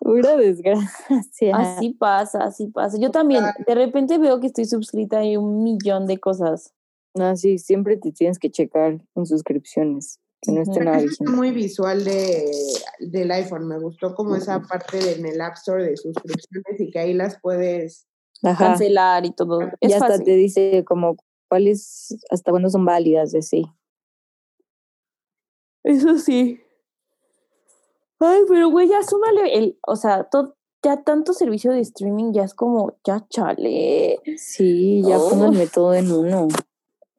[0.00, 1.56] Pura desgracia.
[1.56, 2.98] Así pasa, así pasa.
[3.00, 6.74] Yo también, de repente veo que estoy suscrita a un millón de cosas.
[7.14, 12.04] No, sí, siempre te tienes que checar en suscripciones, que no esté nada muy visual
[12.04, 12.50] de,
[12.98, 13.68] del iPhone.
[13.68, 17.14] Me gustó como esa parte de, en el App Store de suscripciones y que ahí
[17.14, 18.08] las puedes.
[18.44, 18.68] Ajá.
[18.68, 19.60] Cancelar y todo.
[19.80, 20.24] Y Es hasta fácil.
[20.24, 21.16] te dice como
[21.48, 23.64] cuáles, hasta cuándo son válidas, de sí.
[25.82, 26.60] Eso sí.
[28.20, 32.44] Ay, pero güey, ya súmale el, o sea, todo, ya tanto servicio de streaming ya
[32.44, 34.18] es como, ya chale.
[34.36, 35.28] Sí, ya Oh.
[35.30, 36.48] pónganme todo en uno.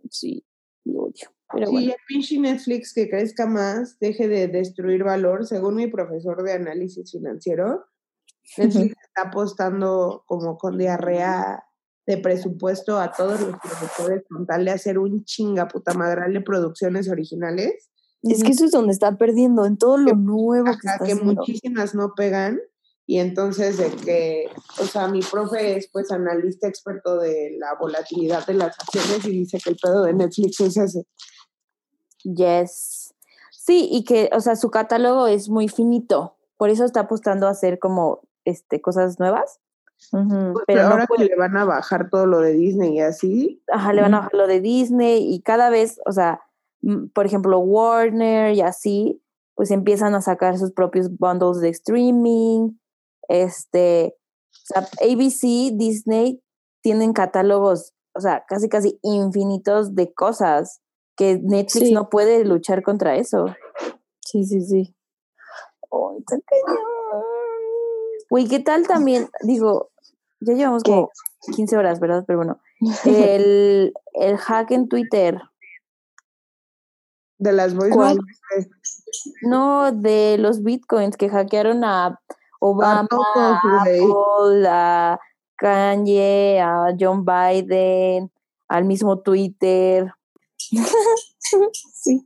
[0.10, 0.44] Sí,
[0.84, 1.30] lo odio.
[1.54, 1.92] Pero Sí, bueno.
[1.92, 5.46] el pinche Netflix que crezca más, deje de destruir valor.
[5.46, 7.86] Según mi profesor de análisis financiero,
[8.58, 11.64] Netflix está apostando como con diarrea
[12.08, 16.42] de presupuesto a todos los productores con tal de hacer un chinga puta madral de
[16.42, 17.90] producciones originales.
[18.22, 21.06] Es que eso es donde está perdiendo, en todo lo Que- nuevo que Ajá, está
[21.06, 21.34] que haciendo.
[21.34, 22.60] muchísimas no pegan
[23.08, 24.50] y entonces de que,
[24.82, 29.32] o sea, mi profe es pues analista experto de la volatilidad de las acciones y
[29.32, 31.06] dice que el pedo de Netflix es ese.
[32.24, 33.14] Yes.
[33.52, 36.36] Sí, y que, o sea, su catálogo es muy finito.
[36.58, 39.60] Por eso está apostando a hacer como este cosas nuevas.
[40.12, 40.24] Pues,
[40.68, 43.64] Pero no ahora puede- que le van a bajar todo lo de Disney y así,
[43.72, 46.42] Ajá, le van a bajar lo de Disney y cada vez, o sea,
[46.82, 49.22] mm, por ejemplo, Warner y así,
[49.56, 52.72] pues empiezan a sacar sus propios bundles de streaming.
[53.30, 54.16] Este,
[54.52, 56.42] o sea, ABC, Disney
[56.84, 60.82] tienen catálogos, o sea, casi casi infinitos de cosas
[61.18, 61.94] que Netflix Sí.
[61.94, 63.46] no puede luchar contra eso.
[64.20, 64.94] Sí, sí, sí.
[65.90, 66.78] Ay, está cañón.
[68.30, 69.30] Güey, ¿qué tal también?
[69.42, 69.92] Digo,
[70.40, 70.92] ya llevamos ¿Qué?
[70.92, 71.12] como
[71.56, 72.24] 15 horas, ¿verdad?
[72.28, 72.60] Pero bueno,
[73.06, 75.42] el, el hack en Twitter,
[77.38, 78.18] de las voice ¿Cuál?
[78.18, 78.70] notes,
[79.42, 82.20] no de los bitcoins que hackearon a
[82.60, 83.82] Obama, a.
[83.82, 85.20] Apple, a
[85.58, 88.32] Kanye, a John Biden,
[88.68, 90.12] al mismo Twitter,
[91.94, 92.26] Sí.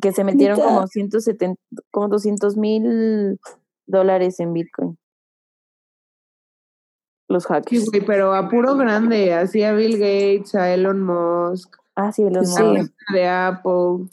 [0.00, 1.60] que se metieron como 170,
[1.90, 3.40] como 200 mil
[3.86, 4.98] dólares en bitcoin.
[7.28, 7.90] Los Sí, hackers.
[7.90, 12.30] güey, pero a puro grande, así a Bill Gates, a Elon Musk, Ah, sí, Sí.
[12.30, 12.92] la Musk.
[13.12, 14.08] de Apple.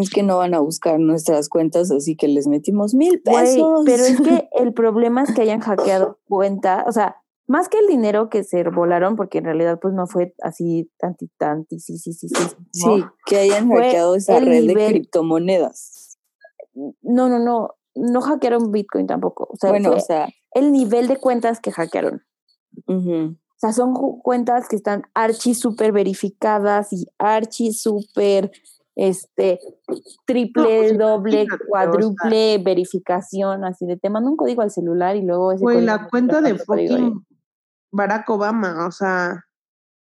[0.00, 3.82] Es que no van a buscar nuestras cuentas, así que les metimos mil Güey, pesos.
[3.84, 7.16] pero es que el problema es que hayan hackeado cuenta, o sea,
[7.46, 11.28] más que el dinero que se volaron, porque en realidad pues no fue así tanti,
[11.38, 12.34] tanti, sí, sí, sí, sí.
[12.72, 13.14] Sí, ¿no?
[13.26, 16.18] que hayan hackeado esa red de criptomonedas.
[16.74, 19.48] No, no, no, no hackearon Bitcoin tampoco.
[19.50, 22.22] O sea, bueno, fue o sea, el nivel de cuentas que hackearon.
[22.86, 28.50] O sea, son cuentas que están archi súper verificadas y archi súper,
[28.96, 29.60] este,
[30.26, 31.66] triple, pues, doble, imagínate, o sea.
[31.68, 36.08] cuádruple verificación, así de te mando un código al celular y luego ese Güey, la
[36.08, 37.24] cuenta de fucking
[37.92, 39.44] Barack Obama, o sea,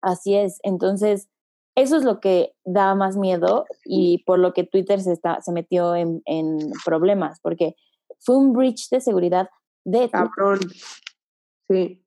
[0.02, 0.58] Así es.
[0.62, 1.28] Entonces,
[1.74, 5.52] eso es lo que da más miedo y por lo que Twitter se, está, se
[5.52, 7.74] metió en, en problemas, porque
[8.18, 9.48] fue un breach de seguridad
[9.84, 10.60] de cabrón.
[11.68, 12.04] Sí.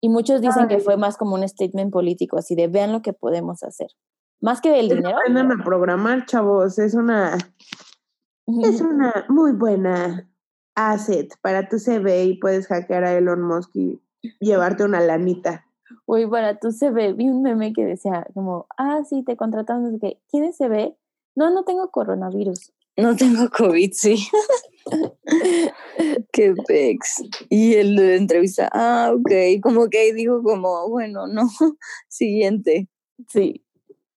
[0.00, 3.12] Y muchos dicen que fue más como un statement político, así de vean lo que
[3.12, 3.88] podemos hacer.
[4.40, 5.16] Más que el dinero.
[5.18, 6.78] Aprendan a programar, chavos.
[6.78, 7.36] Es una,
[8.46, 10.30] es una muy buena
[10.74, 14.00] asset para tu CV y puedes hackear a Elon Musk y
[14.40, 15.65] llevarte una lanita.
[16.06, 19.90] Uy, para tu CV, vi un meme que decía como, ah, sí, te contratamos, no
[19.90, 20.20] sé qué.
[20.28, 20.96] ¿Tienes CV?
[21.34, 22.72] No, no tengo coronavirus.
[22.96, 24.26] No tengo COVID, sí.
[26.32, 27.22] Qué pex.
[27.50, 31.42] Y el de la entrevista, ah, ok, como que ahí dijo como, bueno, no,
[32.08, 32.88] siguiente.
[33.28, 33.62] Sí.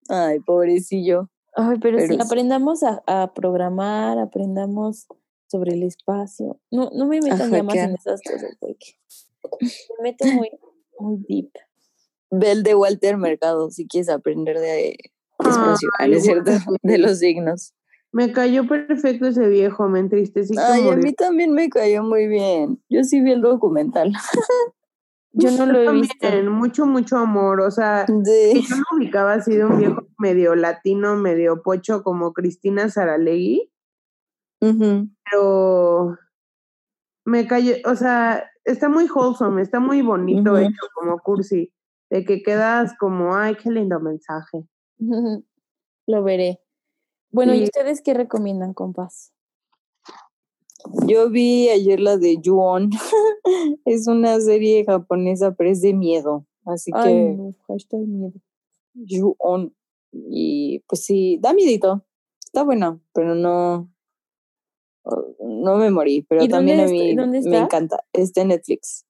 [0.08, 1.30] Ay, pobrecillo.
[1.56, 2.20] Ay, pero, Pero sí, sí.
[2.22, 5.08] aprendamos a, a programar, aprendamos
[5.48, 6.60] sobre el espacio.
[6.72, 8.96] No, no me metan ya más en esas cosas porque
[9.62, 10.50] me meto muy,
[11.00, 11.52] muy deep.
[12.32, 14.98] Ve el de Walter Mercado, si quieres aprender de
[15.40, 15.76] ah,
[16.08, 16.52] ¿no cierto?
[16.84, 17.74] De los signos.
[18.12, 20.56] Me cayó perfecto ese viejo, me entristecí.
[20.58, 22.82] Ay, a mí también me cayó muy bien.
[22.90, 24.14] Yo sí vi el documental.
[25.32, 26.16] Yo no lo he visto.
[26.20, 27.62] También, mucho, mucho amor.
[27.62, 32.90] O sea, yo lo ubicaba así de un viejo medio latino, medio pocho como Cristina
[32.90, 33.72] Saralegui,
[34.60, 36.18] pero
[37.26, 41.72] me cayó, o sea, está muy wholesome, está muy bonito hecho como cursi,
[42.10, 44.66] de que quedas como, ay, qué lindo mensaje.
[46.08, 46.62] Lo veré.
[47.32, 49.32] Bueno, ¿y ustedes qué recomiendan, compas?
[51.06, 52.90] Yo vi ayer la de Ju-On.
[53.86, 56.46] es una serie japonesa, pero es de miedo.
[56.66, 58.34] Así Ay, que no, hashtag miedo.
[58.96, 59.76] Ju-On.
[60.12, 62.04] Y pues sí, da miedito.
[62.44, 63.92] Está buena, pero no.
[65.40, 68.04] No me morí, pero ¿Y también a mí me encanta.
[68.14, 69.06] Está en Netflix.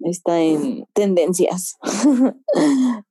[0.00, 1.76] Está en tendencias.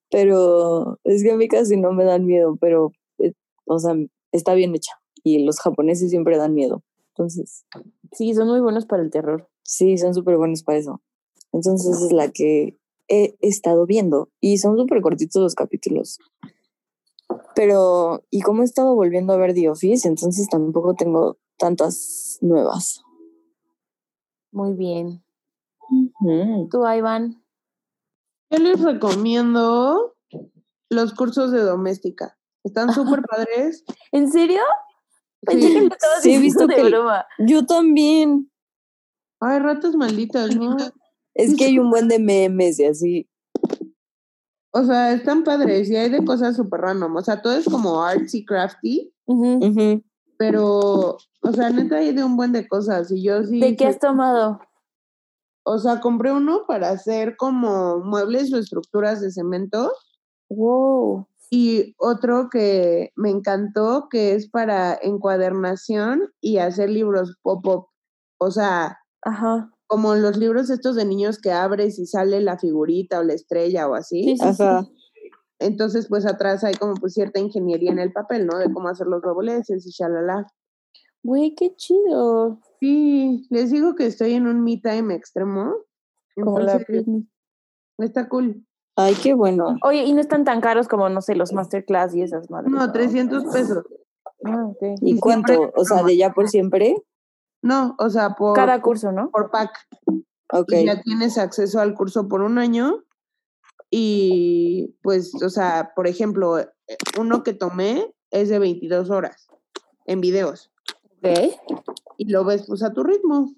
[0.09, 3.33] pero es que a mí casi no me dan miedo, pero, eh,
[3.65, 3.95] o sea,
[4.31, 4.93] está bien hecha.
[5.23, 6.83] Y los japoneses siempre dan miedo.
[7.09, 7.65] Entonces,
[8.15, 9.49] Sí, son muy buenos para el terror.
[9.63, 11.01] Sí, son súper buenos para eso.
[11.51, 12.77] Entonces es la que
[13.09, 16.19] he estado viendo y son súper cortitos los capítulos.
[17.55, 23.01] Pero, y como he estado volviendo a ver The Office, entonces tampoco tengo tantas nuevas.
[24.51, 25.23] Muy bien.
[26.71, 27.43] ¿Tú, Iván?
[28.49, 30.15] Yo les recomiendo
[30.89, 32.37] los cursos de doméstica.
[32.63, 33.83] Están súper padres.
[34.11, 34.61] ¿En serio?
[35.41, 35.73] Pensé Sí.
[35.73, 37.25] que lo estabas Sí, he visto de que- broma.
[37.39, 38.51] Yo también.
[39.39, 40.75] Ay, ratas malditas, ¿no?
[41.33, 43.29] Es que hay un buen de memes y así.
[44.77, 47.15] O sea, están padres y hay de cosas súper random.
[47.15, 49.65] O sea, todo es como artsy crafty, Ujú.
[49.65, 50.03] Ujú.
[50.37, 53.09] pero, o sea, neta hay de un buen de cosas.
[53.09, 53.61] Y yo sí.
[53.61, 54.59] ¿De qué has tomado?
[55.63, 59.93] O sea, compré uno para hacer como muebles o estructuras de cemento.
[60.49, 61.25] Wow.
[61.49, 67.87] Y otro que me encantó, que es para encuadernación y hacer libros pop-up.
[68.39, 69.71] O sea, Ajá.
[69.95, 73.87] Como los libros estos de niños que abres y sale la figurita o la estrella
[73.87, 74.23] o así.
[74.23, 74.85] Sí, sí, Ajá.
[75.57, 78.57] Entonces, pues atrás hay como pues cierta ingeniería en el papel, ¿no?
[78.57, 80.47] De cómo hacer los dobleces y shalala.
[81.23, 82.59] Güey, qué chido.
[82.81, 85.75] Sí, les digo que estoy en un me time extremo.
[86.35, 87.29] Como la Entonces, Britney.
[87.99, 88.65] está cool.
[88.97, 89.77] Ay, qué bueno.
[89.85, 92.69] Oye, y no están tan caros como, no sé, los masterclass y esas madres.
[92.69, 93.85] No, 300 pesos.
[94.43, 94.99] Ah, ok.
[95.01, 95.71] ¿Y Y cuánto?
[95.73, 96.97] O sea, de ya por siempre.
[97.65, 99.31] No, o sea, por, Cada curso, ¿no?
[99.31, 99.71] por pack.
[100.53, 100.71] Ok.
[100.73, 103.03] y ya tienes acceso al curso por un año.
[103.89, 106.69] Y pues, o sea, por ejemplo, eh,
[107.19, 109.47] uno que tomé es de 22 horas
[110.05, 110.71] en videos
[111.23, 111.55] Ok.
[112.17, 113.51] y lo ves pues a tu ritmo.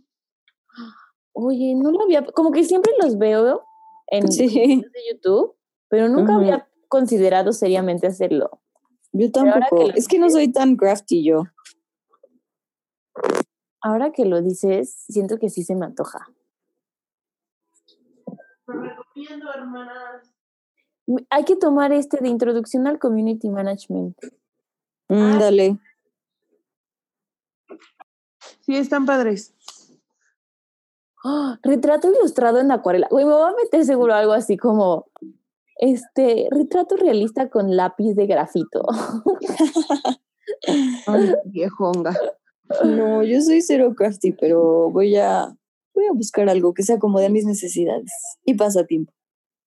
[1.33, 3.63] Oye, no lo había, como que siempre los veo
[4.07, 4.47] en Sí.
[4.47, 5.55] videos de YouTube,
[5.89, 8.61] pero nunca había considerado seriamente hacerlo.
[9.11, 9.87] Yo tampoco.
[9.91, 11.43] que Es que no soy tan crafty yo.
[13.87, 16.27] Ahora que lo dices, siento que sí se me antoja.
[18.67, 20.29] Recomiendo, hermanas.
[21.29, 24.17] Hay que tomar este de introducción al community management.
[25.07, 25.79] Mm, dale.
[28.59, 29.55] Sí, están padres.
[31.23, 31.57] ¡Ah!
[31.63, 33.07] retrato ilustrado en acuarela.
[33.09, 35.05] Güey, me voy a meter seguro algo así como
[35.77, 38.85] este retrato realista con lápiz de grafito.
[41.07, 42.13] Ay, viejonga.
[42.83, 45.55] No, yo soy cero crafty, pero voy a,
[45.93, 48.11] voy a buscar algo que se acomode a mis necesidades
[48.45, 49.13] y pasatiempo.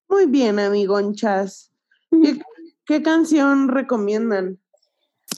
[0.09, 1.71] Muy bien, amigonchas.
[2.09, 2.39] ¿Qué,
[2.85, 4.59] qué canción recomiendan?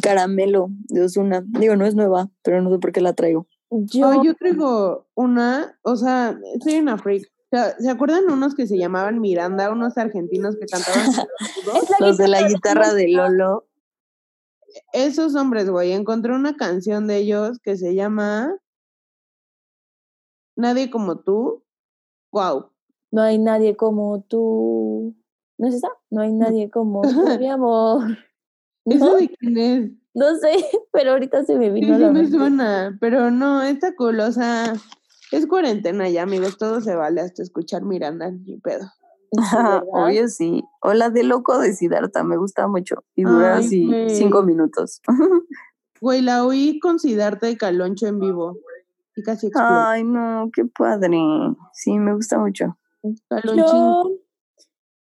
[0.02, 1.44] Caramelo de Osuna.
[1.46, 3.48] Digo, no es nueva, pero no sé por qué la traigo.
[3.70, 7.24] Yo, yo traigo una, o sea, soy una freak.
[7.26, 11.28] O sea, ¿Se acuerdan unos que se llamaban Miranda, unos argentinos que cantaban?
[12.00, 13.68] Los de la guitarra de Lolo.
[14.94, 18.56] Esos hombres, güey, encontré una canción de ellos que se llama
[20.56, 21.64] Nadie como tú.
[22.32, 22.70] Wow.
[23.12, 25.16] no hay nadie como tú.
[25.58, 25.90] ¿No es esa?
[26.10, 28.18] No hay nadie como tú, mi amor.
[28.86, 29.92] ¿Eso de quién es?
[30.16, 30.52] no sé,
[30.92, 32.38] pero ahorita se me Sí, vino sí la me mente.
[32.38, 34.74] suena, pero no, está cool, o sea,
[35.32, 38.86] es cuarentena ya, amigos, todo se vale hasta escuchar Miranda, ni pedo.
[39.36, 39.84] ¿Verdad?
[39.92, 40.64] Obvio sí.
[40.82, 43.04] O la de Loco de Siddhartha, me gusta mucho.
[43.16, 44.10] Y dura Ay, así güey.
[44.10, 45.02] cinco minutos.
[46.02, 48.58] Güey, la oí con Siddhartha y Caloncho en vivo.
[49.16, 49.70] Y casi explotó.
[49.70, 51.18] Ay, no, qué padre.
[51.72, 52.78] Sí, me gusta mucho.
[53.30, 53.66] Calonchín.
[53.66, 54.12] Yo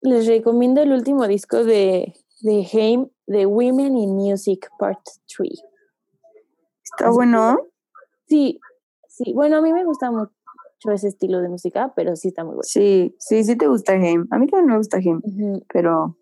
[0.00, 4.98] les recomiendo el último disco de, de Haim, de Women in Music Part
[5.36, 5.62] 3.
[6.82, 7.58] Está bueno.
[8.26, 8.58] Sí,
[9.06, 10.32] sí, bueno, a mí me gusta mucho
[10.86, 12.62] ese estilo de música, pero sí está muy bueno.
[12.64, 14.26] Sí, sí, sí te gusta Game.
[14.30, 16.16] A mí también me gusta Game, Ujú, pero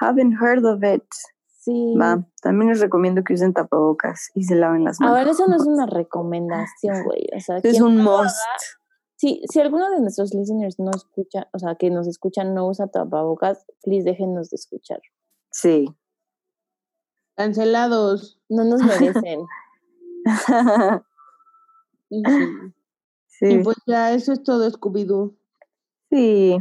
[0.00, 1.04] haven't heard of it.
[1.60, 1.94] Sí.
[2.00, 5.18] Va, también les recomiendo que usen tapabocas y se laven las A manos.
[5.18, 7.26] ver, eso no es una recomendación, güey.
[7.36, 8.08] O sea, Es un must.
[8.36, 8.58] haga-
[9.16, 12.88] Sí, si alguno de nuestros listeners no escucha, o sea, que nos escuchan no usa
[12.88, 15.00] tapabocas, please déjenos de escuchar.
[15.52, 15.94] Sí.
[17.36, 18.40] Cancelados.
[18.48, 19.46] No nos merecen.
[22.14, 22.22] Y,
[23.42, 23.54] sí.
[23.54, 25.34] y pues ya, eso es todo, Scooby-Doo.
[26.10, 26.56] sí.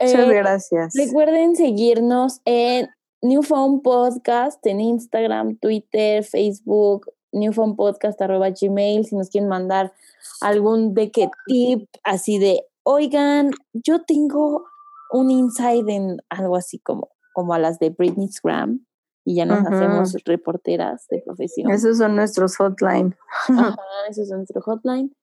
[0.00, 0.94] Muchas Eh, gracias.
[0.94, 2.88] Recuerden seguirnos en
[3.20, 9.92] New Phone Podcast, en Instagram, Twitter, Facebook, newphonepodcast.gmail, si nos quieren mandar
[10.40, 14.64] algún de qué tip, así de, oigan, yo tengo
[15.12, 18.86] un insight en algo así como, como a las de Britney Graham,
[19.24, 21.70] y ya nos hacemos reporteras de profesión.
[21.70, 23.14] Esos son nuestros hotline.
[23.48, 23.76] Ajá,
[24.08, 25.14] ese es nuestro hotline.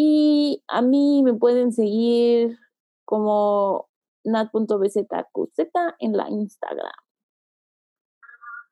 [0.00, 2.56] Y a mí me pueden seguir
[3.04, 3.88] como
[4.22, 6.92] nat.bzqz en la Instagram.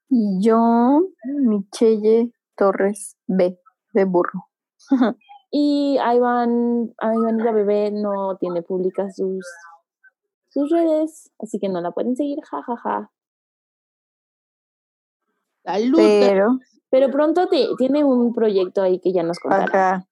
[0.08, 3.58] Y yo, Michelle Torres B,
[3.92, 4.48] de burro.
[5.50, 9.46] Y ahí van, ahí Vanilla Bebé no tiene públicas sus,
[10.50, 13.12] sus redes, así que no la pueden seguir, jajaja.
[15.64, 15.96] Salud.
[15.96, 16.58] Pero,
[16.90, 19.64] Pero pronto te, tiene un proyecto ahí que ya nos contará.
[19.64, 20.08] acá,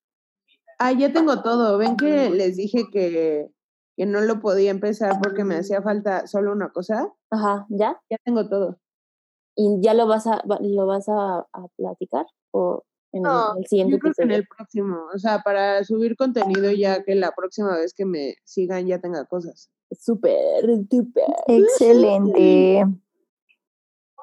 [0.78, 1.78] Ah, ya tengo todo.
[1.78, 3.48] Ven que les dije que,
[3.96, 7.12] que no lo podía empezar porque me hacía falta solo una cosa.
[7.30, 8.00] Ajá, ¿ya?
[8.10, 8.78] Ya tengo todo.
[9.56, 12.26] ¿Y ya lo vas a, lo vas a, a platicar?
[12.50, 12.82] ¿O
[13.12, 14.98] en el- No, en el, siguiente Yo creo que en el próximo.
[15.14, 19.24] O sea, para subir contenido ya que la próxima vez que me sigan ya tenga
[19.26, 19.70] cosas.
[19.92, 21.24] Súper, súper.
[21.46, 22.84] excelente.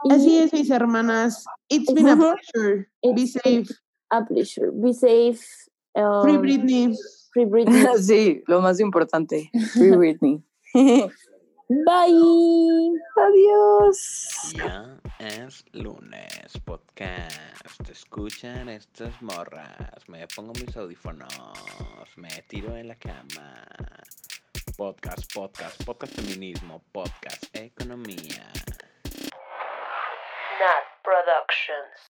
[0.10, 1.46] Así es, mis hermanas.
[1.70, 2.90] It's been a pleasure.
[3.16, 3.70] Be safe.
[4.10, 4.72] a pleasure.
[4.74, 5.40] Be safe.
[5.94, 6.96] Free um, Britney.
[7.34, 7.86] Free Britney.
[8.00, 9.50] Sí, lo más importante.
[9.74, 10.44] Free Whitney.
[10.74, 11.00] Bye.
[13.16, 14.54] Adiós.
[14.54, 17.90] Ya es lunes, podcast.
[17.90, 20.08] Escuchan estas morras.
[20.08, 21.32] Me pongo mis audífonos.
[22.18, 23.66] Me tiro en la cama.
[24.76, 28.52] Podcast, podcast, podcast feminismo, podcast economía.
[30.60, 32.11] Nat Productions.